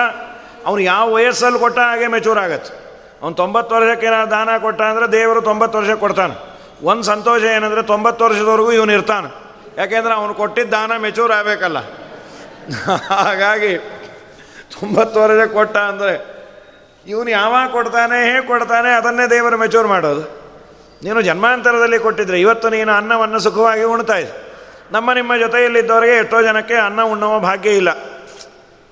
[0.66, 2.72] ಅವನು ಯಾವ ವಯಸ್ಸಲ್ಲಿ ಕೊಟ್ಟ ಹಾಗೆ ಮೆಚೂರ್ ಆಗತ್ತೆ.
[3.26, 6.34] ಅವ್ನು ತೊಂಬತ್ತು ವರ್ಷಕ್ಕೆ ಏನಾದ್ರು ದಾನ ಕೊಟ್ಟ ಅಂದರೆ ದೇವರು ತೊಂಬತ್ತು ವರ್ಷಕ್ಕೆ ಕೊಡ್ತಾನೆ.
[6.90, 9.28] ಒಂದು ಸಂತೋಷ ಏನಂದರೆ ತೊಂಬತ್ತು ವರ್ಷದವರೆಗೂ ಇವನು ಇರ್ತಾನೆ.
[9.78, 11.78] ಯಾಕೆಂದರೆ ಅವನು ಕೊಟ್ಟಿದ್ದ ದಾನ ಮೆಚೂರ್ ಆಗಬೇಕಲ್ಲ.
[13.24, 13.72] ಹಾಗಾಗಿ
[14.74, 16.14] ತೊಂಬತ್ತು ವರ್ಷ ಕೊಟ್ಟ ಅಂದರೆ
[17.06, 20.22] ಇವನು ಯಾವಾಗ ಕೊಡ್ತಾನೆ, ಹೇಗೆ ಕೊಡ್ತಾನೆ ಅದನ್ನೇ ದೇವರು ಮೆಚೂರ್ ಮಾಡೋದು.
[21.04, 24.32] ನೀನು ಜನ್ಮಾಂತರದಲ್ಲಿ ಕೊಟ್ಟಿದ್ರೆ ಇವತ್ತು ನೀನು ಅನ್ನವನ್ನು ಸುಖವಾಗಿ ಉಣ್ತಾ ಇದೆ
[24.92, 27.90] ನಮ್ಮ ನಿಮ್ಮ ಜೊತೆಯಲ್ಲಿದ್ದವರಿಗೆ ಎಷ್ಟೋ ಜನಕ್ಕೆ ಅನ್ನ ಉಣ್ಣುವ ಭಾಗ್ಯ ಇಲ್ಲ.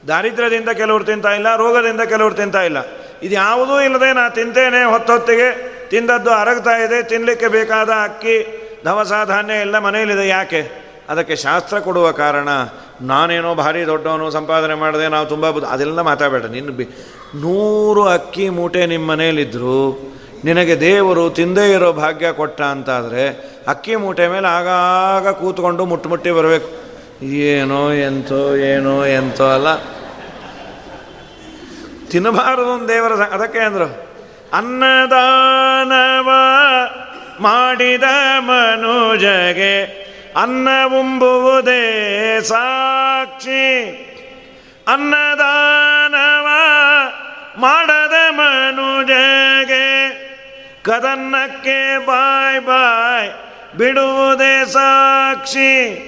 [0.09, 2.79] ದಾರಿದ್ರ್ಯದಿಂದ ಕೆಲವರು ತಿಂತಾ ರೋಗದಿಂದ ಕೆಲವರು ತಿಂತಾ ಇಲ್ಲ.
[3.25, 5.49] ಇದು ಯಾವುದೂ ಇಲ್ಲದೆ ನಾ ತಿಂತೇನೆ ಹೊತ್ತೊತ್ತಿಗೆ.
[5.89, 8.37] ತಿಂದದ್ದು ಅರಗ್ತಾ ಇದೆ ತಿನ್ನಲಿಕ್ಕೆ ಬೇಕಾದ ಅಕ್ಕಿ
[8.85, 10.85] ದವಸ ಧಾನ್ಯ ಎಲ್ಲ ಮನೆಯಲ್ಲಿದೆ ಯಾಕೆ?
[11.09, 12.49] ಅದಕ್ಕೆ ಶಾಸ್ತ್ರ ಕೊಡುವ ಕಾರಣ,
[13.01, 16.45] ನಾನೇನೋ ಭಾರಿ ದೊಡ್ಡವನು, ಸಂಪಾದನೆ ಮಾಡಿದೆ ನಾವು ತುಂಬ ಅದೆಲ್ಲ ಮಾತಾಡಬೇಡ.
[16.45, 16.85] ನಿನ್ನ ಬಿ,
[17.35, 20.15] ನೂರು ಅಕ್ಕಿ ಮೂಟೆ ನಿಮ್ಮ ಮನೆಯಲ್ಲಿದ್ದರು
[20.45, 26.71] ನಿನಗೆ ದೇವರು ತಿಂದೇ ಇರೋ ಭಾಗ್ಯ ಕೊಟ್ಟ ಅಂತಾದರೆ, ಅಕ್ಕಿ ಮೂಟೆ ಮೇಲೆ ಆಗಾಗ ಕೂತ್ಕೊಂಡು ಮುಟ್ಟು ಮುಟ್ಟಿ ಬರಬೇಕು.
[27.25, 29.69] ಏನೋ ಎಂತೋ ಏನೋ ಎಂತೋ ಅಲ್ಲ.
[32.15, 34.09] ತಿನ್ನಬಾರದು ದೇವರ ಅದಕ್ಕೆ ಅಂದರು.
[34.53, 36.31] ಅನ್ನದಾನವ
[37.41, 38.03] ಮಾಡಿದ
[38.39, 43.91] ಮನುಜಗೆ ಅನ್ನ ಅನ್ನವುಂಬುವುದೇ ಸಾಕ್ಷಿ.
[44.89, 46.47] ಅನ್ನದಾನವ
[47.61, 50.15] ಮಾಡದ ಮನುಜಗೆ
[50.83, 53.31] ಕದನ್ನಕ್ಕೆ ಬಾಯ್ ಬಾಯ್
[53.77, 56.01] ಬಿಡುವುದೇ ಸಾಕ್ಷಿ.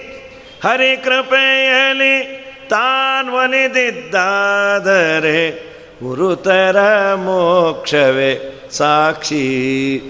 [0.64, 5.66] ಹರಿಕೃಪೆಯಲ್ಲಿ ತಾನ್ ಒಲಿದಿದ್ದಾದರೆ
[6.02, 10.00] ಗುರುತರ ಮೋಕ್ಷವೇ ಸಾಕ್ಷಿ.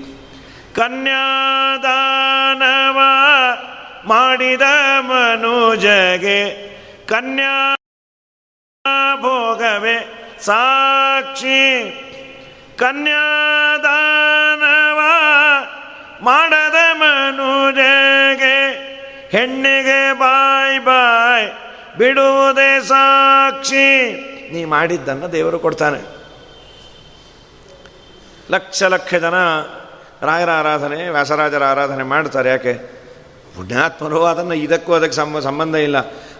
[0.77, 2.99] ಕನ್ಯಾದಾನವ
[4.07, 4.63] ಮಾಡಿದ
[5.01, 6.67] ಮನುಜಗೆ
[7.07, 7.77] ಕನ್ಯಾ
[9.17, 11.93] ಭೋಗವೇ ಸಾಕ್ಷಿ.
[12.79, 15.01] ಕನ್ಯಾದಾನವ
[16.25, 18.59] ಮಾಡದ ಮನುಜಗೆ
[19.29, 21.51] ಹೆಣ್ಣಿಗೆ ಬಾಯ್ ಬಾಯ್
[21.99, 24.33] ಬಿಡುವುದೇ ಸಾಕ್ಷಿ.
[24.53, 26.17] ನೀ ಮಾಡಿದ್ದನ್ನು ದೇವರು ಕೊಡ್ತಾನೆ.
[28.51, 29.35] ಲಕ್ಷ ಲಕ್ಷ ಜನ
[30.23, 32.49] ರಾಯರ ಆರಾಧನೆ, ವ್ಯಾಸರಾಜರ ಆರಾಧನೆ ಮಾಡ್ತಾರೆ.
[32.49, 32.73] ಯಾಕೆ?
[33.57, 35.97] ಪುಣ್ಯಾತ್ಮರು ಅದನ್ನು ಇದಕ್ಕೂ ಅದಕ್ಕೆ ಸಂಬ, ಸಂಬಂಧ ಇಲ್ಲ.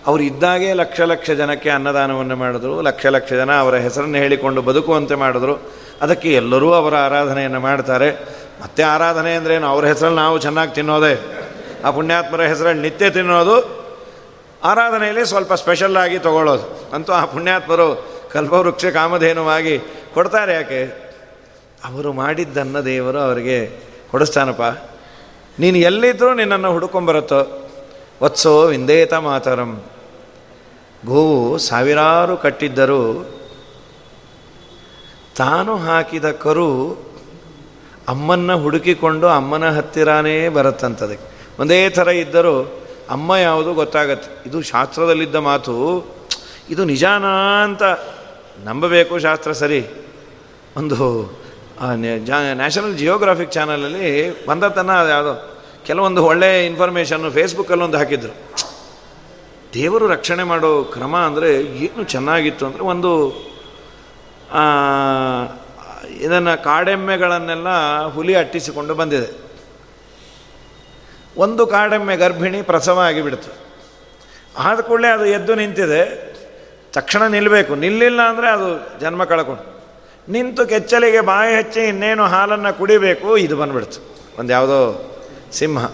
[0.07, 2.81] ಅವರು ಇದ್ದಾಗೆ ಲಕ್ಷ ಲಕ್ಷ ಜನಕ್ಕೆ ಅನ್ನದಾನವನ್ನು ಮಾಡಿದ್ರು.
[2.81, 5.57] ಲಕ್ಷ ಲಕ್ಷ ಜನ ಅವರ ಹೆಸರನ್ನು ಹೇಳಿಕೊಂಡು ಬದುಕುವಂತೆ ಮಾಡಿದ್ರು.
[6.03, 8.13] ಅದಕ್ಕೆ ಎಲ್ಲರೂ ಅವರ ಆರಾಧನೆಯನ್ನು ಮಾಡ್ತಾರೆ.
[8.63, 11.43] ಮತ್ತೆ ಆರಾಧನೆ ಅಂದ್ರೇನು ಅವ್ರ ಹೆಸರಲ್ಲಿ ನಾವು ಚೆನ್ನಾಗಿ ತಿನ್ನೋದೇ.
[11.85, 13.86] ಆ ಪುಣ್ಯಾತ್ಮರ ಹೆಸರಲ್ಲಿ ನಿತ್ಯ ತಿನ್ನೋದು
[14.65, 16.91] ಆರಾಧನೆಯಲ್ಲಿ ಸ್ವಲ್ಪ ಸ್ಪೆಷಲ್ ಆಗಿ ತಗೊಳ್ಳೋದು.
[16.93, 19.79] ಅಂತೂ ಆ ಪುಣ್ಯಾತ್ಮರು ಕಲ್ಪವೃಕ್ಷ ಕಾಮಧೇನುವಾಗಿ
[20.15, 20.85] ಕೊಡ್ತಾರೆ ಯಾಕೆ?
[21.85, 23.67] ಅವರು ಮಾಡಿದ್ದನ್ನು ದೇವರು ಅವರಿಗೆ
[24.11, 24.63] ಕೊಡಿಸ್ತಾನಪ್ಪ.
[25.59, 27.71] ನೀನು ಎಲ್ಲಿದ್ದರೂ ನಿನ್ನನ್ನು ಹುಡುಕೊಂಬರುತ್ತೋ.
[28.23, 29.83] ವತ್ಸೋ ವಿಂದೇತ ಮಾತರಂ.
[31.07, 33.31] ಗೋವು ಸಾವಿರಾರು ಕಟ್ಟಿದ್ದರೂ
[35.37, 36.97] ತಾನು ಹಾಕಿದ ಕರು
[38.09, 42.81] ಅಮ್ಮನ್ನ ಹುಡುಕಿಕೊಂಡು ಅಮ್ಮನ ಹತ್ತಿರಾನೇ ಬರುತ್ತಂತದಕ್ಕೆ ಒಂದೇ ಥರ ಇದ್ದರೂ
[43.11, 44.49] ಅಮ್ಮ ಯಾವುದು ಗೊತ್ತಾಗತ್ತೆ.
[44.49, 45.75] ಇದು ಶಾಸ್ತ್ರದಲ್ಲಿದ್ದ ಮಾತು.
[46.71, 47.25] ಇದು ನಿಜಾನ
[47.65, 47.83] ಅಂತ
[48.65, 49.81] ನಂಬಬೇಕು ಶಾಸ್ತ್ರ ಸರಿ.
[50.77, 50.99] ಒಂದು
[52.57, 54.09] ನ್ಯಾಷನಲ್ ಜಿಯೋಗ್ರಾಫಿಕ್ ಚಾನಲಲ್ಲಿ
[54.47, 55.35] ಬಂದತನ ಯಾವುದೋ,
[55.87, 58.35] ಕೆಲವೊಂದು ಒಳ್ಳೆಯ ಇನ್ಫಾರ್ಮೇಷನ್ನು ಫೇಸ್ಬುಕ್ಕಲ್ಲೊಂದು ಹಾಕಿದ್ರು.
[59.75, 61.51] ದೇವರು ರಕ್ಷಣೆ ಮಾಡೋ ಕ್ರಮ ಅಂದರೆ
[61.87, 63.11] ಏನು ಚೆನ್ನಾಗಿತ್ತು ಅಂದರೆ ಒಂದು
[66.21, 67.71] ಇದನ್ನು ಕಾಡೆಮ್ಮೆಗಳನ್ನೆಲ್ಲ
[68.15, 69.46] ಹುಲಿ ಅಟ್ಟಿಸಿಕೊಂಡು ಬಂದಿದೆ.
[71.37, 73.67] ಒಂದು ಕಾಡೆಮ್ಮೆ ಗರ್ಭಿಣಿ ಪ್ರಸವ ಆಗಿಬಿಡ್ತು.
[74.59, 76.37] ಆದ ಕೂಡಲೇ ಅದು ಎದ್ದು ನಿಂತಿದೆ.
[76.93, 79.77] ತಕ್ಷಣ ನಿಲ್ಲಬೇಕು ನಿಲ್ಲಿಲ್ಲ ಅಂದರೆ ಅದು ಜನ್ಮ ಕಳ್ಕೊಂಡು
[80.29, 84.19] ನಿಂತು ಕೆಚ್ಚಲಿಗೆ ಬಾಯಿ ಹಚ್ಚಿ ಇನ್ನೇನು ಹಾಲನ್ನು ಕುಡಿಬೇಕು, ಇದು ಬಂದ್ಬಿಡ್ತು.
[84.39, 85.13] ಒಂದು ಯಾವುದೋ
[85.53, 85.85] ಸಿಂಹ.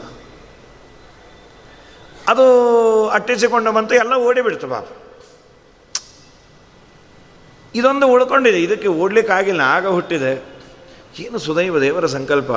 [2.29, 4.89] ಅದು ಅಟ್ಟಿಸಿಕೊಂಡು ಬಂತು, ಎಲ್ಲ ಓಡಿಬಿಡ್ತು ಪಾಪ.
[7.75, 8.63] ಇದೊಂದು ಉಳ್ಕೊಂಡಿದೆ.
[8.63, 9.61] ಇದಕ್ಕೆ ಓಡ್ಲಿಕ್ಕಾಗಿಲ್ಲ.
[9.61, 10.45] ಆಗ ಹುಟ್ಟಿದೆ.
[11.19, 12.51] ಏನು ಸುದೈವ ದೇವರ ಸಂಕಲ್ಪ?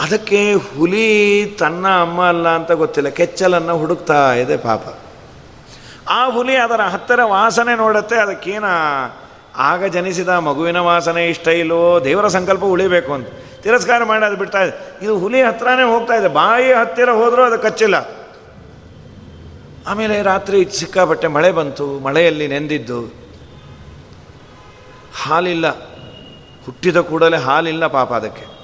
[0.00, 3.08] ಅದಕ್ಕೆ ಹುಲಿ ತನ್ನ ಅಮ್ಮ ಅಲ್ಲ ಅಂತ ಗೊತ್ತಿಲ್ಲ.
[3.08, 4.80] ಕೆಚ್ಚಲನ್ನು ಹುಡುಕ್ತಾ ಇದೆ ಪಾಪ.
[6.08, 8.64] ಆ ಹುಲಿ ಅದರ ಹತ್ತಿರ ವಾಸನೆ ನೋಡುತ್ತೆ, ಅದಕ್ಕೇನ?
[9.56, 12.04] ಆಗ ಜನಿಸಿದ ಮಗುವಿನ ವಾಸನೆ ಇಷ್ಟ ಇಲ್ಲೋ?
[12.04, 13.28] ದೇವರ ಸಂಕಲ್ಪ ಉಳಿಬೇಕು ಅಂತ.
[13.62, 15.04] ತಿರಸ್ಕಾರ ಮಾಡಿ ಅದು ಬಿಡ್ತಾ ಇದೆ.
[15.04, 16.28] ಇದು ಹುಲಿ ಹತ್ರನೇ ಹೋಗ್ತಾ ಇದೆ.
[16.28, 17.94] ಬಾಯಿ ಹತ್ತಿರ ಹೋದರೂ ಅದು ಕಚ್ಚಿಲ್ಲ.
[19.86, 21.98] ಆಮೇಲೆ ರಾತ್ರಿ ಸಿಕ್ಕಾಪಟ್ಟೆ ಮಳೆ ಬಂತು.
[21.98, 23.12] ಮಳೆಯಲ್ಲಿ ನೆಂದಿದ್ದು.
[25.22, 25.70] ಹಾಲಿಲ್ಲ.
[26.66, 28.57] ಹುಟ್ಟಿದ ಕೂಡಲೇ ಹಾಲಿಲ್ಲ ಪಾಪ ಅದಕ್ಕೆ.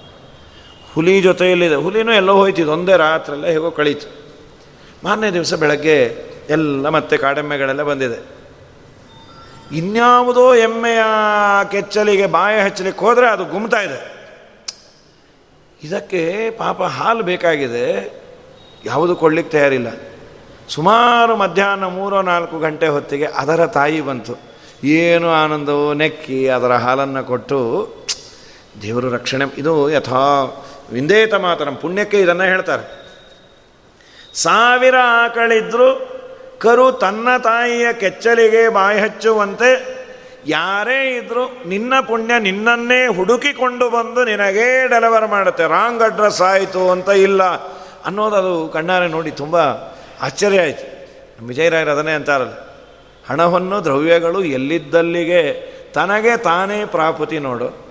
[0.94, 1.74] ಹುಲಿ ಜೊತೆಯಲ್ಲಿದೆ.
[1.74, 4.24] ಹುಲಿನೂ ಎಲ್ಲೋ ಹೋಯ್ತಿದ್ದು ಒಂದೇ ರಾತ್ರೆಲ್ಲ ಹೇಗೋ ಕಳೀತು.
[5.04, 6.16] ಮಾರನೇ ದಿವಸ ಬೆಳಗ್ಗೆ
[6.50, 8.34] ಎಲ್ಲ ಮತ್ತೆ ಕಾಡೆಮ್ಮೆಗಳೆಲ್ಲ ಬಂದಿದೆ.
[9.72, 10.98] ಇನ್ಯಾವುದೋ ಎಮ್ಮೆಯ
[11.70, 14.14] ಕೆಚ್ಚಲಿಗೆ ಬಾಯ ಹಚ್ಚಲಿಕ್ಕೆ ಹೋದರೆ ಅದು ಗುಮ್ತಾ ಇದೆ.
[15.82, 18.12] ಇದಕ್ಕೆ ಪಾಪ ಹಾಲು ಬೇಕಾಗಿದೆ.
[18.84, 19.86] ಯಾವುದು ಕೊಡ್ಲಿಕ್ಕೆ ತಯಾರಿಲ್ಲ.
[20.68, 24.34] ಸುಮಾರು ಮಧ್ಯಾಹ್ನ ಮೂರೋ ನಾಲ್ಕು ಗಂಟೆ ಹೊತ್ತಿಗೆ ಅದರ ತಾಯಿ ಬಂತು.
[24.84, 27.92] ಏನು ಆನಂದವು ನೆಕ್ಕಿ ಅದರ ಹಾಲನ್ನು ಕೊಟ್ಟು
[28.82, 30.44] ದೇವರು ರಕ್ಷಣೆ ಇದು ಯಥಾ
[30.92, 32.84] ವಿಂದೇತ ಮಾತರಂ ಪುಣ್ಯಕ್ಕೆ ಇದನ್ನು ಹೇಳ್ತಾರೆ.
[34.34, 35.88] ಸಾವಿರ ಆಕಳಿದ್ರು
[36.58, 39.70] ಕರು ತನ್ನ ತಾಯಿಯ ಕೆಚ್ಚಲಿಗೆ ಬಾಯಿ ಹಚ್ಚುವಂತೆ,
[40.46, 45.64] ಯಾರೇ ಇದ್ದರೂ ನಿನ್ನ ಪುಣ್ಯ ನಿನ್ನನ್ನೇ ಹುಡುಕಿಕೊಂಡು ಬಂದು ನಿನಗೇ ಡೆಲಿವರ್ ಮಾಡುತ್ತೆ.
[45.68, 47.42] ರಾಂಗ್ ಅಡ್ರೆಸ್ ಆಯಿತು ಅಂತ ಇಲ್ಲ.
[48.04, 49.56] ಅನ್ನೋದು ಅದು ಕಣ್ಣಾರೆ ನೋಡಿ ತುಂಬ
[50.20, 50.86] ಆಶ್ಚರ್ಯ ಆಯಿತು.
[51.46, 52.56] ವಿಜಯರಾಯರು ಅದನ್ನೇ ಅಂತಾರಲ್ಲ,
[53.30, 55.40] ಹಣವನ್ನು ದ್ರವ್ಯಗಳು ಎಲ್ಲಿದ್ದಲ್ಲಿಗೆ
[55.92, 57.83] ತನಗೆ ತಾನೇ ಪ್ರಾಪತಿ ನೋಡು.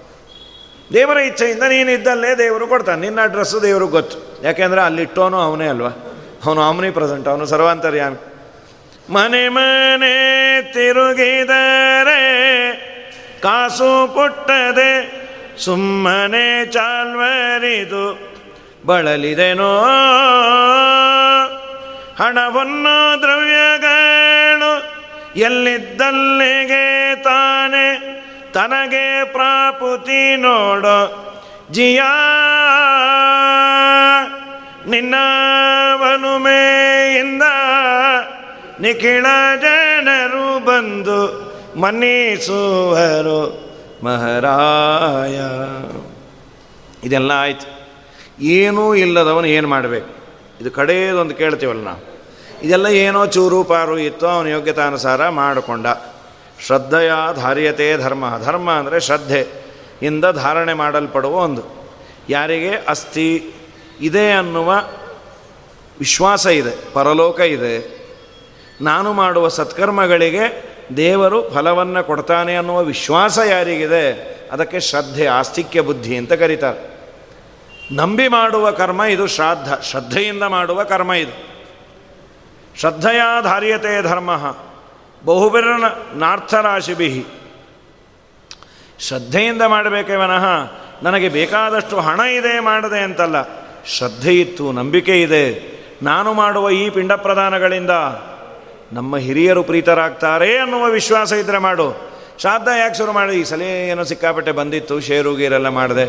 [0.93, 3.01] ದೇವರ ಇಚ್ಛೆಯಿಂದ ನೀನಿದ್ದಲ್ಲೇ ದೇವರು ಕೊಡ್ತಾನೆ.
[3.01, 4.43] ನಿನ್ನ ಅಡ್ರೆಸ್ಸು ದೇವರು ಗೊತ್ತು.
[4.43, 5.89] ಯಾಕೆಂದರೆ ಅಲ್ಲಿಟ್ಟೋನು ಅವನೇ ಅಲ್ವಾ?
[6.45, 8.33] ಅವನು ಆಮ್ನಿ ಪ್ರೆಸೆಂಟ್ ಅವನು ಸರ್ವಾಂತರ್ಯಾಮಿ.
[9.09, 12.19] ಮನೆ ಮನೆ ತಿರುಗಿದರೆ,
[13.41, 15.23] ಕಾಸು ಪುಟ್ಟದೆ
[15.57, 18.33] ಸುಮ್ಮನೆ ಚಾಲ್ವರಿದು
[18.85, 19.79] ಬಳಲಿದೆನೋ?
[22.19, 24.83] ಹಣವನ್ನು ದ್ರವ್ಯಗಳು
[25.39, 28.13] ಎಲ್ಲಿದ್ದಲ್ಲಿಗೆ ತಾನೆ?
[28.53, 30.99] ತನಗೆ ಪ್ರಾಪುತಿ ನೋಡೋ,
[31.71, 32.13] ಜಿಯಾ.
[34.87, 37.43] ನಿನ್ನವನು ಮೇಯಿಂದ
[38.79, 39.25] ನಿಖಿಳ
[39.61, 41.19] ಜನರು ಬಂದು
[41.79, 43.63] ಮನ್ನಿಸುವರು
[44.03, 45.37] ಮಹಾರಾಯ.
[47.07, 47.67] ಇದೆಲ್ಲ ಆಯ್ತು.
[48.41, 50.09] ಏನೂ ಇಲ್ಲದವನು ಏನು ಮಾಡಬೇಕು?
[50.61, 52.21] ಇದು ಕಡೆಯದೊಂದು ಕೇಳ್ತೀವಲ್ಲ ನಾವು.
[52.63, 55.87] ಇದೆಲ್ಲ ಏನೋ ಚೂರು ಪಾರು ಇತ್ತು, ಅವನ ಯೋಗ್ಯತಾನುಸಾರ ಮಾಡಿಕೊಂಡ.
[56.63, 58.25] ಶ್ರದ್ಧೆಯ ಧಾರ್ಯತೆ ಧರ್ಮ.
[58.43, 59.41] ಧರ್ಮ ಅಂದರೆ ಶ್ರದ್ಧೆ.
[60.01, 61.63] ಇಂದ ಧಾರಣೆ ಮಾಡಲ್ಪಡುವ ಒಂದು.
[62.29, 63.53] ಯಾರಿಗೆ ಅಸ್ಥಿ
[64.01, 64.69] ಇದೆ ಅನ್ನುವ
[65.99, 68.03] ವಿಶ್ವಾಸ ಇದೆ, ಪರಲೋಕ ಇದೆ.
[68.81, 70.45] ನಾನು ಮಾಡುವ ಸತ್ಕರ್ಮಗಳಿಗೆ
[70.97, 74.05] ದೇವರು ಫಲವನ್ನು ಕೊಡ್ತಾನೆ ಅನ್ನುವ ವಿಶ್ವಾಸ ಯಾರಿಗಿದೆ,
[74.51, 76.81] ಅದಕ್ಕೆ ಶ್ರದ್ಧೆ, ಆಸ್ತಿಕ್ಯ, ಬುದ್ಧಿ ಅಂತ ಕರೀತಾರೆ.
[77.95, 79.81] ನಂಬಿ ಮಾಡುವ ಕರ್ಮ ಇದು ಶ್ರಾದ್ದ.
[79.81, 81.35] ಶ್ರದ್ಧೆಯಿಂದ ಮಾಡುವ ಕರ್ಮ ಇದು.
[82.79, 84.31] ಶ್ರದ್ಧೆಯ ಧಾರ್ಯತೆ ಧರ್ಮ.
[85.25, 87.09] ಬಹುಬಿರನ ನಾರ್ಥರಾಶಿಭಿ.
[88.99, 90.45] ಶ್ರದ್ಧೆಯಿಂದ ಮಾಡಬೇಕೇ ವನಃ,
[91.03, 93.37] ನನಗೆ ಬೇಕಾದಷ್ಟು ಹಣ ಇದೆ ಮಾಡದೆ ಅಂತಲ್ಲ,
[93.87, 95.45] ಶ್ರದ್ಧೆ ಇತ್ತು, ನಂಬಿಕೆ ಇದೆ,
[96.03, 97.93] ನಾನು ಮಾಡುವ ಈ ಪಿಂಡ ಪ್ರದಾನಗಳಿಂದ
[98.93, 101.87] ನಮ್ಮ ಹಿರಿಯರು ಪ್ರೀತರಾಗ್ತಾರೆ ಅನ್ನುವ ವಿಶ್ವಾಸ ಇದ್ದರೆ ಮಾಡು.
[102.39, 106.05] ಶ್ರಾದ್ದ ಯಾಕೆ ಶುರು ಮಾಡಿ ಈ ಸಲ ಏನೋ ಸಿಕ್ಕಾಪಟ್ಟೆ ಬಂದಿತ್ತು ಷೇರು ಗೀರೆಲ್ಲ ಮಾಡಿದೆ.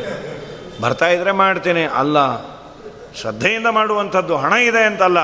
[0.82, 2.18] ಬರ್ತಾ ಇದ್ರೆ ಮಾಡ್ತೀನಿ, ಅಲ್ಲ,
[3.20, 5.20] ಶ್ರದ್ಧೆಯಿಂದ ಮಾಡುವಂಥದ್ದು ಹಣ ಇದೆ ಅಂತಲ್ಲ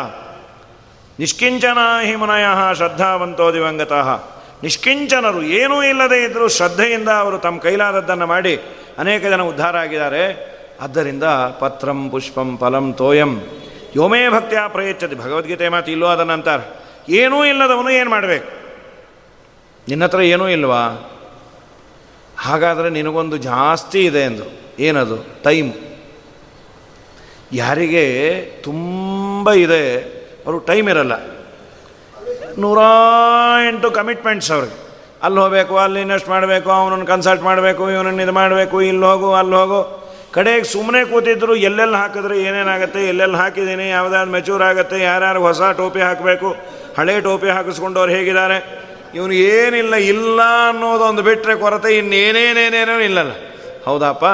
[1.21, 4.25] ನಿಷ್ಕಿಂಚನ ಹಿಮನಯ ಶ್ರದ್ಧಾವಂತೋ ದಿವಂಗತಃ.
[4.63, 8.57] ನಿಷ್ಕಿಂಚನರು ಏನೂ ಇಲ್ಲದೆ ಇದ್ದರೂ ಶ್ರದ್ಧೆಯಿಂದ ಅವರು ತಮ್ಮ ಕೈಲಾದದ್ದನ್ನು ಮಾಡಿ
[8.99, 10.51] ಅನೇಕ ಜನ ಉದ್ಧಾರ ಆಗಿದ್ದಾರೆ.
[10.81, 11.25] ಆದ್ದರಿಂದ
[11.59, 13.41] ಪತ್ರಂ ಪುಷ್ಪಂ ಫಲಂ ತೋಯಂ.
[13.97, 15.15] ಯೋಮೇ ಭಕ್ತಿಯ ಪ್ರಯಚ್ಛತಿ.
[15.15, 18.53] ಭಗವದ್ಗೀತೆ ಮಾತು ಇಲ್ಲೋ ಅದನ್ನಂತಾರೆ ಏನೂ ಇಲ್ಲದವನು ಏನು ಮಾಡಬೇಕು?
[19.89, 21.13] ನಿನ್ನ ಹತ್ರ ಏನೂ ಇಲ್ವಾ?
[22.39, 24.45] ಹಾಗಾದರೆ ನಿನಗೊಂದು ಜಾಸ್ತಿ ಇದೆ ಎಂದು.
[24.83, 25.43] ಏನದು?
[25.43, 25.73] ಟೈಮ್.
[27.53, 31.13] ಯಾರಿಗೆ ತುಂಬ ಇದೆ ಅವರು ಟೈಮ್ ಇರಲ್ಲ.
[32.59, 32.79] ನೂರ
[33.69, 34.91] ಎಂಟು ಕಮಿಟ್ಮೆಂಟ್ಸ್ ಅವ್ರಿಗೆ.
[35.23, 40.01] ಅಲ್ಲಿ ಹೋಗಬೇಕು, ಅಲ್ಲಿ ಇನ್ವೆಸ್ಟ್ ಮಾಡಬೇಕು, ಅವನನ್ನು ಕನ್ಸಲ್ಟ್ ಮಾಡಬೇಕು, ಇವನನ್ನು ಇದು ಮಾಡಬೇಕು, ಇಲ್ಲಿ ಹೋಗು, ಅಲ್ಲಿ ಹೋಗು.
[40.33, 46.57] ಕಡೆಗೆ ಸುಮ್ಮನೆ ಕೂತಿದ್ರು, ಎಲ್ಲೆಲ್ಲಿ ಹಾಕಿದ್ರೆ ಏನೇನಾಗುತ್ತೆ, ಎಲ್ಲೆಲ್ಲಿ ಹಾಕಿದ್ದೀನಿ, ಯಾವುದಾದ್ರು ಮೆಚೂರ್ ಆಗುತ್ತೆ, ಯಾರ್ಯಾರು ಹೊಸ ಟೋಪಿ ಹಾಕಬೇಕು,
[46.99, 48.91] ಹಳೆ ಟೋಪಿ ಹಾಕಿಸ್ಕೊಂಡವ್ರು ಹೇಗಿದ್ದಾರೆ?
[49.15, 53.31] ಇವನು ಏನಿಲ್ಲ, ಇಲ್ಲ ಅನ್ನೋದೊಂದು ಬಿಟ್ಟರೆ ಕೊರತೆ ಇನ್ನೇನೇನೇನೇನೋ ಇಲ್ಲಲ್ಲ.
[53.87, 54.25] ಹೌದಪ್ಪ?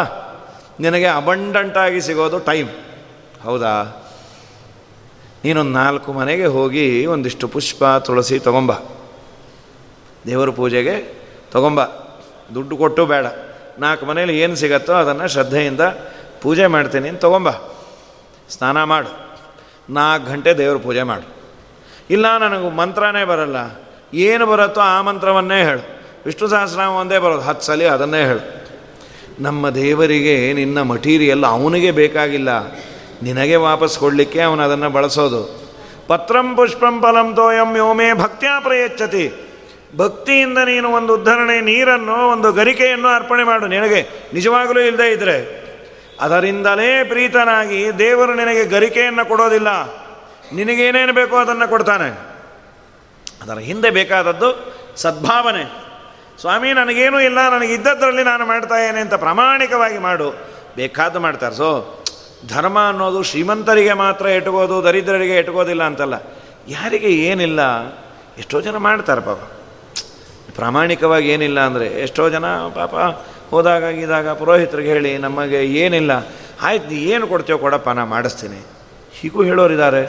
[0.81, 2.69] ನಿನಗೆ ಅಬಂಡಂಟಾಗಿ ಸಿಗೋದು ಟೈಮ್
[3.43, 4.03] ಹೌದಾ?
[5.47, 8.73] ನೀನೊಂದು ನಾಲ್ಕು ಮನೆಗೆ ಹೋಗಿ ಒಂದಿಷ್ಟು ಪುಷ್ಪ, ತುಳಸಿ ತಗೊಂಬ.
[10.27, 11.23] ದೇವರ ಪೂಜೆಗೆ
[11.53, 11.85] ತಗೊಂಬ.
[12.55, 13.27] ದುಡ್ಡು ಕೊಟ್ಟು ಬೇಡ.
[13.79, 15.81] ನಾಲ್ಕು ಮನೇಲಿ ಏನು ಸಿಗತ್ತೋ ಅದನ್ನು ಶ್ರದ್ಧೆಯಿಂದ
[16.43, 17.51] ಪೂಜೆ ಮಾಡ್ತೀನಿ ಅಂತ ತಗೊಂಬ.
[18.51, 19.39] ಸ್ನಾನ ಮಾಡು.
[19.91, 21.29] ನಾಲ್ಕು ಗಂಟೆ ದೇವ್ರ ಪೂಜೆ ಮಾಡು.
[22.11, 23.57] ಇಲ್ಲ, ನನಗೆ ಮಂತ್ರನೇ ಬರಲ್ಲ.
[24.15, 26.01] ಏನು ಬರುತ್ತೋ ಆ ಮಂತ್ರವನ್ನೇ ಹೇಳು.
[26.27, 27.41] ವಿಷ್ಣು ಸಹಸ್ರನಾಮ ಒಂದೇ ಬರೋದು.
[27.41, 28.67] ಹತ್ತು ಸಲ ಅದನ್ನೇ ಹೇಳು.
[29.41, 32.49] ನಮ್ಮ ದೇವರಿಗೆ, ನಿನ್ನ ಮಟೀರಿಯಲ್ ಅವನಿಗೆ ಬೇಕಾಗಿಲ್ಲ.
[33.23, 35.67] ನಿನಗೆ ವಾಪಸ್ ಕೊಡಲಿಕ್ಕೆ ಅವನು ಅದನ್ನು ಬಳಸೋದು.
[36.07, 39.33] ಪತ್ರಂ ಪುಷ್ಪಂ ಫಲಂ ತೋಯಂ ಯೋಮೇ ಭಕ್ತ್ಯಾ ಪ್ರಯಚ್ಛತಿ.
[39.97, 43.67] ಭಕ್ತಿಯಿಂದ ನೀನು ಒಂದು ಉದ್ಧರಣೆ, ನೀರನ್ನು, ಒಂದು ಗರಿಕೆಯನ್ನು ಅರ್ಪಣೆ ಮಾಡು.
[43.67, 45.67] ನಿನಗೆ ನಿಜವಾಗಲೂ ಇಲ್ಲದೇ ಇದ್ದರೆ
[46.21, 49.69] ಅದರಿಂದಲೇ ಪ್ರೀತನಾಗಿ ದೇವರು ನಿನಗೆ ಗರಿಕೆಯನ್ನು ಕೊಡೋದಿಲ್ಲ.
[50.55, 52.19] ನಿನಗೇನೇನು ಬೇಕೋ ಅದನ್ನು ಕೊಡ್ತಾನೆ.
[53.43, 55.73] ಅದರ ಹಿಂದೆ ಬೇಕಾದದ್ದು ಸದ್ಭಾವನೆ.
[56.41, 57.51] ಸ್ವಾಮಿ, ನನಗೇನೂ ಇಲ್ಲ.
[57.51, 60.31] ನನಗಿದ್ದದ್ರಲ್ಲಿ ನಾನು ಮಾಡ್ತಾ ಇದ್ದೇನೆ ಅಂತ ಪ್ರಾಮಾಣಿಕವಾಗಿ ಮಾಡು.
[60.77, 61.55] ಬೇಕಾದ್ದು ಮಾಡ್ತಾರೆ.
[61.55, 61.99] ಸೊ
[62.53, 66.17] ಧರ್ಮ ಅನ್ನೋದು ಶ್ರೀಮಂತರಿಗೆ ಮಾತ್ರ ಇಟ್ಕೋದು ದರಿದ್ರರಿಗೆ ಇಟ್ಕೋದಿಲ್ಲ ಅಂತಲ್ಲ.
[66.69, 67.61] ಯಾರಿಗೆ ಏನಿಲ್ಲ,
[68.39, 69.39] ಎಷ್ಟೋ ಜನ ಮಾಡ್ತಾರೆ ಪಾಪ.
[70.57, 72.47] ಪ್ರಾಮಾಣಿಕವಾಗಿ ಏನಿಲ್ಲ ಅಂದರೆ ಎಷ್ಟೋ ಜನ
[72.79, 72.95] ಪಾಪ
[73.51, 76.13] ಹೋದಾಗ ಇದಾಗ ಪುರೋಹಿತರಿಗೆ ಹೇಳಿ, ನಮಗೆ ಏನಿಲ್ಲ,
[76.63, 78.61] ಆಯ್ತು ಏನು ಕೊಡ್ತೇವೆ ಕೊಡಪ್ಪ, ನಾ ಮಾಡಿಸ್ತೀನಿ.
[79.19, 80.03] ಹೀಗೂ ಹೇಳೋರಿದ್ದಾರೆ.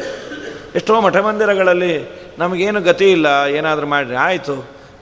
[0.75, 1.93] ಎಷ್ಟೋ ಮಠ ಮಂದಿರಗಳಲ್ಲಿ
[2.39, 3.27] ನಮಗೇನು ಗತಿ ಇಲ್ಲ,
[3.59, 4.55] ಏನಾದರೂ ಮಾಡಿರಿ ಆಯಿತು,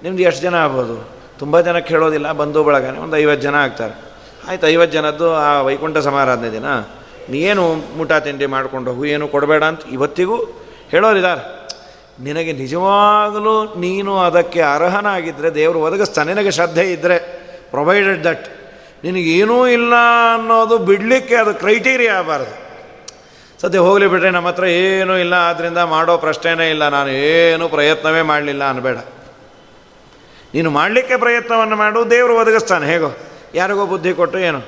[0.04, 0.98] ನಿಮ್ದು ಎಷ್ಟು ಜನ ಆಗ್ಬೋದು?
[1.40, 3.96] ತುಂಬ ಜನಕ್ಕೆ ಹೇಳೋದಿಲ್ಲ, ಬಂಧು ಬಳಗನೆ ಒಂದು ಐವತ್ತು ಜನ ಆಗ್ತಾರೆ.
[4.48, 6.66] ಆಯ್ತು, ಐವತ್ತು ಜನದ್ದು ಆ ವೈಕುಂಠ ಸಮಾರಾಧನೆ ದಿನ.
[7.34, 7.64] ನೀನು
[8.02, 10.38] ಊಟ ತಿಂಡಿ ಮಾಡಿಕೊಂಡು ಹೋಗು, ಏನು ಕೊಡಬೇಡ ಅಂತ ಇವತ್ತಿಗೂ
[10.92, 11.44] ಹೇಳೋರಿದ್ದಾರೆ.
[12.26, 17.18] ನಿನಗೆ ನಿಜವಾಗಲೂ ನೀನು ಅದಕ್ಕೆ ಅರ್ಹನಾಗಿದ್ದರೆ ದೇವರು ಒದಗಿಸ್ತಾನೆ ನಿನಗೆ ಶ್ರದ್ಧೆ ಇದ್ದರೆ
[17.72, 18.46] ಪ್ರೊವೈಡೆಡ್ ದಟ್
[19.04, 19.94] ನಿನಗೇನೂ ಇಲ್ಲ
[20.36, 22.54] ಅನ್ನೋದು ಬಿಡಲಿಕ್ಕೆ ಅದು ಕ್ರೈಟೀರಿಯಾ ಆಗಬಾರ್ದು.
[23.62, 28.64] ಸದ್ಯ ಹೋಗಲಿ ಬಿಡ್ರಿ ನಮ್ಮ ಹತ್ರ ಏನೂ ಇಲ್ಲ ಆದ್ದರಿಂದ ಮಾಡೋ ಪ್ರಶ್ನೆನೇ ಇಲ್ಲ, ನಾನು ಏನೂ ಪ್ರಯತ್ನವೇ ಮಾಡಲಿಲ್ಲ
[28.70, 28.98] ಅನ್ನಬೇಡ
[30.54, 32.86] ನೀನು ಮಾಡಲಿಕ್ಕೆ ಪ್ರಯತ್ನವನ್ನು ಮಾಡು, ದೇವರು ಒದಗಿಸ್ತಾನೆ.
[32.86, 33.10] ಹೇಗೋ,
[33.56, 34.62] ಯಾರಿಗೋ ಬುದ್ಧಿ ಕೊಟ್ಟು ಏನು?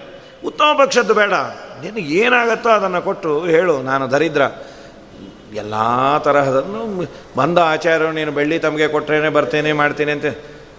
[0.45, 1.34] ಉತ್ತಮ ಪಕ್ಷದ್ದು ಬೇಡ.
[1.82, 4.43] ನಿನಗೆ ಏನಾಗತ್ತೋ ಅದನ್ನು ಕೊಟ್ಟು ಹೇಳು, ನಾನು ದರಿದ್ರ.
[5.61, 5.75] ಎಲ್ಲ
[6.25, 6.82] ತರಹದನ್ನು
[7.39, 10.30] ಬಂದ ಆಚಾರ್ಯರು ನೀನು ಬೆಳ್ಳಿ ತಮಗೆ ಕೊಟ್ಟರೇನೆ ಬರ್ತೇನೆ, ಮಾಡ್ತೀನಿ ಅಂತ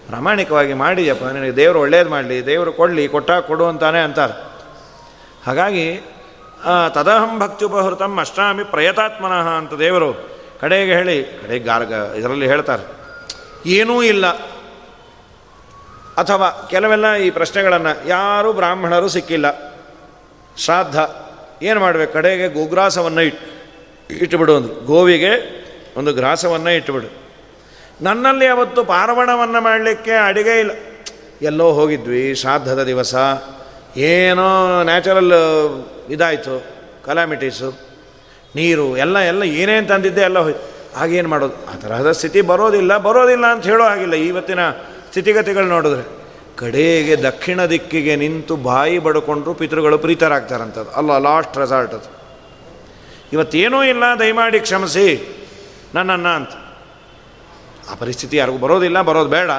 [0.09, 4.35] ಪ್ರಾಮಾಣಿಕವಾಗಿ ಮಾಡಿಯಪ್ಪ ನಿನಗೆ ದೇವರು ಒಳ್ಳೇದು ಮಾಡಲಿ, ದೇವರು ಕೊಡಲಿ, ಕೊಟ್ಟಾಗ ಕೊಡು ಅಂತಾನೆ ಅಂತಾರೆ.
[5.47, 5.87] ಹಾಗಾಗಿ
[6.95, 10.09] ತದಹಂ ಭಕ್ತ್ಯುಪಹೃತಂ ಅಷ್ಟಾಮಿ ಪ್ರಯತಾತ್ಮನಃ ಅಂತ ದೇವರು
[10.61, 12.85] ಕಡೆಗೆ ಹೇಳಿ, ಕಡೆಗೆ ಗಾರ್ಗ ಇದರಲ್ಲಿ ಹೇಳ್ತಾರೆ.
[13.77, 14.25] ಏನೂ ಇಲ್ಲ.
[16.21, 19.47] ಅಥವಾ ಕೆಲವೆಲ್ಲ ಈ ಪ್ರಶ್ನೆಗಳನ್ನು ಯಾರೂ ಬ್ರಾಹ್ಮಣರು ಸಿಕ್ಕಿಲ್ಲ.
[20.59, 20.95] ಶ್ರಾದ್ದ,
[21.61, 23.47] ಏನು ಮಾಡಬೇಕು ಕಡೆಗೆ ಗೋಗ್ರಾಸವನ್ನು ಇಟ್ಟು
[24.15, 25.31] ಇಟ್ಟುಬಿಡು ಒಂದು ಗೋವಿಗೆ
[25.97, 27.09] ಒಂದು ಗ್ರಾಸವನ್ನು ಇಟ್ಟುಬಿಡು
[28.01, 30.71] ನನ್ನಲ್ಲಿ ಅವತ್ತು ಪಾರವಣವನ್ನು ಮಾಡಲಿಕ್ಕೆ ಅಡಿಗೆ ಇಲ್ಲ.
[31.41, 33.15] ಎಲ್ಲೋ ಹೋಗಿದ್ವಿ, ಶ್ರಾದ್ದದ ದಿವಸ.
[33.97, 35.33] ಏನೋ ನ್ಯಾಚುರಲ್
[36.09, 36.65] ಇದಾಯಿತು
[37.05, 37.79] ಕಲಾಮಿಟೀಸು
[38.55, 40.97] ನೀರು, ಎಲ್ಲ ಎಲ್ಲ ಏನೇನು ತಂದಿದ್ದೆ ಎಲ್ಲ ಹೋಯ್ತು.
[40.99, 41.53] ಹಾಗೇನು ಮಾಡೋದು?
[41.53, 44.13] ಆ ತರಹದ ಸ್ಥಿತಿ ಬರೋದಿಲ್ಲ ಬರೋದಿಲ್ಲ ಅಂತ ಹೇಳೋ ಹಾಗಿಲ್ಲ.
[44.13, 46.18] ಇವತ್ತಿನ ಸ್ಥಿತಿಗತಿಗಳು ನೋಡಿದ್ರೆ.
[46.59, 52.19] ಕಡೆಗೆ ದಕ್ಷಿಣ ದಿಕ್ಕಿಗೆ ನಿಂತು ಬಾಯಿ ಬಡ್ಕೊಂಡ್ರು ಪಿತೃಗಳು ಪ್ರೀತರಾಗ್ತಾರಂಥದ್ದು ಅಲ್ಲ ಲಾಸ್ಟ್ ರೆಸಾರ್ಟ್ ಅದು.
[53.33, 55.35] ಇವತ್ತೇನೂ ಇಲ್ಲ, ದಯಮಾಡಿ ಕ್ಷಮಿಸಿ.
[55.95, 56.49] ನನ್ನನ್ನ ಅಂತ.
[57.91, 59.51] ಆ ಪರಿಸ್ಥಿತಿ ಯಾರಿಗೂ ಬರೋದಿಲ್ಲ, ಬರೋದು ಬೇಡ.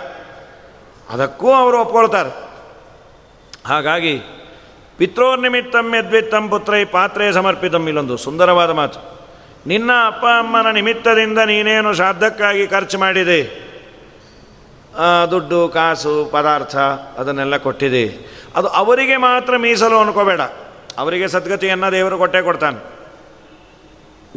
[1.11, 2.51] ಅದಕ್ಕೂ ಅವರು ಒಪ್ಕೊಳ್ತಾರೆ.
[3.67, 4.21] ಹಾಗಾಗಿ
[4.99, 9.21] ಪಿತ್ರೋರ್ನಿಮಿತ್ತಂ ಯದ್ವಿತ್ತಂ ಪುತ್ರೈ ಪಾತ್ರೆ ಸಮರ್ಪಿತಂ ಇಲ್ಲೊಂದು ಸುಂದರವಾದ ಮಾತು.
[9.67, 13.70] ನಿನ್ನ ಅಪ್ಪ ಅಮ್ಮನ ನಿಮಿತ್ತದಿಂದ ನೀನೇನು ಶ್ರಾದ್ದಕ್ಕಾಗಿ ಖರ್ಚು ಮಾಡಿದೆ?
[15.31, 16.77] ದುಡ್ಡು, ಕಾಸು, ಪದಾರ್ಥ
[17.19, 18.31] ಅದನ್ನೆಲ್ಲ ಕೊಟ್ಟಿದೆ.
[18.57, 20.41] ಅದು ಅವರಿಗೆ ಮಾತ್ರ ಮೀಸಲು ಅನ್ಕೋಬೇಡ.
[20.99, 23.01] ಅವರಿಗೆ ಸದ್ಗತಿಯನ್ನು ದೇವರು ಕೊಟ್ಟೆ ಕೊಡ್ತಾನೆ.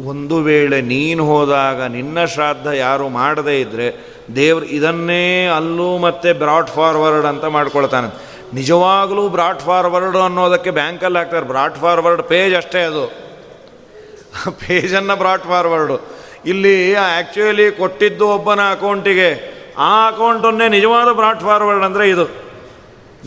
[0.06, 7.26] ಒಂದು ವೇಳೆ ನೀನು ಹೋದಾಗ ನಿನ್ನ ಶ್ರಾದ್ದ ಯಾರು ಮಾಡದೇ ಇದ್ದರೆ ದೇವ್ರು ಇದನ್ನೇ ಅಲ್ಲೂ ಮತ್ತೆ ಬ್ರಾಡ್ ಫಾರ್ವರ್ಡ್
[7.26, 8.34] ಅಂತ ಮಾಡ್ಕೊಳ್ತಾನೆ.
[8.54, 11.46] ನಿಜವಾಗಲೂ ಬ್ರಾಡ್ ಫಾರ್ವರ್ಡ್ ಅನ್ನೋದಕ್ಕೆ ಬ್ಯಾಂಕಲ್ಲಿ ಹಾಕ್ತಾರೆ.
[11.46, 13.06] ಬ್ರಾಡ್ ಫಾರ್ವರ್ಡ್ ಪೇಜ್ ಅಷ್ಟೇ ಅದು.
[14.50, 16.00] ಪೇಜನ್ನು ಬ್ರಾಡ್ ಫಾರ್ವರ್ಡು.
[16.46, 22.44] ಇಲ್ಲಿ ಆ್ಯಕ್ಚುಲಿ ಕೊಟ್ಟಿದ್ದು ಒಬ್ಬನ ಅಕೌಂಟಿಗೆ ಆ ಅಕೌಂಟನ್ನೇ ನಿಜವಾದ ಬ್ರಾಟ್ ಫಾರ್ವರ್ಡ್ ಅಂದರೆ ಇದು.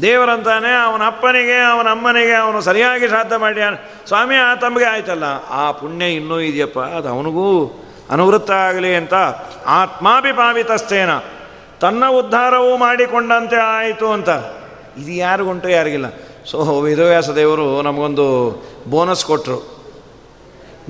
[0.02, 3.62] ದೇವರಂತಾನೆ ಅವನ ಅಪ್ಪನಿಗೆ, ಅವನ ಅಮ್ಮನಿಗೆ, ಅವನು ಸರಿಯಾಗಿ ಶ್ರಾದ್ದ ಮಾಡಿ
[4.08, 5.24] ಸ್ವಾಮಿ, ಆ ತಮಗೆ ಆಯ್ತಲ್ಲ.
[5.50, 7.80] ಆ ಪುಣ್ಯ ಇನ್ನೂ ಇದೆಯಪ್ಪ, ಅದು ಅವನಿಗೂ
[8.10, 9.14] ಅನುವೃತ್ತ ಆಗಲಿ ಅಂತ
[9.66, 11.10] ಆತ್ಮಾಭಿಪಾವಿತಸ್ತೇನ
[11.82, 14.30] ತನ್ನ ಉದ್ಧಾರವೂ ಮಾಡಿಕೊಂಡಂತೆ ಆಯಿತು ಅಂತ.
[14.98, 16.06] ಇದು ಯಾರಿಗುಂಟು ಯಾರಿಗಿಲ್ಲ.
[16.45, 18.28] ಸೊ ವೇದವ್ಯಾಸ ದೇವರು ನಮಗೊಂದು
[18.89, 19.76] ಬೋನಸ್ ಕೊಟ್ಟರು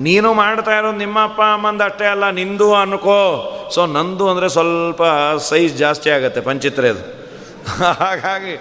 [0.06, 3.20] ನೀನು ಮಾಡ್ತಾ ಇರೋದು ನಿಮ್ಮ ಅಪ್ಪ ಅಮ್ಮಂದು ಅಷ್ಟೇ ಅಲ್ಲ, ನಿಂದು ಅನ್ಕೋ.
[3.74, 5.02] ಸೊ ನಂದು ಅಂದರೆ ಸ್ವಲ್ಪ
[5.50, 7.02] ಸೈಜ್ ಜಾಸ್ತಿ ಆಗುತ್ತೆ ಪಂಚಿತ್ರೆದು
[8.02, 8.54] ಹಾಗಾಗಿ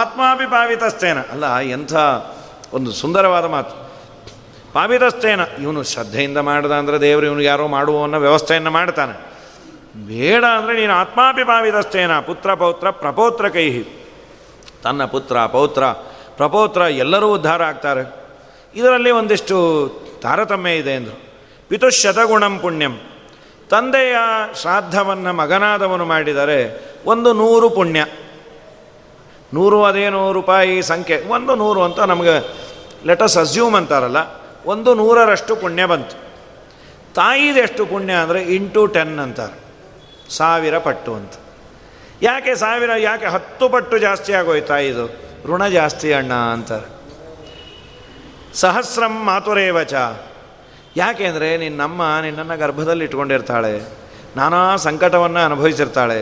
[0.00, 1.46] ಆತ್ಮಾಭಿಪಾವಿತಸ್ತೇನ ಅಲ್ಲ,
[1.76, 1.94] ಎಂಥ
[2.76, 3.74] ಒಂದು ಸುಂದರವಾದ ಮಾತು.
[4.76, 5.42] ಪಾವಿತಸ್ತೇನ.
[5.64, 9.14] ಇವನು ಶ್ರದ್ಧೆಯಿಂದ ಮಾಡ್ದ ಅಂದರೆ ದೇವರು ಇವನಿಗೆ ಯಾರೋ ಮಾಡುವ ಅನ್ನೋ ವ್ಯವಸ್ಥೆಯನ್ನು ಮಾಡ್ತಾನೆ.
[10.08, 13.84] ಬೇಡ ಅಂದರೆ ನೀನು ಆತ್ಮಾಭಿಪಾವಿತಸ್ತೇನ ಪುತ್ರ ಪೌತ್ರ ಪ್ರಪೌತ್ರ ಕೈಹಿ
[14.84, 15.84] ತನ್ನ ಪುತ್ರ, ಪೌತ್ರ,
[16.38, 18.02] ಪ್ರಪೌತ್ರ ಎಲ್ಲರೂ ಉದ್ಧಾರ ಆಗ್ತಾರೆ.
[18.80, 19.56] ಇದರಲ್ಲಿ ಒಂದಿಷ್ಟು
[20.24, 21.16] ತಾರತಮ್ಯ ಇದೆ ಎಂದರು
[21.68, 22.94] ಪಿತುಶತಗುಣಂ ಪುಣ್ಯಂ.
[23.70, 24.16] ತಂದೆಯ
[24.60, 26.58] ಶ್ರಾದ್ದವನ್ನು ಮಗನಾದವನು ಮಾಡಿದರೆ
[27.06, 28.00] ಒಂದು ನೂರು ಪುಣ್ಯ.
[29.54, 31.16] ನೂರು ಅದೇನು ರೂಪಾಯಿ ಸಂಖ್ಯೆ.
[31.28, 32.34] ಒಂದು ನೂರು ಅಂತ ನಮಗೆ
[33.06, 34.20] ಲೆಟಸ್ ಅಸ್ಯೂಮ್ ಅಂತಾರಲ್ಲ,
[34.66, 36.16] ಒಂದು ನೂರರಷ್ಟು ಪುಣ್ಯ ಬಂತು.
[37.14, 39.56] ತಾಯಿದೆಷ್ಟು ಪುಣ್ಯ ಅಂದರೆ ಇಂಟು ಟೆನ್ ಅಂತಾರೆ.
[40.36, 41.34] ಸಾವಿರ ಪಟ್ಟು ಅಂತ.
[42.22, 42.90] ಯಾಕೆ ಸಾವಿರ?
[42.98, 45.04] ಯಾಕೆ ಹತ್ತು ಪಟ್ಟು ಜಾಸ್ತಿ ಆಗೋಯ್ತು ತಾಯಿದು?
[45.44, 46.88] ಋಣ ಜಾಸ್ತಿ ಅಣ್ಣ ಅಂತಾರೆ.
[48.54, 49.94] ಸಹಸ್ರಂ ಮಾತುರೇವಚ
[50.96, 53.72] ಯಾಕೆ ಅಂದರೆ ನಿನ್ನಮ್ಮ ನಿನ್ನನ್ನು ಗರ್ಭದಲ್ಲಿ ಇಟ್ಕೊಂಡಿರ್ತಾಳೆ.
[54.36, 56.20] ನಾನಾ ಸಂಕಟವನ್ನು ಅನುಭವಿಸಿರ್ತಾಳೆ.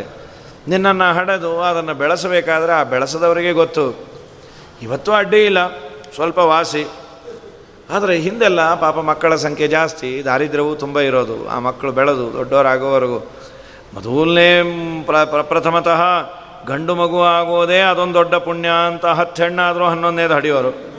[0.68, 3.84] ನಿನ್ನನ್ನು ಹಡೆದು ಅದನ್ನು ಬೆಳೆಸಬೇಕಾದ್ರೆ ಆ ಬೆಳೆಸದವರಿಗೆ ಗೊತ್ತು.
[4.82, 5.60] ಇವತ್ತು ಅಡ್ಡಿ ಇಲ್ಲ,
[6.14, 6.84] ಸ್ವಲ್ಪ ವಾಸಿ.
[7.90, 11.36] ಆದರೆ ಹಿಂದೆಲ್ಲ ಪಾಪ ಮಕ್ಕಳ ಸಂಖ್ಯೆ ಜಾಸ್ತಿ, ದಾರಿದ್ರ್ಯವೂ ತುಂಬ ಇರೋದು.
[11.48, 13.18] ಆ ಮಕ್ಕಳು ಬೆಳೆದು ದೊಡ್ಡವರಾಗೋವರೆಗೂ
[13.94, 14.48] ಮೊದಲನೇ
[15.06, 16.02] ಪ್ರ ಪ್ರಥಮತಃ
[16.66, 20.91] ಗಂಡು ಮಗು ಆಗೋದೇ ಅದೊಂದು ದೊಡ್ಡ ಪುಣ್ಯ ಅಂತ ಹತ್ತು ಹೆಣ್ಣಾದರೂ ಹನ್ನೊಂದನೇದು ಹಡಿಯೋರು.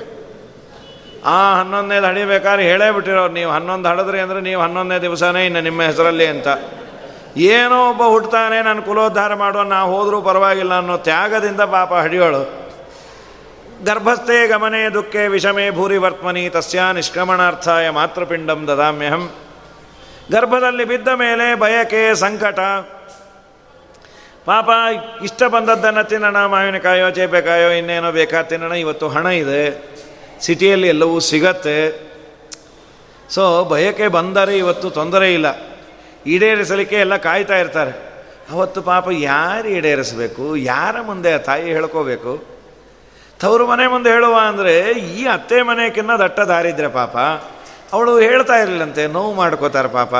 [1.25, 6.27] ಆ ಹನ್ನೊಂದನೇದು ಹಡಿಬೇಕಾದ್ರೆ ಹೇಳೇ ಬಿಟ್ಟಿರೋರು, ನೀವು ಹನ್ನೊಂದು ಹಡಿದ್ರಿ ಅಂದರೆ ನೀವು ಹನ್ನೊಂದನೇ ದಿವಸನೇ ಇನ್ನು ನಿಮ್ಮ ಹೆಸರಲ್ಲಿ
[6.27, 6.47] ಅಂತ.
[7.37, 12.63] ಏನೋ ಒಬ್ಬ ಹುಟ್ತಾನೆ, ನಾನು ಕುಲೋದ್ಧಾರ ಮಾಡುವ ನಾ ಹೋದರೂ ಪರವಾಗಿಲ್ಲ ಅನ್ನೋ ತ್ಯಾಗದಿಂದ ಪಾಪ ಹಡಿಯೋಳು.
[13.85, 19.31] ಗರ್ಭಸ್ಥೆ ಗಮನೆ ದುಃಖೆ ವಿಷಮೇ ಭೂರಿ ವರ್ತ್ಮನಿ, ತಸ್ಯ ನಿಷ್ಕ್ರಮಣಾರ್ಥಾಯ ಮಾತೃಪಿಂಡಂ ದದಾಮ್ಯಹಂ.
[20.31, 22.59] ಗರ್ಭದಲ್ಲಿ ಬಿದ್ದ ಮೇಲೆ ಬಯಕೆ ಸಂಕಟ.
[24.45, 24.69] ಪಾಪ,
[25.23, 29.92] ಇಷ್ಟ ಬಂದದ್ದನ್ನು ತಿನ್ನೋಣ, ಮಾವಿನಕಾಯೋ, ಚೇಪೆಕಾಯೋ, ಇನ್ನೇನೋ ಬೇಕಾ ತಿನ್ನೋಣ, ಇವತ್ತು ಹಣ ಇದೆ.
[30.43, 31.77] ಸಿಟಿಯಲ್ಲಿ ಎಲ್ಲವೂ ಸಿಗತ್ತೆ.
[33.29, 35.45] ಸೊ ಬಯಕೆ ಬಂದರೆ ಇವತ್ತು ತೊಂದರೆ ಇಲ್ಲ.
[36.25, 38.13] ಈಡೇರಿಸಲಿಕ್ಕೆ ಎಲ್ಲ ಕಾಯ್ತಾ ಇರ್ತಾರೆ.
[38.51, 40.55] ಅವತ್ತು ಪಾಪ ಯಾರು ಈಡೇರಿಸಬೇಕು?
[40.55, 42.43] ಯಾರ ಮುಂದೆ ತಾಯಿ ಹೇಳ್ಕೋಬೇಕು?
[43.39, 47.17] ತವರು ಮನೆ ಮುಂದೆ ಹೇಳುವ ಅಂದರೆ ಈ ಅತ್ತೆ ಮನೆಯಕ್ಕಿನ್ನ ದಟ್ಟ ದಾರಿದ್ರೆ ಪಾಪ.
[47.93, 50.13] ಅವಳು ಹೇಳ್ತಾ ಇರಲಿಲ್ಲಂತೆ, ನೋವು ಮಾಡ್ಕೋತಾರೆ ಪಾಪ.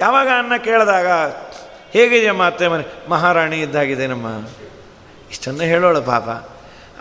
[0.00, 1.06] ಯಾವಾಗ ಅನ್ನ ಕೇಳಿದಾಗ,
[1.90, 3.10] ಹೇಗಿದೆಯಮ್ಮ ಅತ್ತೆ ಮನೆ?
[3.10, 4.26] ಮಹಾರಾಣಿ ಇದ್ದಾಗಿದೆ ನಮ್ಮ
[5.30, 6.28] ಇಷ್ಟನ್ನು ಹೇಳೋಳು ಪಾಪ.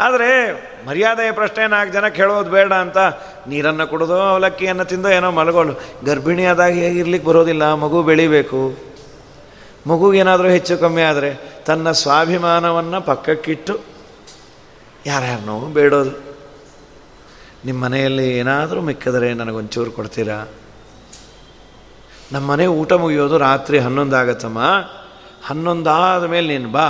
[0.06, 0.30] ಆದರೆ
[0.88, 2.97] ಮರ್ಯಾದೆಯ ಪ್ರಶ್ನೆ ನಾಲ್ಕು ಜನ ಕೇಳೋದು ಬೇಡ ಅಂತ,
[3.52, 5.74] ನೀರನ್ನು ಕುಡಿದು ಅವಲಕ್ಕಿಯನ್ನು ತಿಂದೋ ಏನೋ ಮಲಗೋಳು
[6.06, 8.62] ಗರ್ಭಿಣಿಯಾದಾಗ ಹೇಗಿರ್ಲಿಕ್ಕೆ ಬರೋದಿಲ್ಲ, ಮಗು ಬೆಳಿಬೇಕು.
[9.88, 11.32] ಮಗುಗೇನಾದರೂ ಹೆಚ್ಚು ಕಮ್ಮಿ ಆದರೆ
[11.68, 13.76] ತನ್ನ ಸ್ವಾಭಿಮಾನವನ್ನು ಪಕ್ಕಕ್ಕಿಟ್ಟು
[15.06, 16.14] ಯಾರ್ಯಾರನೋ ಬೇಡೋದು.
[17.66, 20.39] ನಿಮ್ಮ ಮನೆಯಲ್ಲಿ ಏನಾದರೂ ಮಿಕ್ಕಿದರೆ ನನಗೊಂಚೂರು ಕೊಡ್ತೀರಾ?
[22.34, 24.62] ನಮ್ಮ ಮನೆ ಊಟ ಮುಗಿಯೋದು ರಾತ್ರಿ ಹನ್ನೊಂದು ಆಗತ್ತಮ್ಮ.
[25.47, 26.88] ಹನ್ನೊಂದಾದ ಮೇಲೆ ನೀನು ಬಾ,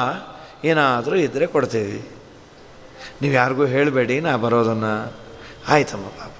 [0.65, 1.99] ಏನಾದರೂ ಇದ್ದರೆ ಕೊಡ್ತೀವಿ.
[3.21, 5.13] ನೀವು ಯಾರಿಗೂ ಹೇಳಬೇಡಿ, ನಾ ಬರೋದನ್ನು.
[5.67, 6.31] ಆಯ್ತಮ್ಮ ಪಾಪ.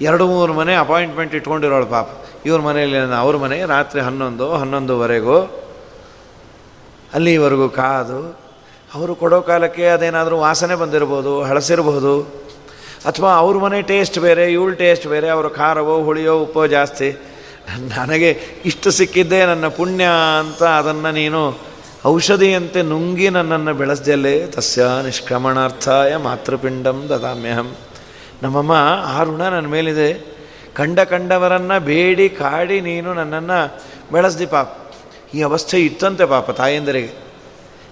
[0.00, 2.08] ಎರಡು ಮೂರು ಮನೆ ಅಪಾಯಿಂಟ್ಮೆಂಟ್ ಇಟ್ಕೊಂಡಿರೋಳು ಪಾಪ.
[2.46, 5.38] ಇವ್ರ ಮನೆಯಲ್ಲಿ ಅವ್ರ ಮನೆ, ರಾತ್ರಿ ಹನ್ನೊಂದು, ಹನ್ನೊಂದುವರೆಗೂ.
[7.14, 8.38] ಅಲ್ಲಿವರೆಗೂ ಕಾದು,
[8.94, 12.22] ಅವರು ಕೊಡೋ ಕಾಲಕ್ಕೆ ಅದೇನಾದರೂ ವಾಸನೆ ಬಂದಿರ್ಬೋದು, ಹಳಸಿರ್ಬೋದು.
[13.06, 17.10] ಅಥವಾ ಅವ್ರ ಮನೆ ಟೇಸ್ಟ್ ಬೇರೆ, ಇವಳು ಟೇಸ್ಟ್ ಬೇರೆ, ಅವರ ಖಾರವೋ, ಹುಳಿಯೋ, ಉಪ್ಪೋ ಜಾಸ್ತಿ.
[17.78, 18.30] ನನಗೆ
[18.64, 20.04] ಇಷ್ಟು ಸಿಕ್ಕಿದ್ದೇ ನನ್ನ ಪುಣ್ಯ
[20.38, 21.69] ಅಂತ ಅದನ್ನು ನೀನು
[22.06, 27.76] ಔಷಧಿಯಂತೆ ನುಂಗಿ ನನ್ನನ್ನು ಬೆಳೆಸ್ದಲ್ಲೇ ತಸ್ಯ ನಿಷ್ಕ್ರಮಣಾರ್ಥಾಯ ಮಾತೃಪಿಂಡಂ ದದಾಮ್ಯಹಂ.
[28.42, 28.72] ನಮ್ಮಮ್ಮ
[29.04, 30.36] ಆ ಋಣ ನನ್ನ ಮೇಲಿದೆ.
[30.74, 33.80] ಕಂಡ ಕಂಡವರನ್ನು ಬೇಡಿ ಕಾಡಿ ನೀನು ನನ್ನನ್ನು
[34.12, 34.78] ಬೆಳೆಸ್ದಿ ಪಾಪ.
[35.34, 37.12] ಈ ಅವಸ್ಥೆ ಇತ್ತಂತೆ ಪಾಪ ತಾಯಂದರಿಗೆ.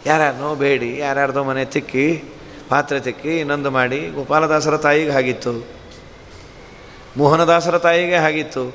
[0.06, 2.24] ಯಾರ್ಯಾರನೋ ಬೇಡಿ, ಯಾರ್ಯಾರ್ದೋ ಮನೆ ತಿಕ್ಕಿ,
[2.68, 5.66] ಪಾತ್ರೆ ತಿಕ್ಕಿ, ಇನ್ನೊಂದು ಮಾಡಿ, ಗೋಪಾಲದಾಸರ ತಾಯಿಗೆ ಆಗಿತ್ತು
[7.16, 8.74] ಮೋಹನದಾಸರ ತಾಯಿಗೆ ಆಗಿತ್ತು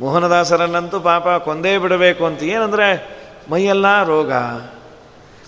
[0.00, 3.17] ಮೋಹನದಾಸರನ್ನಂತೂ ಪಾಪ ಕೊಂದೇ ಬಿಡಬೇಕು ಅಂತ ಏನಂದರೆ
[3.50, 4.32] ಮೈಯೆಲ್ಲ ರೋಗ.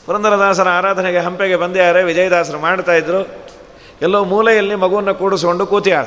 [0.06, 3.20] ಪುರಂದರದಾಸರ ಆರಾಧನೆಗೆ ಹಂಪೆಗೆ ಬಂದ್ಯಾರೆ ವಿಜಯದಾಸರು ಮಾಡ್ತಾಯಿದ್ರು
[4.02, 6.06] ಎಲ್ಲೋ ಮೂಲೆಯಲ್ಲಿ ಮಗುವನ್ನು ಕೂಡಿಸ್ಕೊಂಡು ಕೂತಿಯಾಳ.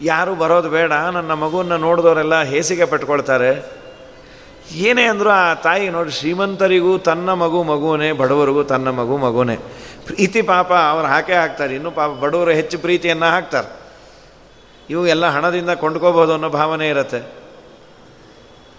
[0.00, 3.50] ಯಾರು ಬರೋದು ಬೇಡ, ನನ್ನ ಮಗುವನ್ನು ನೋಡಿದವರೆಲ್ಲ ಹೇಸಿಗೆ ಪಟ್ಕೊಳ್ತಾರೆ.
[4.72, 9.56] ಏನೇ ಅಂದರೂ ಆ ತಾಯಿ ನೋಡಿ, ಶ್ರೀಮಂತರಿಗೂ ತನ್ನ ಮಗು ಮಗುವೇ ಬಡವರಿಗೂ ತನ್ನ ಮಗು ಮಗುನೇ
[10.06, 13.70] ಪ್ರೀತಿ ಪಾಪ ಅವ್ರು ಹಾಕೇ ಹಾಕ್ತಾರೆ, ಇನ್ನೂ ಪಾಪ ಬಡವರು ಹೆಚ್ಚು ಪ್ರೀತಿಯನ್ನು ಹಾಕ್ತಾರೆ.
[14.90, 17.43] ಇವು ಎಲ್ಲ ಹಣದಿಂದ ಕೊಂಡ್ಕೋಬೋದು ಅನ್ನೋ ಭಾವನೆ ಇರುತ್ತೆ.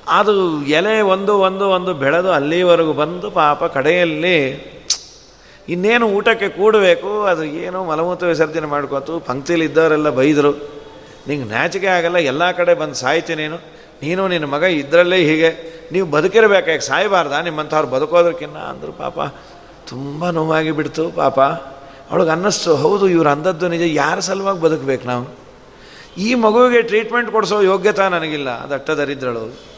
[0.08, 4.38] ಅದು ಎಲೆ ಒಂದು ಒಂದು ಒಂದು ಬೆಳೆದು ಅಲ್ಲಿವರೆಗೂ ಬಂದು ಪಾಪ ಕಡೆಯಲ್ಲಿ
[5.70, 10.52] ಇನ್ನೇನು ಊಟಕ್ಕೆ ಕೂಡಬೇಕು, ಅದು ಏನು ಮಲಮೂತ್ರ ವಿಸರ್ಜನೆ ಮಾಡ್ಕೋತು ಪಂಕ್ತಿಲಿ ಇದ್ದವರೆಲ್ಲ ಬೈದರು.
[11.28, 13.58] ನಿಂಗೆ ನಾಚಿಕೆ ಆಗಲ್ಲ, ಎಲ್ಲ ಕಡೆ ಬಂದು ಸಾಯ್ತಿ ನೀನು.
[14.02, 15.82] ನೀನು ನಿನ್ನ ಮಗ ಇದರಲ್ಲೇ ಹೀಗೆ.
[15.92, 17.42] ನೀವು ಬದುಕಿರಬೇಕಾಗಿ ಸಾಯಬಾರ್ದಾ?
[17.42, 19.20] ನಿಮ್ಮಂಥವ್ರು ಬದುಕೋದಕ್ಕಿನ್ನ ಅಂದರು ಪಾಪ.
[19.90, 21.40] ತುಂಬ ನೋವಾಗಿ ಬಿಡ್ತು ಪಾಪ.
[22.12, 25.38] ಅವಳಿಗೆ ಅನ್ನಿಸ್ತು, ಹೌದು, ಇವ್ರು ಅಂದದ್ದು ನಿಜ, ಯಾರ ಸಲುವಾಗಿ ಬದುಕಬೇಕು ನಾವು?
[26.18, 28.70] ಈ ಮಗುವಿಗೆ ಟ್ರೀಟ್ಮೆಂಟ್ ಕೊಡಿಸೋ ಯೋಗ್ಯತಾ ನನಗಿಲ್ಲ.
[28.70, 29.75] ದಟ್ಟ ದರಿದ್ರಳು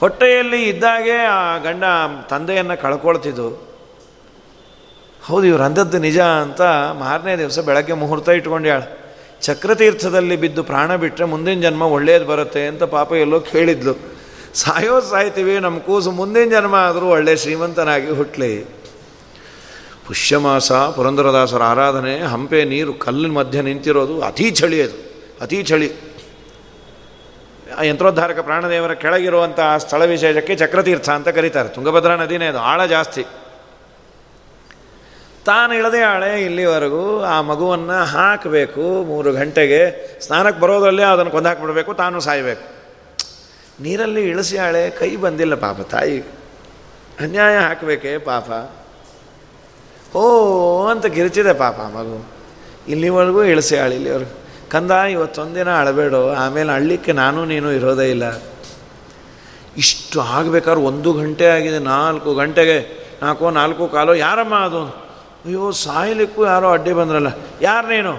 [0.00, 1.84] ಹೊಟ್ಟೆಯಲ್ಲಿ ಇದ್ದಾಗೆ ಆ ಗಂಡ
[2.30, 3.48] ತಂದೆಯನ್ನು ಕಳ್ಕೊಳ್ತಿದ್ದು.
[5.22, 6.62] ಹೌದು, ಇವ್ರು ಅಂದದ್ದು ನಿಜ ಅಂತ
[7.02, 8.82] ಮಾರನೇ ದಿವಸ ಬೆಳಗ್ಗೆ ಮುಹೂರ್ತ ಇಟ್ಕೊಂಡ್ಯಾಳ.
[9.46, 13.94] ಚಕ್ರತೀರ್ಥದಲ್ಲಿ ಬಿದ್ದು ಪ್ರಾಣ ಬಿಟ್ಟರೆ ಮುಂದಿನ ಜನ್ಮ ಒಳ್ಳೇದು ಬರುತ್ತೆ ಅಂತ ಪಾಪ ಎಲ್ಲೋ ಕೇಳಿದ್ಲು.
[14.54, 18.52] ಸಾಯೋ ಸಾಯ್ತೀವಿ ನಮ್ಮ ಕೂಸು ಮುಂದಿನ ಜನ್ಮ ಆದರೂ ಒಳ್ಳೆ ಶ್ರೀಮಂತನಾಗಿ ಹುಟ್ಟಲಿ
[20.06, 24.96] ಪುಷ್ಯಮಾಸ, ಪುರಂದರದಾಸರ ಆರಾಧನೆ, ಹಂಪೆ ನೀರು ಕಲ್ಲಿನ ಮಧ್ಯೆ ನಿಂತಿರೋದು ಅತೀ ಚಳಿ ಅದು,
[25.40, 25.88] ಅತೀ ಚಳಿ.
[27.82, 31.68] ಯಂತ್ರೋದ್ಧಾರಕ ಪ್ರಾಣದೇವರ ಕೆಳಗಿರುವಂಥ ಸ್ಥಳ ವಿಶೇಷಕ್ಕೆ ಚಕ್ರತೀರ್ಥ ಅಂತ ಕರೀತಾರೆ.
[31.68, 33.24] ತುಂಗಭದ್ರಾ ನದಿನೇ ಅದು, ಆಳ ಜಾಸ್ತಿ.
[35.46, 39.80] ತಾನು ಇಳದೆ ಆಳೆ ಇಲ್ಲಿವರೆಗೂ ಆ ಮಗುವನ್ನು ಹಾಕಬೇಕು, ಮೂರು ಗಂಟೆಗೆ
[40.20, 42.80] ಸ್ನಾನಕ್ಕೆ ಬರೋದ್ರಲ್ಲೇ ಅದನ್ನು ಕೊಂದಾಕ್ಬಿಡ್ಬೇಕು ತಾನು ಸಾಯಬೇಕು.
[43.82, 46.20] ನೀರಲ್ಲಿ ಇಳಿಸಿ ಆಳೆ, ಕೈ ಬಂದಿಲ್ಲ ಪಾಪ ತಾಯಿ.
[47.20, 48.70] ಅನ್ಯಾಯ ಹಾಕಬೇಕೇ ಪಾಪ.
[50.16, 52.26] ಓ ಅಂತ ಗಿರಿಚಿದೆ ಪಾಪ ಮಗು.
[52.88, 54.49] ಇಲ್ಲಿವರೆಗೂ ಇಳಿಸಿ ಆಳೆ, ಇಲ್ಲಿವರೆಗೂ.
[54.70, 56.32] ಕಂದ, ಇವತ್ತೊಂದಿನ ಅಳಬೇಡು.
[56.32, 58.42] ಆಮೇಲೆ ಅಳ್ಳಿಕ್ಕೆ ನಾನು ನೀನು ಇರೋದೇ ಇಲ್ಲ.
[59.76, 63.08] ಇಷ್ಟು ಆಗಬೇಕಾದ್ರೆ ಒಂದು ಗಂಟೆ ಆಗಿದೆ, ನಾಲ್ಕು ಗಂಟೆಗೆ.
[63.22, 64.84] ನಾಲ್ಕು ನಾಲ್ಕು ಕಾಲು, ಯಾರಮ್ಮ ಅದು?
[65.46, 67.26] ಅಯ್ಯೋ, ಸಾಯಲಿಕ್ಕೂ ಯಾರೋ ಅಡ್ಡಿ ಬಂದ್ರಲ್ಲ.
[67.60, 68.12] ಯಾರು ನೀನು?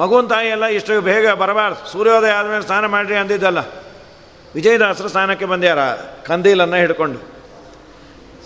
[0.00, 1.92] ಮಗುನ ತಾಯಿ ಎಲ್ಲ ಇಷ್ಟು ಬೇಗ ಬರಬಾರ್ದು.
[1.92, 3.58] ಸೂರ್ಯೋದಯ ಆದಮೇಲೆ ಸ್ನಾನ ಮಾಡಿರಿ ಅಂದಿದ್ದಲ್ಲ.
[4.54, 5.78] ವಿಜಯದಾಸರು ಸ್ನಾನಕ್ಕೆ ಬಂದ್ಯಾರ?
[6.26, 7.18] ಕಂದೀಲನ್ನು ಹಿಡ್ಕೊಂಡು.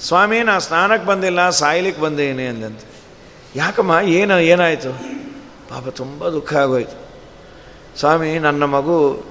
[0.03, 3.03] ಸ್ವಾಮಿ, ನಾ ಸ್ನಾನಕ್ಕೆ ಬಂದಿಲ್ಲ, ಸಾಯ್ಲಿಕ್ಕೆ ಬಂದೇನೆ ಅಂದಂತೆ.
[3.57, 4.93] ಯಾಕಮ್ಮ, ಏನು, ಏನಾಯಿತು?
[5.69, 7.08] ಪಾಪ ತುಂಬ ದುಃಖ ಆಗೋಯ್ತು.
[7.99, 9.23] ಸ್ವಾಮಿ, ನನ್ನ ಮಗು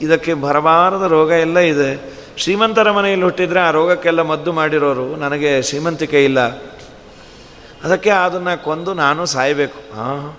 [0.00, 2.14] ಇದಕ್ಕೆ ಬರಬಾರದ ರೋಗ ಎಲ್ಲ ಇದೆ.
[2.36, 6.40] ಶ್ರೀಮಂತರ ಮನೆಯಲ್ಲಿ ಹುಟ್ಟಿದರೆ ಆ ರೋಗಕ್ಕೆಲ್ಲ ಮದ್ದು ಮಾಡಿರೋರು ನನಗೆ ಶ್ರೀಮಂತಿಕೆ ಇಲ್ಲ.
[7.84, 9.96] ಅದಕ್ಕೆ ಅದನ್ನು ಕೊಂದು ನಾನು ಸಾಯಬೇಕು.
[9.96, 10.36] ಹಾಂ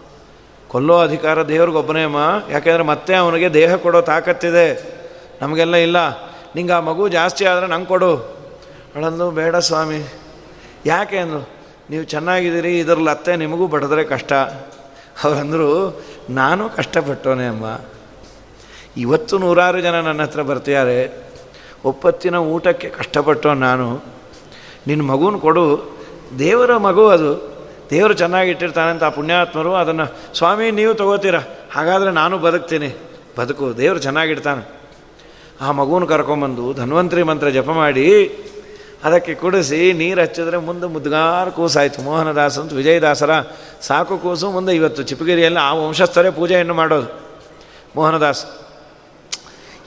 [0.67, 2.17] ಕೊಲ್ಲೋ ಅಧಿಕಾರ ದೇವ್ರಿಗೊಬ್ಬನೇ ಅಮ್ಮ.
[2.49, 4.93] ಯಾಕೆಂದರೆ ಮತ್ತೆ ಅವನಿಗೆ ದೇಹ ಕೊಡೋ ತಾಕತ್ತಿದೆ.
[5.41, 5.97] ನಮಗೆಲ್ಲ ಇಲ್ಲ.
[6.55, 8.17] ನಿಂಗೆ ಆ ಮಗು ಜಾಸ್ತಿ ಆದರೆ ನಂಗೆ ಕೊಡು.
[8.95, 10.13] ಅವಳಂದು, ಬೇಡ ಸ್ವಾಮಿ.
[10.85, 11.49] ಯಾಕೆ ಅಂದರು,
[11.89, 14.33] ನೀವು ಚೆನ್ನಾಗಿದ್ದೀರಿ, ಇದರಲ್ಲಿ ಅತ್ತೆ ನಿಮಗೂ ಬಡಿದ್ರೆ ಕಷ್ಟ.
[15.23, 17.79] ಅವರಂದರು ನಾನು ಕಷ್ಟಪಟ್ಟವನೇ ಅಮ್ಮ.
[18.97, 21.29] ಇವತ್ತು ನೂರಾರು ಜನ ನನ್ನ ಹತ್ರ ಬರ್ತಿದ್ದಾರೆ.
[21.85, 24.03] ಒಪ್ಪತ್ತಿನ ಊಟಕ್ಕೆ ಕಷ್ಟಪಟ್ಟೋ ನಾನು.
[24.87, 25.97] ನಿನ್ನ ಮಗುನ ಕೊಡು.
[26.39, 27.53] ದೇವರ ಮಗು ಅದು.
[27.89, 31.35] ದೇವರು ಚೆನ್ನಾಗಿಟ್ಟಿರ್ತಾನೆ ಅಂತ ಆ ಪುಣ್ಯಾತ್ಮರು ಅದನ್ನು, ಸ್ವಾಮಿ, ನೀವು ತಗೋತೀರ?
[31.71, 32.97] ಹಾಗಾದರೆ ನಾನು ಬದುಕ್ತೀನಿ.
[33.39, 33.77] ಬದುಕು.
[33.77, 34.83] ದೇವರು ಚೆನ್ನಾಗಿಡ್ತಾನೆ
[35.61, 38.35] ಆ ಮಗುನ ಕರ್ಕೊಂಬಂದು ಧನ್ವಂತರಿ ಮಂತ್ರ ಜಪ ಮಾಡಿ
[39.03, 42.01] ಅದಕ್ಕೆ ಕುಡಿಸಿ ನೀರು ಹಚ್ಚಿದ್ರೆ ಮುಂದೆ ಮುದ್ಗಾರ ಕೂಸಾಯಿತು.
[42.01, 43.31] ಮೋಹನದಾಸ್ ಅಂತ ವಿಜಯದಾಸರ
[43.87, 47.09] ಸಾಕು ಕೂಸು ಮುಂದೆ ಇವತ್ತು ಚಿಪಗಿರಿಯಲ್ಲಿ ಆ ವಂಶಸ್ಥರೇ ಪೂಜೆಯನ್ನು ಮಾಡೋದು.
[47.95, 48.43] ಮೋಹನದಾಸ್,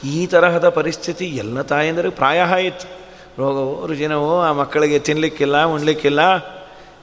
[0.04, 2.88] ಈ ತರಹದ ಪರಿಸ್ಥಿತಿ ಎಲ್ಲ ತಾಯಂದರೆ ಪ್ರಾಯ ಇತ್ತು.
[3.38, 6.20] ರೋಗವೋ, ರುಜಿನವೋ, ಆ ಮಕ್ಕಳಿಗೆ ತಿನ್ನಲಿಕ್ಕಿಲ್ಲ ಉಣ್ಲಿಕ್ಕಿಲ್ಲ.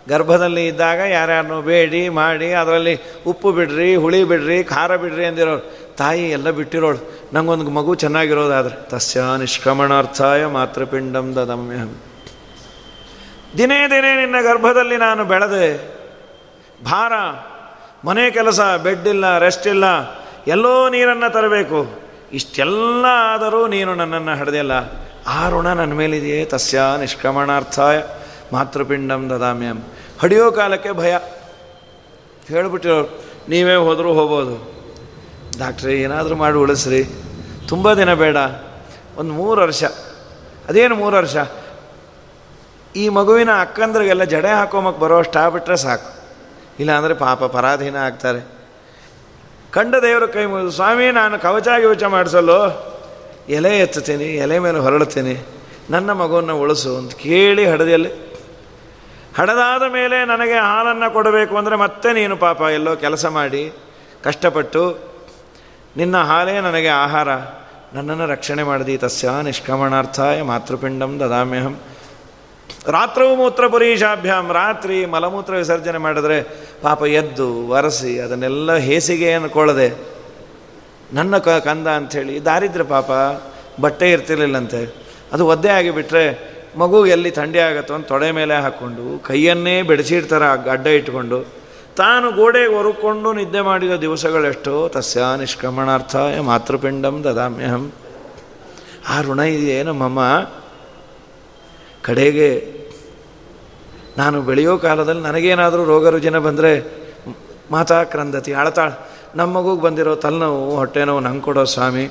[0.10, 2.96] ಗರ್ಭದಲ್ಲಿ ಇದ್ದಾಗ ಯಾರ್ಯಾರನ್ನೂ ಬೇಡಿ, ಮಾಡಿ, ಅದರಲ್ಲಿ
[3.28, 5.64] ಉಪ್ಪು ಬಿಡ್ರಿ, ಹುಳಿ ಬಿಡ್ರಿ, ಖಾರ ಬಿಡ್ರಿ ಅಂದಿರೋರು
[5.98, 7.30] ತಾಯಿ ಎಲ್ಲ ಬಿಟ್ಟಿರೋಳು.
[7.34, 8.90] ನಂಗೊಂದು ಮಗು ಚೆನ್ನಾಗಿರೋದಾದ್ರೆ.
[8.90, 11.96] ತಸ್ಯ ನಿಷ್ಕ್ರಮಣಾರ್ಥಾಯ ಮಾತೃಪಿಂಡಂ ದದಮ್ಯಹಂ.
[13.58, 15.94] ದಿನೇ ದಿನೇ ನಿನ್ನ ಗರ್ಭದಲ್ಲಿ ನಾನು ಬೆಳೆದೆ.
[16.84, 17.14] ಭಾರ,
[18.06, 19.86] ಮನೆ ಕೆಲಸ, ಬೆಡ್ ಇಲ್ಲ, ರೆಸ್ಟ್ ಇಲ್ಲ,
[20.48, 21.86] ಎಲ್ಲೋ ನೀರನ್ನು ತರಬೇಕು.
[22.34, 24.72] ಇಷ್ಟೆಲ್ಲ ಆದರೂ ನೀನು ನನ್ನನ್ನು ಹಡೆದಿಲ್ಲ.
[25.28, 26.46] ಆ ಋಣ ನನ್ನ ಮೇಲಿದೆಯೇ?
[26.46, 28.04] ತಸ್ಯ ನಿಷ್ಕ್ರಮಣಾರ್ಥಾಯ
[28.54, 29.84] ಮಾತೃಪಿಂಡಂ ದದಾಮ್ಯಂ
[30.22, 31.18] ಹಡಿಯೋ ಕಾಲಕ್ಕೆ ಭಯ.
[32.48, 34.73] ಹೇಳಿಬಿಟ್ಟಿರೋರು, ನೀವೇ ಹೋದರೂ ಹೋಗ್ಬೋದು.
[35.60, 37.04] ಡಾಕ್ಟ್ರೇ, ಏನಾದರೂ ಮಾಡಿ ಉಳಿಸ್ರಿ.
[37.68, 38.38] ತುಂಬ ದಿನ ಬೇಡ.
[39.18, 39.84] ಒಂದು ಮೂರು ವರ್ಷ.
[40.70, 41.36] ಅದೇನು ಮೂರು ವರ್ಷ?
[42.96, 46.24] ಈ ಮಗುವಿನ ಅಕ್ಕಂದ್ರಿಗೆಲ್ಲ ಜಡೆ ಹಾಕೋಮಕ್ಕೆ ಬರೋಷ್ಟು ಬಿಟ್ಟರೆ ಸಾಕು.
[46.80, 48.48] ಇಲ್ಲಾಂದರೆ ಪಾಪ ಪರಾಧೀನ ಆಗ್ತಾರೆ.
[49.72, 52.94] ಕಂಡ ದೇವರ ಕೈ ಮುಗಿದು, ಸ್ವಾಮಿ, ನಾನು ಕವಚ ಗಿವಚ ಮಾಡಿಸಲು
[53.50, 55.46] ಎಲೆ ಎತ್ತುತ್ತೀನಿ, ಎಲೆ ಮೇಲೆ ಹೊರಳುತ್ತೀನಿ
[55.90, 58.34] ನನ್ನ ಮಗುವನ್ನು ಉಳಿಸು, ಅಂತ ಕೇಳಿ ಹಡದಿಯಲ್ಲಿ.
[59.38, 63.74] ಹಡದಾದ ಮೇಲೆ ನನಗೆ ಹಾಲನ್ನು ಕೊಡಬೇಕು ಅಂದರೆ ಮತ್ತೆ ನೀನು ಪಾಪ ಎಲ್ಲೋ ಕೆಲಸ ಮಾಡಿ
[64.24, 65.13] ಕಷ್ಟಪಟ್ಟು
[65.98, 67.28] ನಿನ್ನ ಹಾಲೇ ನನಗೆ ಆಹಾರ.
[67.94, 68.98] ನನ್ನನ್ನು ರಕ್ಷಣೆ ಮಾಡಿದಿ.
[68.98, 71.80] ತಸ್ಯ ನಿಷ್ಕ್ರಮಣಾರ್ಥಾಯ ಮಾತೃಪಿಂಡಂ ದದಾಮ್ಯಹಂ.
[72.88, 76.42] ರಾತ್ರವು ಮೂತ್ರ ಪುರೀಷಾಭ್ಯಾಮ್ ರಾತ್ರಿ ಮಲಮೂತ್ರ ವಿಸರ್ಜನೆ ಮಾಡಿದ್ರೆ
[76.82, 79.94] ಪಾಪ ಎದ್ದು, ಒರೆಸಿ, ಅದನ್ನೆಲ್ಲ ಹೇಸಿಗೆ ಅನ್ಕೊಳ್ಳದೆ.
[81.14, 83.12] ನನ್ನ ಕ ಕಂದ ಅಂಥೇಳಿ ದಾರಿದ್ರೆ ಪಾಪ,
[83.82, 84.96] ಬಟ್ಟೆ ಇರ್ತಿರ್ಲಿಲ್ಲಂತೆ.
[85.34, 91.63] ಅದು ಒದ್ದೆ ಆಗಿಬಿಟ್ರೆ ಮಗು ಎಲ್ಲಿ ಥಂಡಿ ಆಗತ್ತೋ ಅಂತ ತೊಡೆ ಮೇಲೆ ಹಾಕ್ಕೊಂಡು, ಕೈಯನ್ನೇ ಬೆಳೆಸಿಡ್ತಾರೆ ಅಡ್ಡ ಇಟ್ಕೊಂಡು
[91.96, 97.92] ತಾನು ಗೋಡೆಗೆ ಹೊರಕೊಂಡು ನಿದ್ದೆ ಮಾಡಿದ ದಿವಸಗಳೆಷ್ಟೋ, ತಸ್ಯ ನಿಷ್ಕ್ರಮಣಾರ್ಥಾಯ ಮಾತೃಪಿಂಡಂ ದದಾಮ್ಯಹಂ.
[99.10, 100.20] ಆ ಋಣ ಇದೆಯೇ ನಮ್ಮಮ್ಮ
[102.02, 102.50] ಕಡೆಗೆ
[104.18, 106.72] ನಾನು ಬೆಳೆಯೋ ಕಾಲದಲ್ಲಿ ನನಗೇನಾದರೂ ರೋಗ ರುಜಿನ ಬಂದರೆ
[107.72, 108.96] ಮಾತಾ ಕ್ರಂದತಿ ಅಳತಾಳೆ
[109.36, 112.06] ನಮ್ಮ ಮಗುಗೆ ಬಂದಿರೋ ತಲೆನೋವು, ಹೊಟ್ಟೆ ನೋವು ನಂಗೆ ಕೊಡೋ ಸ್ವಾಮಿ,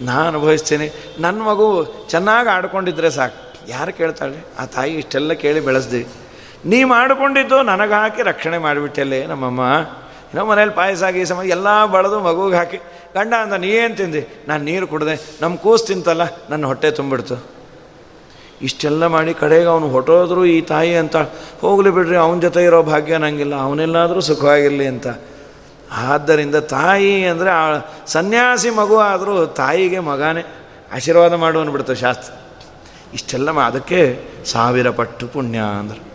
[0.00, 0.88] ನಾನು ಅನುಭವಿಸ್ತೀನಿ.
[1.18, 1.66] ನನ್ನ ಮಗು
[2.10, 3.38] ಚೆನ್ನಾಗಿ ಆಡ್ಕೊಂಡಿದ್ರೆ ಸಾಕು.
[3.68, 4.38] ಯಾರು ಕೇಳ್ತಾಳೆ?
[4.58, 6.02] ಆ ತಾಯಿ ಇಷ್ಟೆಲ್ಲ ಕೇಳಿ ಬೆಳೆಸ್ದಿ.
[6.64, 9.60] ನೀ ಮಾಡಿಕೊಂಡಿದ್ದು ನನಗೆ ಹಾಕಿ ರಕ್ಷಣೆ ಮಾಡಿಬಿಟ್ಟಲ್ಲೇ ನಮ್ಮಮ್ಮ.
[10.34, 12.76] ನಮ್ಮ ಮನೇಲಿ ಪಾಯಸ ಗೀಸಮ ಎಲ್ಲ ಬಳದು ಮಗುಗೆ ಹಾಕಿ,
[13.14, 14.44] ಗಂಡ ಅಂದ, ನೀ ಏನು ತಿಂದೆ?
[14.48, 17.58] ನಾನು ನೀರು ಕುಡ್ದೆ ನಮ್ಮ ಕೂಸು ತಿಂತಲ್ಲ ನನ್ನ ಹೊಟ್ಟೆ ತುಂಬಿಡ್ತು.
[18.62, 21.16] ಇಷ್ಟೆಲ್ಲ ಮಾಡಿ ಕಡೆಗೆ ಅವನು ಹೊಟ್ಟೋದ್ರು ಈ ತಾಯಿ ಅಂತ,
[21.60, 25.06] ಹೋಗಲಿ ಬಿಡ್ರಿ, ಅವನ ಜೊತೆ ಇರೋ ಭಾಗ್ಯ ನನಗಿಲ್ಲ ಅವನೆಲ್ಲಾದರೂ ಸುಖವಾಗಿರಲಿ ಅಂತ.
[25.92, 30.44] ಆದ್ದರಿಂದ ತಾಯಿ ಅಂದರೆ ಆ ಸನ್ಯಾಸಿ ಮಗು ಆದರೂ ತಾಯಿಗೆ ಮಗನೇ
[30.92, 32.34] ಆಶೀರ್ವಾದ ಮಾಡು ಅಂದ್ಬಿಡ್ತು ಶಾಸ್ತ್ರ.
[33.14, 36.07] ಇಷ್ಟೆಲ್ಲ ಅದಕ್ಕೆ ಸಾವಿರ ಪಟ್ಟು ಪುಣ್ಯ ಅಂದ್ರೆ.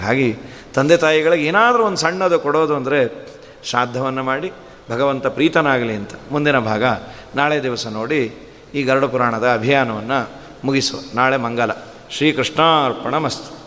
[0.00, 0.36] ಹಾಗಾಗಿ
[0.74, 3.28] ತಂದೆ ತಾಯಿಗಳಿಗೆ ಏನಾದರೂ ಒಂದು ಸಣ್ಣದು ಕೊಡೋದು ಅಂದರೆ
[3.64, 4.52] ಶ್ರಾದ್ದವನ್ನು ಮಾಡಿ,
[4.90, 6.10] ಭಗವಂತ ಪ್ರೀತನಾಗಲಿ ಅಂತ.
[6.32, 6.84] ಮುಂದಿನ ಭಾಗ,
[7.36, 8.32] ನಾಳೆ ದಿವಸ ನೋಡಿ
[8.74, 10.30] ಈ ಗರುಡ ಪುರಾಣದ ಅಭಿಯಾನವನ್ನು
[10.64, 11.00] ಮುಗಿಸುವ.
[11.14, 11.70] ನಾಳೆ ಮಂಗಲ.
[12.10, 13.63] ಶ್ರೀಕೃಷ್ಣಾರ್ಪಣ ಮಸ್ತು